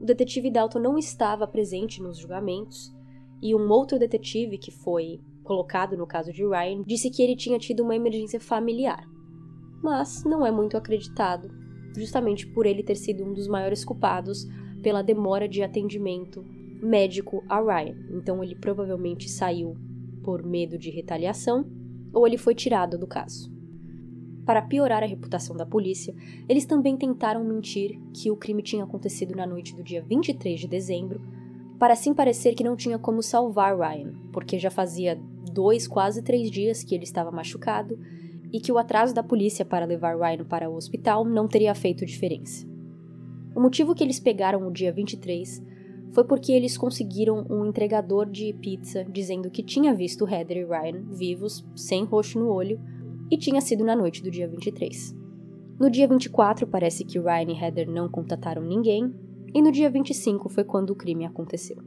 O 0.00 0.04
detetive 0.04 0.50
Dalton 0.50 0.80
não 0.80 0.98
estava 0.98 1.46
presente 1.46 2.02
nos 2.02 2.18
julgamentos, 2.18 2.92
e 3.40 3.54
um 3.54 3.70
outro 3.70 3.98
detetive 3.98 4.58
que 4.58 4.72
foi 4.72 5.20
colocado 5.44 5.96
no 5.96 6.06
caso 6.06 6.32
de 6.32 6.44
Ryan 6.44 6.82
disse 6.82 7.10
que 7.10 7.22
ele 7.22 7.36
tinha 7.36 7.58
tido 7.58 7.84
uma 7.84 7.94
emergência 7.94 8.40
familiar. 8.40 9.04
Mas 9.82 10.24
não 10.24 10.44
é 10.44 10.50
muito 10.50 10.76
acreditado, 10.76 11.50
justamente 11.94 12.46
por 12.46 12.66
ele 12.66 12.82
ter 12.82 12.96
sido 12.96 13.24
um 13.24 13.32
dos 13.32 13.46
maiores 13.46 13.84
culpados 13.84 14.46
pela 14.82 15.02
demora 15.02 15.48
de 15.48 15.62
atendimento 15.62 16.44
médico 16.84 17.42
a 17.48 17.60
Ryan. 17.60 17.96
Então 18.10 18.42
ele 18.42 18.54
provavelmente 18.54 19.28
saiu 19.28 19.76
por 20.22 20.44
medo 20.44 20.78
de 20.78 20.90
retaliação 20.90 21.66
ou 22.12 22.26
ele 22.26 22.36
foi 22.36 22.54
tirado 22.54 22.98
do 22.98 23.06
caso. 23.06 23.52
Para 24.44 24.62
piorar 24.62 25.02
a 25.02 25.06
reputação 25.06 25.56
da 25.56 25.64
polícia, 25.64 26.14
eles 26.48 26.66
também 26.66 26.96
tentaram 26.96 27.42
mentir 27.42 27.98
que 28.12 28.30
o 28.30 28.36
crime 28.36 28.62
tinha 28.62 28.84
acontecido 28.84 29.34
na 29.34 29.46
noite 29.46 29.74
do 29.74 29.82
dia 29.82 30.02
23 30.02 30.60
de 30.60 30.68
dezembro, 30.68 31.20
para 31.78 31.94
assim 31.94 32.12
parecer 32.12 32.54
que 32.54 32.62
não 32.62 32.76
tinha 32.76 32.98
como 32.98 33.22
salvar 33.22 33.76
Ryan, 33.76 34.12
porque 34.32 34.58
já 34.58 34.70
fazia 34.70 35.18
dois, 35.50 35.88
quase 35.88 36.22
três 36.22 36.50
dias 36.50 36.84
que 36.84 36.94
ele 36.94 37.04
estava 37.04 37.30
machucado 37.30 37.98
e 38.52 38.60
que 38.60 38.70
o 38.70 38.78
atraso 38.78 39.14
da 39.14 39.22
polícia 39.22 39.64
para 39.64 39.86
levar 39.86 40.16
Ryan 40.16 40.44
para 40.44 40.70
o 40.70 40.76
hospital 40.76 41.24
não 41.24 41.48
teria 41.48 41.74
feito 41.74 42.04
diferença. 42.04 42.66
O 43.54 43.60
motivo 43.60 43.94
que 43.94 44.04
eles 44.04 44.20
pegaram 44.20 44.66
o 44.66 44.72
dia 44.72 44.92
23 44.92 45.62
foi 46.14 46.22
porque 46.22 46.52
eles 46.52 46.78
conseguiram 46.78 47.44
um 47.50 47.66
entregador 47.66 48.30
de 48.30 48.52
pizza 48.52 49.04
dizendo 49.04 49.50
que 49.50 49.64
tinha 49.64 49.92
visto 49.92 50.28
Heather 50.28 50.58
e 50.58 50.64
Ryan 50.64 51.02
vivos, 51.10 51.66
sem 51.74 52.04
roxo 52.04 52.38
no 52.38 52.48
olho, 52.48 52.80
e 53.28 53.36
tinha 53.36 53.60
sido 53.60 53.84
na 53.84 53.96
noite 53.96 54.22
do 54.22 54.30
dia 54.30 54.46
23. 54.46 55.12
No 55.78 55.90
dia 55.90 56.06
24, 56.06 56.68
parece 56.68 57.04
que 57.04 57.18
Ryan 57.18 57.50
e 57.50 57.60
Heather 57.60 57.90
não 57.90 58.08
contataram 58.08 58.62
ninguém, 58.62 59.12
e 59.52 59.60
no 59.60 59.72
dia 59.72 59.90
25 59.90 60.48
foi 60.48 60.62
quando 60.62 60.90
o 60.90 60.94
crime 60.94 61.26
aconteceu. 61.26 61.78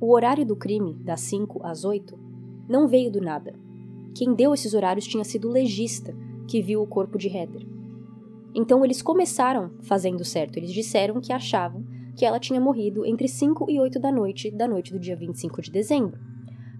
O 0.00 0.14
horário 0.14 0.46
do 0.46 0.54
crime, 0.54 0.94
das 1.02 1.20
5 1.22 1.66
às 1.66 1.84
8, 1.84 2.16
não 2.68 2.86
veio 2.86 3.10
do 3.10 3.20
nada. 3.20 3.52
Quem 4.14 4.34
deu 4.34 4.54
esses 4.54 4.72
horários 4.72 5.06
tinha 5.06 5.24
sido 5.24 5.48
o 5.48 5.52
legista, 5.52 6.14
que 6.46 6.62
viu 6.62 6.80
o 6.80 6.86
corpo 6.86 7.18
de 7.18 7.26
Heather. 7.26 7.66
Então 8.54 8.84
eles 8.84 9.02
começaram 9.02 9.72
fazendo 9.82 10.24
certo. 10.24 10.56
Eles 10.58 10.72
disseram 10.72 11.20
que 11.20 11.32
achavam 11.32 11.84
que 12.20 12.26
ela 12.26 12.38
tinha 12.38 12.60
morrido 12.60 13.06
entre 13.06 13.26
5 13.26 13.70
e 13.70 13.80
8 13.80 13.98
da 13.98 14.12
noite 14.12 14.50
da 14.50 14.68
noite 14.68 14.92
do 14.92 14.98
dia 14.98 15.16
25 15.16 15.62
de 15.62 15.70
dezembro. 15.70 16.20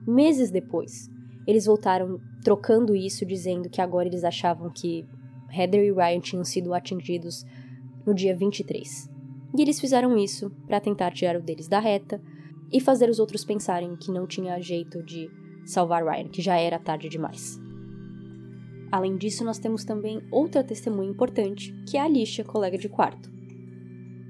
Meses 0.07 0.51
depois, 0.51 1.11
eles 1.47 1.65
voltaram 1.65 2.21
trocando 2.45 2.95
isso, 2.95 3.25
dizendo 3.25 3.71
que 3.71 3.81
agora 3.81 4.07
eles 4.07 4.23
achavam 4.23 4.69
que 4.69 5.09
Heather 5.51 5.83
e 5.83 5.93
Ryan 5.93 6.21
tinham 6.21 6.45
sido 6.45 6.75
atingidos 6.75 7.47
no 8.05 8.13
dia 8.13 8.37
23. 8.37 9.09
E 9.57 9.63
eles 9.63 9.81
fizeram 9.81 10.15
isso 10.15 10.51
para 10.67 10.79
tentar 10.79 11.11
tirar 11.13 11.37
o 11.37 11.43
deles 11.43 11.69
da 11.69 11.81
reta 11.81 12.21
e 12.71 12.79
fazer 12.79 13.09
os 13.09 13.19
outros 13.19 13.43
pensarem 13.43 13.97
que 13.97 14.13
não 14.13 14.27
tinha 14.27 14.61
jeito 14.61 15.03
de 15.03 15.31
salvar 15.65 16.05
Ryan, 16.05 16.29
que 16.29 16.43
já 16.43 16.59
era 16.59 16.79
tarde 16.79 17.09
demais. 17.09 17.59
Além 18.93 19.17
disso, 19.17 19.43
nós 19.43 19.59
temos 19.59 19.87
também 19.87 20.21
outra 20.31 20.63
testemunha 20.63 21.09
importante, 21.09 21.73
que 21.89 21.97
é 21.97 22.01
a 22.03 22.05
Alicia, 22.05 22.45
colega 22.45 22.77
de 22.77 22.91
quarto. 22.91 23.40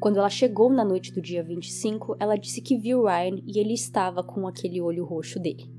Quando 0.00 0.16
ela 0.16 0.30
chegou 0.30 0.72
na 0.72 0.82
noite 0.82 1.12
do 1.12 1.20
dia 1.20 1.42
25, 1.42 2.16
ela 2.18 2.34
disse 2.34 2.62
que 2.62 2.78
viu 2.78 3.04
Ryan 3.04 3.38
e 3.46 3.60
ele 3.60 3.74
estava 3.74 4.22
com 4.22 4.48
aquele 4.48 4.80
olho 4.80 5.04
roxo 5.04 5.38
dele. 5.38 5.70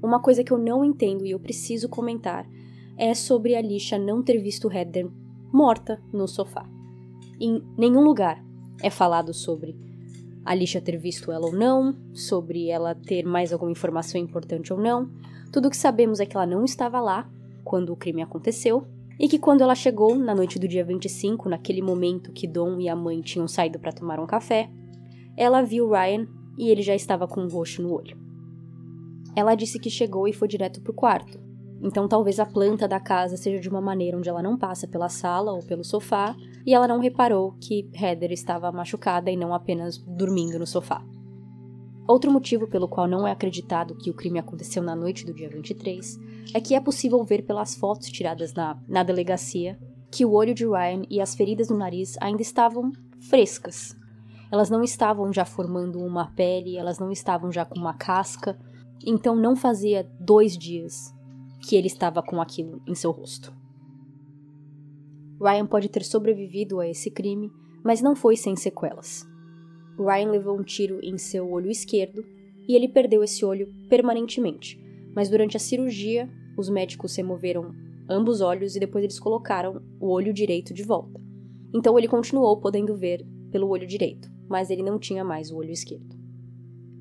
Uma 0.00 0.22
coisa 0.22 0.44
que 0.44 0.52
eu 0.52 0.58
não 0.58 0.84
entendo 0.84 1.26
e 1.26 1.32
eu 1.32 1.40
preciso 1.40 1.88
comentar 1.88 2.48
é 2.96 3.12
sobre 3.14 3.56
a 3.56 3.98
não 3.98 4.22
ter 4.22 4.38
visto 4.38 4.70
Heather 4.72 5.10
morta 5.52 6.00
no 6.12 6.28
sofá. 6.28 6.64
Em 7.40 7.60
nenhum 7.76 8.02
lugar 8.02 8.40
é 8.80 8.88
falado 8.88 9.34
sobre 9.34 9.76
a 10.78 10.80
ter 10.80 10.96
visto 10.96 11.32
ela 11.32 11.46
ou 11.46 11.52
não, 11.52 11.96
sobre 12.14 12.68
ela 12.68 12.94
ter 12.94 13.24
mais 13.24 13.52
alguma 13.52 13.72
informação 13.72 14.20
importante 14.20 14.72
ou 14.72 14.78
não. 14.78 15.10
Tudo 15.52 15.66
o 15.66 15.70
que 15.70 15.76
sabemos 15.76 16.20
é 16.20 16.26
que 16.26 16.36
ela 16.36 16.46
não 16.46 16.64
estava 16.64 17.00
lá 17.00 17.28
quando 17.64 17.92
o 17.92 17.96
crime 17.96 18.22
aconteceu 18.22 18.86
e 19.18 19.28
que 19.28 19.38
quando 19.38 19.62
ela 19.62 19.74
chegou 19.74 20.14
na 20.14 20.34
noite 20.34 20.58
do 20.58 20.68
dia 20.68 20.84
25, 20.84 21.48
naquele 21.48 21.82
momento 21.82 22.32
que 22.32 22.46
Dom 22.46 22.78
e 22.78 22.88
a 22.88 22.94
mãe 22.94 23.20
tinham 23.20 23.48
saído 23.48 23.78
para 23.78 23.92
tomar 23.92 24.20
um 24.20 24.26
café, 24.26 24.70
ela 25.36 25.62
viu 25.62 25.90
Ryan 25.90 26.26
e 26.56 26.70
ele 26.70 26.82
já 26.82 26.94
estava 26.94 27.26
com 27.26 27.40
um 27.40 27.48
roxo 27.48 27.82
no 27.82 27.92
olho. 27.92 28.16
Ela 29.34 29.54
disse 29.54 29.78
que 29.78 29.90
chegou 29.90 30.28
e 30.28 30.32
foi 30.32 30.46
direto 30.46 30.80
para 30.80 30.92
o 30.92 30.94
quarto. 30.94 31.40
Então 31.82 32.08
talvez 32.08 32.40
a 32.40 32.46
planta 32.46 32.88
da 32.88 32.98
casa 32.98 33.36
seja 33.36 33.60
de 33.60 33.68
uma 33.68 33.80
maneira 33.80 34.16
onde 34.16 34.28
ela 34.28 34.42
não 34.42 34.56
passa 34.56 34.86
pela 34.86 35.08
sala 35.08 35.52
ou 35.52 35.62
pelo 35.62 35.84
sofá, 35.84 36.34
e 36.66 36.74
ela 36.74 36.88
não 36.88 37.00
reparou 37.00 37.54
que 37.60 37.88
Heather 37.94 38.32
estava 38.32 38.70
machucada 38.72 39.30
e 39.30 39.36
não 39.36 39.54
apenas 39.54 39.98
dormindo 39.98 40.58
no 40.58 40.66
sofá. 40.66 41.04
Outro 42.08 42.32
motivo 42.32 42.66
pelo 42.66 42.88
qual 42.88 43.06
não 43.06 43.28
é 43.28 43.32
acreditado 43.32 43.94
que 43.94 44.10
o 44.10 44.14
crime 44.14 44.38
aconteceu 44.38 44.82
na 44.82 44.96
noite 44.96 45.26
do 45.26 45.34
dia 45.34 45.50
23 45.50 46.18
é 46.54 46.60
que 46.60 46.74
é 46.74 46.80
possível 46.80 47.22
ver 47.22 47.42
pelas 47.42 47.74
fotos 47.74 48.08
tiradas 48.08 48.54
na, 48.54 48.82
na 48.88 49.02
delegacia 49.02 49.78
que 50.10 50.24
o 50.24 50.32
olho 50.32 50.54
de 50.54 50.66
Ryan 50.66 51.02
e 51.10 51.20
as 51.20 51.34
feridas 51.34 51.68
no 51.68 51.76
nariz 51.76 52.16
ainda 52.18 52.40
estavam 52.40 52.92
frescas. 53.28 53.94
Elas 54.50 54.70
não 54.70 54.82
estavam 54.82 55.30
já 55.30 55.44
formando 55.44 55.98
uma 55.98 56.32
pele, 56.32 56.78
elas 56.78 56.98
não 56.98 57.12
estavam 57.12 57.52
já 57.52 57.66
com 57.66 57.78
uma 57.78 57.92
casca, 57.92 58.58
então 59.04 59.36
não 59.36 59.54
fazia 59.54 60.10
dois 60.18 60.56
dias 60.56 61.14
que 61.60 61.76
ele 61.76 61.88
estava 61.88 62.22
com 62.22 62.40
aquilo 62.40 62.80
em 62.86 62.94
seu 62.94 63.10
rosto. 63.10 63.52
Ryan 65.38 65.66
pode 65.66 65.90
ter 65.90 66.02
sobrevivido 66.02 66.80
a 66.80 66.88
esse 66.88 67.10
crime, 67.10 67.52
mas 67.84 68.00
não 68.00 68.16
foi 68.16 68.34
sem 68.34 68.56
sequelas. 68.56 69.27
Ryan 69.98 70.30
levou 70.30 70.58
um 70.58 70.62
tiro 70.62 71.00
em 71.02 71.18
seu 71.18 71.50
olho 71.50 71.70
esquerdo 71.70 72.24
e 72.66 72.74
ele 72.74 72.88
perdeu 72.88 73.22
esse 73.24 73.44
olho 73.44 73.72
permanentemente, 73.88 74.78
mas 75.14 75.28
durante 75.28 75.56
a 75.56 75.60
cirurgia, 75.60 76.28
os 76.56 76.68
médicos 76.68 77.16
removeram 77.16 77.72
ambos 78.08 78.40
olhos 78.40 78.76
e 78.76 78.80
depois 78.80 79.04
eles 79.04 79.18
colocaram 79.18 79.82
o 80.00 80.08
olho 80.08 80.32
direito 80.32 80.72
de 80.72 80.82
volta. 80.82 81.20
Então 81.74 81.98
ele 81.98 82.08
continuou 82.08 82.60
podendo 82.60 82.96
ver 82.96 83.26
pelo 83.50 83.68
olho 83.68 83.86
direito, 83.86 84.30
mas 84.48 84.70
ele 84.70 84.82
não 84.82 84.98
tinha 84.98 85.24
mais 85.24 85.50
o 85.50 85.56
olho 85.56 85.70
esquerdo. 85.70 86.16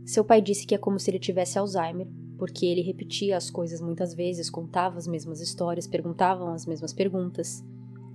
Seu 0.05 0.23
pai 0.23 0.41
disse 0.41 0.65
que 0.65 0.75
é 0.75 0.77
como 0.77 0.99
se 0.99 1.09
ele 1.11 1.19
tivesse 1.19 1.59
Alzheimer, 1.59 2.07
porque 2.37 2.65
ele 2.65 2.81
repetia 2.81 3.35
as 3.35 3.49
coisas 3.49 3.81
muitas 3.81 4.13
vezes, 4.13 4.49
contava 4.49 4.97
as 4.97 5.07
mesmas 5.07 5.41
histórias, 5.41 5.87
perguntava 5.87 6.53
as 6.53 6.65
mesmas 6.65 6.93
perguntas. 6.93 7.63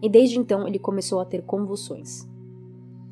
E 0.01 0.09
desde 0.09 0.39
então 0.39 0.66
ele 0.66 0.78
começou 0.78 1.20
a 1.20 1.24
ter 1.24 1.43
convulsões. 1.43 2.26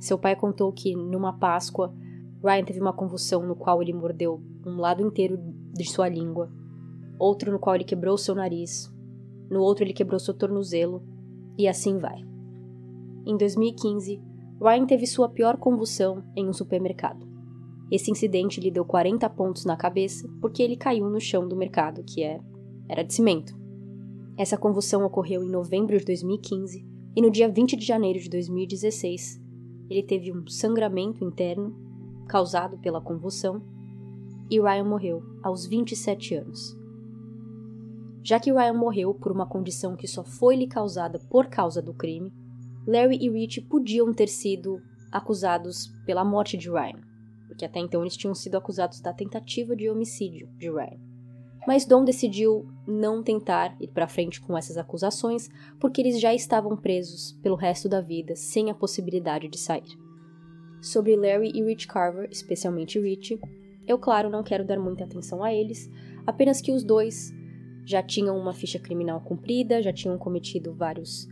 Seu 0.01 0.18
pai 0.18 0.34
contou 0.34 0.72
que 0.72 0.96
numa 0.96 1.34
Páscoa, 1.34 1.94
Ryan 2.42 2.64
teve 2.64 2.80
uma 2.80 2.92
convulsão 2.92 3.46
no 3.46 3.55
qual 3.55 3.82
ele 3.82 3.92
mordeu 3.92 4.42
um 4.66 4.76
lado 4.76 5.07
inteiro 5.07 5.38
de 5.72 5.84
sua 5.84 6.09
língua, 6.09 6.51
outro 7.18 7.53
no 7.53 7.59
qual 7.59 7.76
ele 7.76 7.84
quebrou 7.84 8.16
seu 8.16 8.34
nariz, 8.34 8.90
no 9.51 9.61
outro 9.61 9.84
ele 9.84 9.92
quebrou 9.92 10.18
seu 10.18 10.32
tornozelo, 10.32 11.03
e 11.59 11.68
assim 11.68 11.98
vai. 11.98 12.24
Em 13.26 13.36
2015, 13.36 14.22
Ryan 14.61 14.86
teve 14.86 15.07
sua 15.07 15.28
pior 15.28 15.59
convulsão 15.59 16.24
em 16.34 16.48
um 16.48 16.53
supermercado. 16.53 17.28
Esse 17.90 18.11
incidente 18.11 18.61
lhe 18.61 18.70
deu 18.70 18.84
40 18.84 19.28
pontos 19.30 19.64
na 19.64 19.76
cabeça 19.76 20.28
porque 20.40 20.62
ele 20.62 20.76
caiu 20.76 21.11
no 21.11 21.20
chão 21.20 21.46
do 21.46 21.57
mercado, 21.57 22.03
que 22.05 22.22
é 22.22 22.40
era 22.88 23.03
de 23.03 23.12
cimento. 23.12 23.55
Essa 24.36 24.57
convulsão 24.57 25.05
ocorreu 25.05 25.44
em 25.44 25.51
novembro 25.51 25.98
de 25.98 26.05
2015 26.05 26.86
e 27.14 27.22
no 27.22 27.30
dia 27.30 27.48
20 27.48 27.76
de 27.76 27.84
janeiro 27.84 28.18
de 28.18 28.28
2016, 28.30 29.39
ele 29.91 30.03
teve 30.03 30.32
um 30.32 30.47
sangramento 30.47 31.24
interno 31.24 31.74
causado 32.28 32.78
pela 32.78 33.01
convulsão 33.01 33.61
e 34.49 34.61
Ryan 34.61 34.84
morreu 34.84 35.22
aos 35.43 35.66
27 35.66 36.36
anos. 36.36 36.76
Já 38.22 38.38
que 38.38 38.53
Ryan 38.53 38.74
morreu 38.74 39.12
por 39.12 39.32
uma 39.32 39.47
condição 39.47 39.97
que 39.97 40.07
só 40.07 40.22
foi 40.22 40.57
lhe 40.57 40.66
causada 40.66 41.18
por 41.30 41.49
causa 41.49 41.82
do 41.82 41.93
crime, 41.93 42.32
Larry 42.86 43.18
e 43.20 43.28
Rich 43.28 43.62
podiam 43.62 44.12
ter 44.12 44.28
sido 44.28 44.80
acusados 45.11 45.88
pela 46.07 46.24
morte 46.24 46.57
de 46.57 46.70
Ryan 46.70 47.11
porque 47.51 47.64
até 47.64 47.80
então 47.80 48.01
eles 48.01 48.16
tinham 48.16 48.34
sido 48.34 48.57
acusados 48.57 49.01
da 49.01 49.12
tentativa 49.12 49.74
de 49.76 49.91
homicídio 49.91 50.49
de 50.57 50.70
Ryan. 50.70 51.09
Mas 51.70 51.86
Dom 51.86 52.04
decidiu 52.04 52.66
não 52.84 53.22
tentar 53.22 53.76
ir 53.80 53.86
para 53.86 54.08
frente 54.08 54.40
com 54.40 54.58
essas 54.58 54.76
acusações, 54.76 55.48
porque 55.78 56.00
eles 56.00 56.20
já 56.20 56.34
estavam 56.34 56.76
presos 56.76 57.38
pelo 57.44 57.54
resto 57.54 57.88
da 57.88 58.00
vida, 58.00 58.34
sem 58.34 58.72
a 58.72 58.74
possibilidade 58.74 59.46
de 59.46 59.56
sair. 59.56 59.96
Sobre 60.82 61.14
Larry 61.14 61.52
e 61.54 61.62
Rich 61.62 61.86
Carver, 61.86 62.28
especialmente 62.28 62.98
Rich, 62.98 63.38
eu, 63.86 64.00
claro, 64.00 64.28
não 64.28 64.42
quero 64.42 64.66
dar 64.66 64.80
muita 64.80 65.04
atenção 65.04 65.44
a 65.44 65.54
eles, 65.54 65.88
apenas 66.26 66.60
que 66.60 66.72
os 66.72 66.82
dois 66.82 67.32
já 67.86 68.02
tinham 68.02 68.36
uma 68.36 68.52
ficha 68.52 68.80
criminal 68.80 69.20
cumprida, 69.20 69.80
já 69.80 69.92
tinham 69.92 70.18
cometido 70.18 70.74
vários 70.74 71.28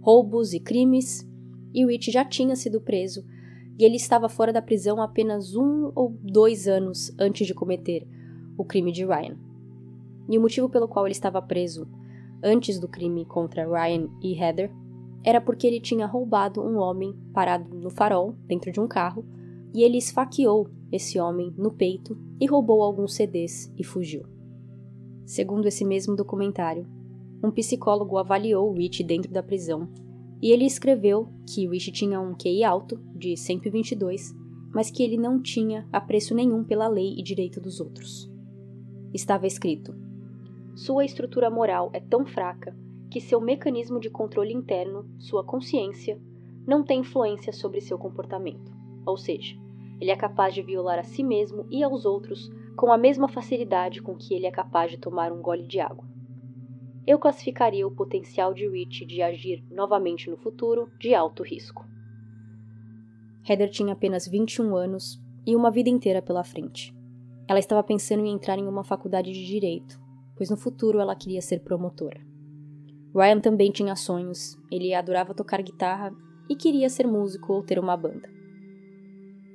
roubos 0.00 0.52
e 0.52 0.58
crimes, 0.58 1.24
e 1.72 1.86
Rich 1.86 2.10
já 2.10 2.24
tinha 2.24 2.56
sido 2.56 2.80
preso 2.80 3.24
e 3.78 3.84
ele 3.84 3.94
estava 3.94 4.28
fora 4.28 4.52
da 4.52 4.60
prisão 4.60 5.00
apenas 5.00 5.54
um 5.54 5.92
ou 5.94 6.18
dois 6.24 6.66
anos 6.66 7.14
antes 7.16 7.46
de 7.46 7.54
cometer 7.54 8.04
o 8.58 8.64
crime 8.64 8.90
de 8.90 9.04
Ryan. 9.04 9.45
E 10.28 10.36
o 10.36 10.40
motivo 10.40 10.68
pelo 10.68 10.88
qual 10.88 11.06
ele 11.06 11.12
estava 11.12 11.40
preso 11.40 11.88
antes 12.42 12.78
do 12.78 12.88
crime 12.88 13.24
contra 13.24 13.66
Ryan 13.66 14.08
e 14.22 14.34
Heather 14.34 14.70
era 15.24 15.40
porque 15.40 15.66
ele 15.66 15.80
tinha 15.80 16.06
roubado 16.06 16.62
um 16.62 16.76
homem 16.76 17.14
parado 17.32 17.74
no 17.74 17.90
farol 17.90 18.36
dentro 18.46 18.70
de 18.70 18.80
um 18.80 18.86
carro 18.86 19.24
e 19.74 19.82
ele 19.82 19.98
esfaqueou 19.98 20.70
esse 20.92 21.18
homem 21.18 21.52
no 21.58 21.72
peito 21.72 22.16
e 22.40 22.46
roubou 22.46 22.82
alguns 22.82 23.14
CDs 23.14 23.72
e 23.76 23.82
fugiu. 23.82 24.22
Segundo 25.24 25.66
esse 25.66 25.84
mesmo 25.84 26.14
documentário, 26.14 26.86
um 27.42 27.50
psicólogo 27.50 28.16
avaliou 28.16 28.72
Rich 28.72 29.02
dentro 29.02 29.32
da 29.32 29.42
prisão 29.42 29.88
e 30.40 30.52
ele 30.52 30.64
escreveu 30.64 31.28
que 31.46 31.66
Rich 31.66 31.90
tinha 31.90 32.20
um 32.20 32.34
QI 32.34 32.62
alto, 32.62 33.00
de 33.14 33.36
122, 33.36 34.32
mas 34.72 34.90
que 34.90 35.02
ele 35.02 35.16
não 35.16 35.40
tinha 35.40 35.88
apreço 35.92 36.34
nenhum 36.34 36.62
pela 36.62 36.86
lei 36.86 37.14
e 37.18 37.22
direito 37.22 37.60
dos 37.60 37.80
outros. 37.80 38.30
Estava 39.12 39.46
escrito: 39.46 40.05
Sua 40.76 41.06
estrutura 41.06 41.48
moral 41.48 41.88
é 41.94 42.00
tão 42.00 42.26
fraca 42.26 42.76
que 43.10 43.18
seu 43.18 43.40
mecanismo 43.40 43.98
de 43.98 44.10
controle 44.10 44.52
interno, 44.52 45.08
sua 45.18 45.42
consciência, 45.42 46.20
não 46.66 46.84
tem 46.84 47.00
influência 47.00 47.50
sobre 47.50 47.80
seu 47.80 47.96
comportamento. 47.96 48.70
Ou 49.06 49.16
seja, 49.16 49.56
ele 49.98 50.10
é 50.10 50.16
capaz 50.16 50.52
de 50.54 50.60
violar 50.60 50.98
a 50.98 51.02
si 51.02 51.24
mesmo 51.24 51.66
e 51.70 51.82
aos 51.82 52.04
outros 52.04 52.50
com 52.76 52.92
a 52.92 52.98
mesma 52.98 53.26
facilidade 53.26 54.02
com 54.02 54.14
que 54.14 54.34
ele 54.34 54.44
é 54.44 54.50
capaz 54.50 54.90
de 54.90 54.98
tomar 54.98 55.32
um 55.32 55.40
gole 55.40 55.66
de 55.66 55.80
água. 55.80 56.04
Eu 57.06 57.18
classificaria 57.18 57.86
o 57.86 57.90
potencial 57.90 58.52
de 58.52 58.68
Rich 58.68 59.06
de 59.06 59.22
agir 59.22 59.64
novamente 59.70 60.28
no 60.28 60.36
futuro 60.36 60.90
de 61.00 61.14
alto 61.14 61.42
risco. 61.42 61.86
Heather 63.48 63.70
tinha 63.70 63.94
apenas 63.94 64.28
21 64.28 64.76
anos 64.76 65.18
e 65.46 65.56
uma 65.56 65.70
vida 65.70 65.88
inteira 65.88 66.20
pela 66.20 66.44
frente. 66.44 66.94
Ela 67.48 67.60
estava 67.60 67.82
pensando 67.82 68.26
em 68.26 68.34
entrar 68.34 68.58
em 68.58 68.68
uma 68.68 68.84
faculdade 68.84 69.32
de 69.32 69.46
direito, 69.46 70.04
pois 70.36 70.50
no 70.50 70.56
futuro 70.56 71.00
ela 71.00 71.16
queria 71.16 71.40
ser 71.40 71.60
promotora. 71.60 72.20
Ryan 73.14 73.40
também 73.40 73.72
tinha 73.72 73.96
sonhos, 73.96 74.58
ele 74.70 74.92
adorava 74.92 75.34
tocar 75.34 75.62
guitarra 75.62 76.14
e 76.48 76.54
queria 76.54 76.88
ser 76.88 77.06
músico 77.06 77.54
ou 77.54 77.62
ter 77.62 77.78
uma 77.78 77.96
banda. 77.96 78.28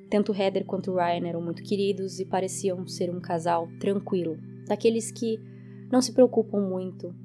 Tanto 0.10 0.34
Heather 0.34 0.66
quanto 0.66 0.96
Ryan 0.96 1.28
eram 1.28 1.42
muito 1.42 1.64
queridos 1.64 2.20
e 2.20 2.26
pareciam 2.26 2.86
ser 2.88 3.10
um 3.10 3.22
casal 3.22 3.70
tranquilo, 3.80 4.38
daqueles 4.68 5.12
que 5.12 5.40
não 5.92 6.02
se 6.02 6.12
preocupam 6.12 6.60
muito 6.60 7.16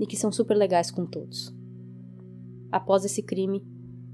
e 0.00 0.06
que 0.06 0.16
são 0.16 0.32
super 0.32 0.56
legais 0.56 0.90
com 0.90 1.06
todos. 1.06 1.54
Após 2.72 3.04
esse 3.04 3.22
crime, 3.22 3.62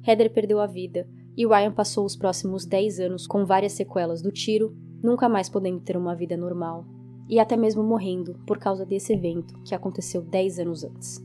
Heather 0.07 0.33
perdeu 0.33 0.61
a 0.61 0.67
vida 0.67 1.09
e 1.37 1.47
Ryan 1.47 1.73
passou 1.73 2.05
os 2.05 2.17
próximos 2.17 2.67
10 2.67 3.01
anos 3.01 3.27
com 3.27 3.47
várias 3.47 3.73
sequelas 3.73 4.21
do 4.21 4.31
tiro, 4.31 4.77
nunca 5.03 5.29
mais 5.29 5.49
podendo 5.49 5.81
ter 5.81 5.97
uma 5.97 6.15
vida 6.15 6.37
normal 6.37 6.85
e 7.33 7.41
até 7.41 7.57
mesmo 7.57 7.83
morrendo 7.83 8.39
por 8.47 8.59
causa 8.59 8.85
desse 8.85 9.15
evento 9.15 9.59
que 9.65 9.75
aconteceu 9.75 10.21
10 10.21 10.59
anos 10.59 10.85
antes. 10.85 11.25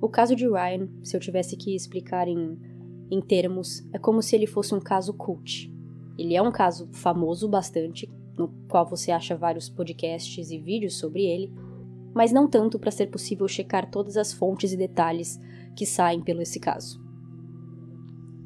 O 0.00 0.08
caso 0.08 0.34
de 0.34 0.48
Ryan, 0.48 0.88
se 1.02 1.14
eu 1.14 1.20
tivesse 1.20 1.58
que 1.58 1.76
explicar 1.76 2.26
em, 2.26 2.58
em 3.10 3.20
termos, 3.20 3.86
é 3.92 3.98
como 3.98 4.22
se 4.22 4.34
ele 4.34 4.46
fosse 4.46 4.74
um 4.74 4.80
caso 4.80 5.12
cult. 5.12 5.70
Ele 6.16 6.34
é 6.34 6.40
um 6.40 6.50
caso 6.50 6.88
famoso 6.90 7.46
bastante, 7.46 8.10
no 8.34 8.48
qual 8.66 8.88
você 8.88 9.12
acha 9.12 9.36
vários 9.36 9.68
podcasts 9.68 10.50
e 10.50 10.56
vídeos 10.56 10.96
sobre 10.96 11.26
ele, 11.26 11.52
mas 12.14 12.32
não 12.32 12.48
tanto 12.48 12.78
para 12.78 12.90
ser 12.90 13.08
possível 13.08 13.46
checar 13.46 13.90
todas 13.90 14.16
as 14.16 14.32
fontes 14.32 14.72
e 14.72 14.76
detalhes 14.78 15.38
que 15.76 15.84
saem 15.84 16.22
pelo 16.22 16.40
esse 16.40 16.58
caso 16.58 17.06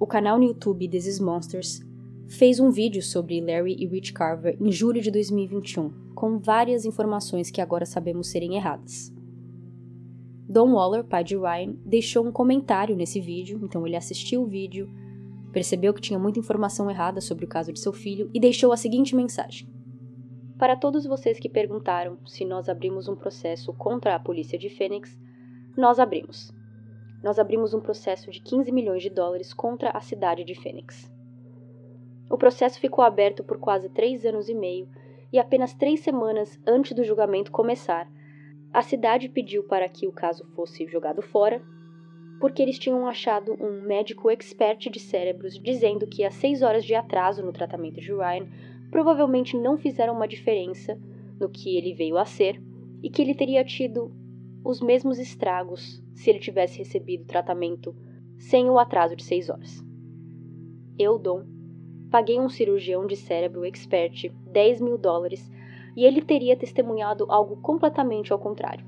o 0.03 0.07
canal 0.07 0.36
no 0.36 0.43
YouTube 0.43 0.88
This 0.88 1.07
Is 1.07 1.20
Monsters 1.20 1.80
fez 2.29 2.59
um 2.61 2.70
vídeo 2.70 3.03
sobre 3.03 3.41
Larry 3.41 3.77
e 3.79 3.87
Rich 3.87 4.12
Carver 4.12 4.57
em 4.61 4.70
julho 4.70 5.01
de 5.01 5.11
2021, 5.11 6.12
com 6.14 6.39
várias 6.39 6.85
informações 6.85 7.51
que 7.51 7.61
agora 7.61 7.85
sabemos 7.85 8.29
serem 8.29 8.57
erradas. 8.57 9.12
Don 10.49 10.73
Waller, 10.75 11.05
pai 11.05 11.25
de 11.25 11.37
Ryan, 11.37 11.75
deixou 11.85 12.27
um 12.27 12.33
comentário 12.33 12.97
nesse 12.97 13.20
vídeo, 13.20 13.61
então 13.62 13.87
ele 13.87 13.97
assistiu 13.97 14.43
o 14.43 14.47
vídeo, 14.47 14.91
percebeu 15.53 15.95
que 15.95 16.01
tinha 16.01 16.18
muita 16.18 16.39
informação 16.39 16.91
errada 16.91 17.20
sobre 17.20 17.45
o 17.45 17.49
caso 17.49 17.73
de 17.73 17.81
seu 17.81 17.93
filho 17.93 18.31
e 18.35 18.41
deixou 18.41 18.73
a 18.73 18.77
seguinte 18.77 19.14
mensagem: 19.14 19.68
Para 20.59 20.77
todos 20.77 21.07
vocês 21.07 21.39
que 21.39 21.49
perguntaram 21.49 22.18
se 22.27 22.45
nós 22.45 22.68
abrimos 22.68 23.09
um 23.09 23.16
processo 23.16 23.73
contra 23.73 24.14
a 24.14 24.20
polícia 24.20 24.59
de 24.59 24.68
Phoenix, 24.68 25.18
nós 25.77 25.99
abrimos 25.99 26.53
nós 27.23 27.39
abrimos 27.39 27.73
um 27.73 27.81
processo 27.81 28.31
de 28.31 28.41
15 28.41 28.73
milhões 28.73 29.03
de 29.03 29.09
dólares 29.09 29.55
contra 29.55 29.91
a 29.91 30.01
cidade 30.01 30.43
de 30.45 30.55
Phoenix. 30.61 31.11
O 32.33 32.39
processo 32.39 32.80
ficou 32.80 33.05
aberto 33.05 33.45
por 33.45 33.59
quase 33.59 33.91
três 33.91 34.24
anos 34.24 34.49
e 34.49 34.55
meio 34.55 34.89
e 35.30 35.39
apenas 35.39 35.74
três 35.74 36.01
semanas 36.01 36.59
antes 36.66 36.95
do 36.95 37.05
julgamento 37.05 37.53
começar, 37.53 38.11
a 38.72 38.80
cidade 38.80 39.28
pediu 39.28 39.64
para 39.64 39.87
que 39.87 40.09
o 40.09 40.12
caso 40.12 40.47
fosse 40.55 40.87
jogado 40.87 41.20
fora, 41.20 41.62
porque 42.41 42.62
eles 42.62 42.78
tinham 42.78 43.07
achado 43.07 43.53
um 43.62 43.83
médico 43.83 44.30
expert 44.30 44.89
de 44.89 44.99
cérebros 44.99 45.59
dizendo 45.59 46.07
que 46.07 46.24
as 46.24 46.33
seis 46.33 46.62
horas 46.62 46.87
de 46.87 46.95
atraso 46.95 47.45
no 47.45 47.53
tratamento 47.53 48.01
de 48.01 48.11
Ryan 48.14 48.49
provavelmente 48.91 49.55
não 49.55 49.76
fizeram 49.76 50.14
uma 50.14 50.26
diferença 50.26 50.99
no 51.39 51.51
que 51.51 51.76
ele 51.76 51.93
veio 51.93 52.16
a 52.16 52.24
ser 52.24 52.59
e 53.03 53.11
que 53.11 53.20
ele 53.20 53.35
teria 53.35 53.62
tido 53.62 54.11
os 54.64 54.80
mesmos 54.80 55.18
estragos 55.18 56.03
se 56.14 56.30
ele 56.30 56.39
tivesse 56.39 56.78
recebido 56.78 57.26
tratamento 57.26 57.95
sem 58.39 58.70
o 58.70 58.78
atraso 58.78 59.14
de 59.14 59.22
seis 59.22 59.51
horas. 59.51 59.85
Eu, 60.99 61.18
Dom, 61.18 61.51
paguei 62.13 62.39
um 62.39 62.51
cirurgião 62.51 63.07
de 63.07 63.17
cérebro 63.17 63.65
expert 63.65 64.31
10 64.47 64.83
mil 64.83 64.99
dólares 64.99 65.51
e 65.97 66.05
ele 66.05 66.21
teria 66.21 66.55
testemunhado 66.55 67.25
algo 67.31 67.57
completamente 67.57 68.35
ao 68.35 68.39
contrário. 68.39 68.85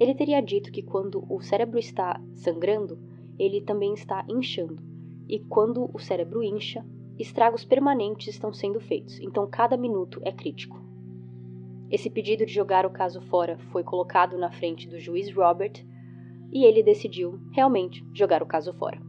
Ele 0.00 0.14
teria 0.14 0.40
dito 0.40 0.72
que 0.72 0.82
quando 0.82 1.22
o 1.30 1.42
cérebro 1.42 1.78
está 1.78 2.18
sangrando, 2.32 2.98
ele 3.38 3.60
também 3.60 3.92
está 3.92 4.24
inchando, 4.26 4.82
e 5.28 5.38
quando 5.40 5.90
o 5.92 5.98
cérebro 5.98 6.42
incha, 6.42 6.82
estragos 7.18 7.66
permanentes 7.66 8.28
estão 8.28 8.50
sendo 8.50 8.80
feitos, 8.80 9.20
então 9.20 9.46
cada 9.46 9.76
minuto 9.76 10.20
é 10.24 10.32
crítico. 10.32 10.82
Esse 11.90 12.08
pedido 12.08 12.46
de 12.46 12.52
jogar 12.52 12.86
o 12.86 12.90
caso 12.90 13.20
fora 13.20 13.58
foi 13.72 13.84
colocado 13.84 14.38
na 14.38 14.50
frente 14.50 14.88
do 14.88 14.98
juiz 14.98 15.30
Robert 15.30 15.84
e 16.50 16.64
ele 16.64 16.82
decidiu, 16.82 17.38
realmente, 17.52 18.02
jogar 18.14 18.42
o 18.42 18.46
caso 18.46 18.72
fora. 18.72 19.03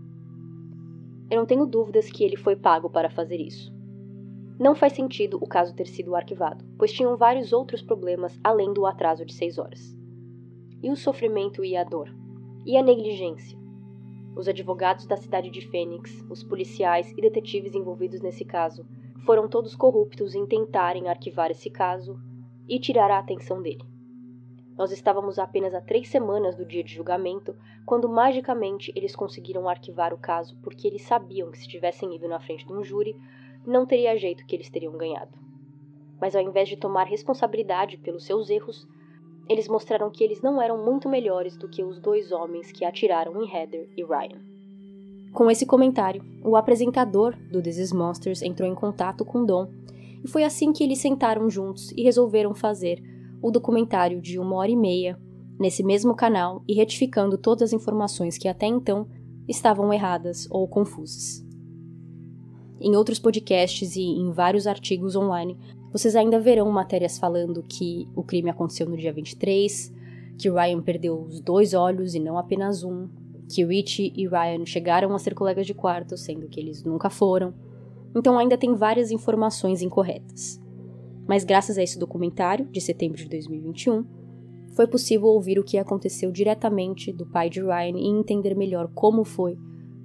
Eu 1.30 1.39
não 1.39 1.45
tenho 1.45 1.65
dúvidas 1.65 2.09
que 2.09 2.23
ele 2.23 2.36
foi 2.36 2.55
pago 2.55 2.89
para 2.89 3.09
fazer 3.09 3.39
isso. 3.39 3.73
Não 4.59 4.76
faz 4.76 4.93
sentido 4.93 5.38
o 5.41 5.47
caso 5.47 5.76
ter 5.76 5.88
sido 5.88 6.15
arquivado, 6.15 6.63
pois 6.78 6.93
tinham 6.93 7.17
vários 7.17 7.51
outros 7.51 7.82
problemas 7.82 8.39
além 8.43 8.71
do 8.73 8.86
atraso 8.86 9.26
de 9.26 9.34
seis 9.34 9.57
horas. 9.57 9.97
E 10.82 10.89
o 10.89 10.95
sofrimento 10.95 11.65
e 11.65 11.76
a 11.76 11.84
dor? 11.84 12.09
E 12.65 12.78
a 12.78 12.84
negligência? 12.84 13.57
Os 14.36 14.47
advogados 14.47 15.07
da 15.07 15.17
cidade 15.17 15.49
de 15.49 15.61
Fênix, 15.69 16.23
os 16.30 16.43
policiais 16.43 17.11
e 17.17 17.21
detetives 17.21 17.73
envolvidos 17.73 18.21
nesse 18.21 18.45
caso 18.45 18.86
foram 19.26 19.47
todos 19.47 19.76
corruptos 19.76 20.36
em 20.36 20.45
tentarem 20.45 21.07
arquivar 21.07 21.49
esse 21.49 21.69
caso 21.69 22.17
e 22.67 22.80
tirar 22.80 23.09
a 23.09 23.17
atenção 23.17 23.61
dele. 23.61 23.94
Nós 24.78 24.91
estávamos 24.91 25.39
apenas 25.39 25.73
a 25.73 25.80
três 25.80 26.09
semanas 26.09 26.55
do 26.55 26.65
dia 26.65 26.84
de 26.84 26.93
julgamento 26.93 27.55
quando 27.86 28.09
magicamente 28.09 28.91
eles 28.95 29.15
conseguiram 29.15 29.69
arquivar 29.69 30.13
o 30.13 30.17
caso 30.17 30.57
porque 30.61 30.88
eles 30.88 31.03
sabiam 31.03 31.49
que 31.49 31.57
se 31.57 31.67
tivessem 31.67 32.13
ido 32.13 32.28
na 32.28 32.39
frente 32.39 32.67
de 32.67 32.73
um 32.73 32.84
júri, 32.84 33.15
não 33.65 33.86
teria 33.86 34.17
jeito 34.17 34.45
que 34.45 34.55
eles 34.55 34.69
teriam 34.69 34.97
ganhado. 34.97 35.32
Mas 36.19 36.36
ao 36.36 36.41
invés 36.41 36.67
de 36.67 36.76
tomar 36.76 37.05
responsabilidade 37.05 37.97
pelos 37.97 38.26
seus 38.26 38.49
erros, 38.49 38.86
eles 39.47 39.67
mostraram 39.67 40.09
que 40.09 40.23
eles 40.23 40.41
não 40.41 40.61
eram 40.61 40.84
muito 40.84 41.07
melhores 41.07 41.55
do 41.55 41.69
que 41.69 41.84
os 41.84 41.99
dois 41.99 42.32
homens 42.32 42.71
que 42.71 42.84
atiraram 42.84 43.41
em 43.41 43.49
Heather 43.49 43.88
e 43.95 44.03
Ryan. 44.03 44.41
Com 45.32 45.49
esse 45.51 45.65
comentário, 45.65 46.23
o 46.43 46.55
apresentador 46.55 47.36
do 47.51 47.61
This 47.61 47.78
Is 47.78 47.93
Monsters 47.93 48.41
entrou 48.41 48.67
em 48.67 48.76
contato 48.76 49.23
com 49.23 49.45
Dom 49.45 49.69
e 50.23 50.28
foi 50.28 50.43
assim 50.43 50.73
que 50.73 50.84
eles 50.84 50.99
sentaram 50.99 51.49
juntos 51.49 51.91
e 51.91 52.03
resolveram 52.03 52.53
fazer 52.53 53.14
o 53.45 53.51
documentário 53.51 54.19
de 54.19 54.39
uma 54.39 54.55
hora 54.55 54.71
e 54.71 54.75
meia 54.75 55.19
nesse 55.59 55.83
mesmo 55.83 56.15
canal 56.15 56.63
e 56.67 56.73
retificando 56.73 57.37
todas 57.37 57.69
as 57.69 57.73
informações 57.73 58.39
que 58.39 58.47
até 58.47 58.65
então 58.65 59.07
estavam 59.47 59.93
erradas 59.93 60.47
ou 60.49 60.67
confusas. 60.67 61.45
Em 62.81 62.95
outros 62.95 63.19
podcasts 63.19 63.95
e 63.95 64.01
em 64.01 64.31
vários 64.31 64.65
artigos 64.65 65.15
online, 65.15 65.55
vocês 65.91 66.15
ainda 66.15 66.39
verão 66.39 66.71
matérias 66.71 67.19
falando 67.19 67.61
que 67.61 68.07
o 68.15 68.23
crime 68.23 68.49
aconteceu 68.49 68.89
no 68.89 68.97
dia 68.97 69.13
23, 69.13 69.93
que 70.39 70.49
Ryan 70.49 70.81
perdeu 70.81 71.21
os 71.21 71.39
dois 71.39 71.75
olhos 71.75 72.15
e 72.15 72.19
não 72.19 72.39
apenas 72.39 72.83
um, 72.83 73.07
que 73.47 73.63
Richie 73.63 74.11
e 74.15 74.27
Ryan 74.27 74.65
chegaram 74.65 75.13
a 75.13 75.19
ser 75.19 75.35
colegas 75.35 75.67
de 75.67 75.75
quarto, 75.75 76.17
sendo 76.17 76.47
que 76.47 76.59
eles 76.59 76.83
nunca 76.83 77.11
foram, 77.11 77.53
então 78.15 78.39
ainda 78.39 78.57
tem 78.57 78.73
várias 78.73 79.11
informações 79.11 79.83
incorretas. 79.83 80.59
Mas 81.28 81.43
graças 81.43 81.78
a 81.78 81.84
esse 81.84 81.97
documentário, 81.97 82.65
de 82.67 82.80
setembro 82.80 83.17
de 83.17 83.28
2021, 83.28 84.05
foi 84.76 84.88
possível 84.88 85.28
ouvir 85.28 85.57
o 85.57 85.63
que 85.63 85.78
aconteceu 85.78 86.32
diretamente 86.32 87.11
do 87.11 87.26
pai 87.26 87.49
de 87.49 87.61
Ryan 87.61 87.97
e 87.97 88.07
entender 88.07 88.55
melhor 88.55 88.91
como 88.93 89.23
foi 89.23 89.57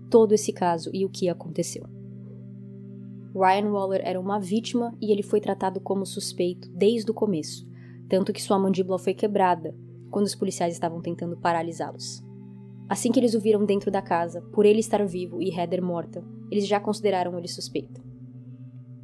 todo 0.09 0.33
esse 0.33 0.53
caso 0.53 0.91
e 0.95 1.05
o 1.05 1.11
que 1.11 1.29
aconteceu. 1.29 1.85
Ryan 3.35 3.71
Waller 3.71 4.01
era 4.05 4.21
uma 4.21 4.41
vítima 4.41 4.97
e 5.01 5.13
ele 5.13 5.23
foi 5.23 5.41
tratado 5.41 5.81
como 5.81 6.07
suspeito 6.07 6.69
desde 6.71 7.11
o 7.11 7.15
começo, 7.15 7.67
tanto 8.09 8.33
que 8.33 8.43
sua 8.43 8.59
mandíbula 8.59 8.99
foi 8.99 9.15
quebrada 9.15 9.75
quando 10.11 10.27
os 10.27 10.35
policiais 10.35 10.75
estavam 10.75 11.01
tentando 11.01 11.37
paralisá-los. 11.37 12.25
Assim 12.89 13.13
que 13.13 13.21
eles 13.21 13.35
o 13.35 13.41
viram 13.41 13.65
dentro 13.65 13.91
da 13.91 14.03
casa, 14.03 14.43
por 14.53 14.67
ele 14.67 14.81
estar 14.81 15.05
vivo 15.07 15.41
e 15.41 15.49
Heather 15.57 15.83
morta, 15.83 16.25
eles 16.51 16.67
já 16.67 16.81
consideraram 16.81 17.39
ele 17.39 17.47
suspeito. 17.47 18.10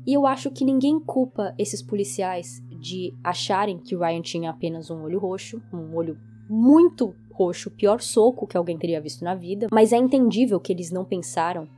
E 0.06 0.14
eu 0.14 0.26
acho 0.26 0.50
que 0.50 0.64
ninguém 0.64 1.00
culpa 1.00 1.52
esses 1.58 1.82
policiais 1.82 2.62
de 2.80 3.12
acharem 3.24 3.78
que 3.78 3.96
Ryan 3.96 4.22
tinha 4.22 4.50
apenas 4.50 4.90
um 4.90 5.02
olho 5.02 5.18
roxo, 5.18 5.60
um 5.72 5.96
olho 5.96 6.16
muito 6.48 7.14
roxo, 7.32 7.68
o 7.68 7.72
pior 7.72 8.00
soco 8.00 8.46
que 8.46 8.56
alguém 8.56 8.78
teria 8.78 9.00
visto 9.00 9.24
na 9.24 9.34
vida, 9.34 9.66
mas 9.72 9.92
é 9.92 9.96
entendível 9.96 10.60
que 10.60 10.72
eles 10.72 10.92
não 10.92 11.04
pensaram 11.04 11.68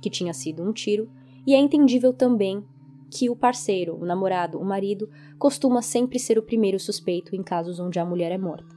que 0.00 0.08
tinha 0.08 0.32
sido 0.32 0.62
um 0.62 0.72
tiro, 0.72 1.10
e 1.46 1.54
é 1.54 1.58
entendível 1.58 2.12
também 2.12 2.64
que 3.10 3.28
o 3.28 3.36
parceiro, 3.36 3.96
o 4.00 4.06
namorado, 4.06 4.58
o 4.58 4.64
marido, 4.64 5.08
costuma 5.38 5.82
sempre 5.82 6.18
ser 6.18 6.38
o 6.38 6.42
primeiro 6.42 6.78
suspeito 6.78 7.36
em 7.36 7.42
casos 7.42 7.78
onde 7.78 7.98
a 7.98 8.04
mulher 8.04 8.32
é 8.32 8.38
morta. 8.38 8.74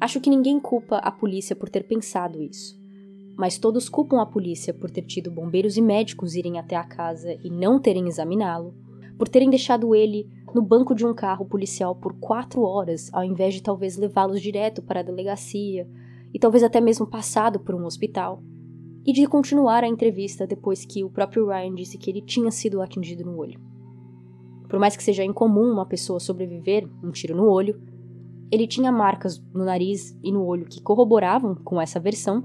Acho 0.00 0.20
que 0.20 0.30
ninguém 0.30 0.58
culpa 0.58 0.96
a 0.98 1.10
polícia 1.10 1.54
por 1.54 1.68
ter 1.68 1.84
pensado 1.84 2.42
isso, 2.42 2.78
mas 3.38 3.56
todos 3.56 3.88
culpam 3.88 4.20
a 4.20 4.26
polícia 4.26 4.74
por 4.74 4.90
ter 4.90 5.02
tido 5.02 5.30
bombeiros 5.30 5.76
e 5.76 5.80
médicos 5.80 6.34
irem 6.34 6.58
até 6.58 6.74
a 6.74 6.82
casa 6.82 7.38
e 7.44 7.48
não 7.48 7.80
terem 7.80 8.08
examiná-lo, 8.08 8.74
por 9.16 9.28
terem 9.28 9.48
deixado 9.48 9.94
ele 9.94 10.28
no 10.52 10.60
banco 10.60 10.92
de 10.92 11.06
um 11.06 11.14
carro 11.14 11.44
policial 11.44 11.94
por 11.94 12.14
quatro 12.14 12.62
horas, 12.62 13.08
ao 13.12 13.22
invés 13.22 13.54
de 13.54 13.62
talvez 13.62 13.96
levá-los 13.96 14.42
direto 14.42 14.82
para 14.82 15.00
a 15.00 15.04
delegacia 15.04 15.88
e 16.34 16.38
talvez 16.38 16.64
até 16.64 16.80
mesmo 16.80 17.06
passado 17.06 17.60
por 17.60 17.76
um 17.76 17.86
hospital, 17.86 18.42
e 19.06 19.12
de 19.12 19.24
continuar 19.26 19.84
a 19.84 19.88
entrevista 19.88 20.44
depois 20.44 20.84
que 20.84 21.04
o 21.04 21.08
próprio 21.08 21.46
Ryan 21.46 21.74
disse 21.74 21.96
que 21.96 22.10
ele 22.10 22.20
tinha 22.20 22.50
sido 22.50 22.82
atingido 22.82 23.24
no 23.24 23.38
olho. 23.38 23.60
Por 24.68 24.80
mais 24.80 24.96
que 24.96 25.02
seja 25.02 25.24
incomum 25.24 25.72
uma 25.72 25.86
pessoa 25.86 26.18
sobreviver 26.18 26.88
um 27.02 27.12
tiro 27.12 27.36
no 27.36 27.48
olho, 27.48 27.80
ele 28.50 28.66
tinha 28.66 28.90
marcas 28.90 29.40
no 29.54 29.64
nariz 29.64 30.18
e 30.24 30.32
no 30.32 30.44
olho 30.44 30.66
que 30.66 30.82
corroboravam 30.82 31.54
com 31.54 31.80
essa 31.80 32.00
versão. 32.00 32.42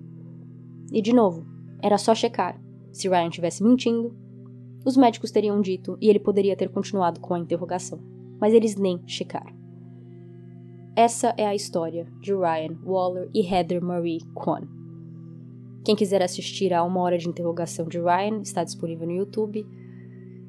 E 0.92 1.02
de 1.02 1.14
novo, 1.14 1.46
era 1.82 1.98
só 1.98 2.14
checar. 2.14 2.60
Se 2.92 3.10
Ryan 3.10 3.28
estivesse 3.28 3.64
mentindo, 3.64 4.16
os 4.86 4.98
médicos 4.98 5.32
teriam 5.32 5.62
dito 5.62 5.98
e 6.02 6.10
ele 6.10 6.20
poderia 6.20 6.56
ter 6.56 6.70
continuado 6.70 7.20
com 7.20 7.34
a 7.34 7.40
interrogação. 7.40 8.00
Mas 8.40 8.54
eles 8.54 8.76
nem 8.76 9.02
checaram. 9.08 9.54
Essa 10.96 11.34
é 11.38 11.46
a 11.46 11.56
história 11.56 12.08
de 12.22 12.34
Ryan 12.34 12.78
Waller 12.86 13.30
e 13.34 13.42
Heather 13.42 13.82
Marie 13.82 14.20
Kwon. 14.36 14.68
Quem 15.84 15.96
quiser 15.96 16.22
assistir 16.22 16.74
a 16.74 16.84
uma 16.84 17.02
hora 17.02 17.18
de 17.18 17.28
interrogação 17.28 17.88
de 17.88 18.00
Ryan 18.00 18.42
está 18.42 18.64
disponível 18.64 19.08
no 19.08 19.14
YouTube. 19.14 19.66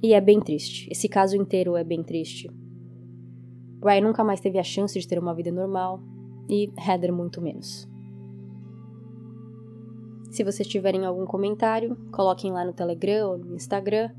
E 0.03 0.13
é 0.13 0.21
bem 0.21 0.41
triste. 0.41 0.87
Esse 0.91 1.09
caso 1.09 1.35
inteiro 1.37 1.77
é 1.77 1.83
bem 1.83 2.03
triste. 2.03 2.51
Ryan 3.83 4.03
nunca 4.03 4.23
mais 4.23 4.41
teve 4.41 4.59
a 4.59 4.63
chance 4.63 4.99
de 4.99 5.09
ter 5.09 5.19
uma 5.19 5.35
vida 5.35 5.51
normal 5.51 6.01
e 6.49 6.71
Heather 6.79 7.13
muito 7.13 7.41
menos. 7.41 7.89
Se 10.35 10.43
vocês 10.43 10.67
tiverem 10.67 11.05
algum 11.05 11.25
comentário, 11.25 11.95
coloquem 12.11 12.51
lá 12.51 12.65
no 12.65 12.73
Telegram 12.73 13.31
ou 13.31 13.39
no 13.39 13.55
Instagram 13.55 14.11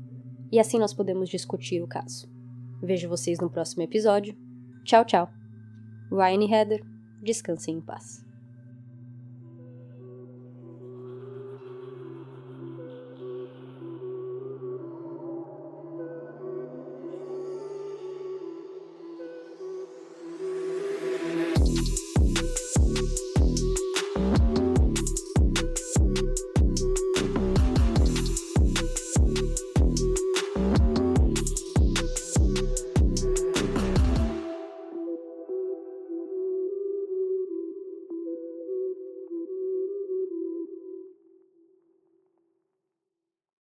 e 0.50 0.58
assim 0.58 0.78
nós 0.78 0.94
podemos 0.94 1.28
discutir 1.28 1.82
o 1.82 1.86
caso. 1.86 2.26
Vejo 2.82 3.06
vocês 3.06 3.38
no 3.38 3.50
próximo 3.50 3.82
episódio. 3.82 4.34
Tchau, 4.82 5.04
tchau. 5.04 5.28
Ryan 6.10 6.42
e 6.42 6.50
Heather, 6.50 6.82
descansem 7.22 7.74
em 7.74 7.80
paz. 7.82 8.25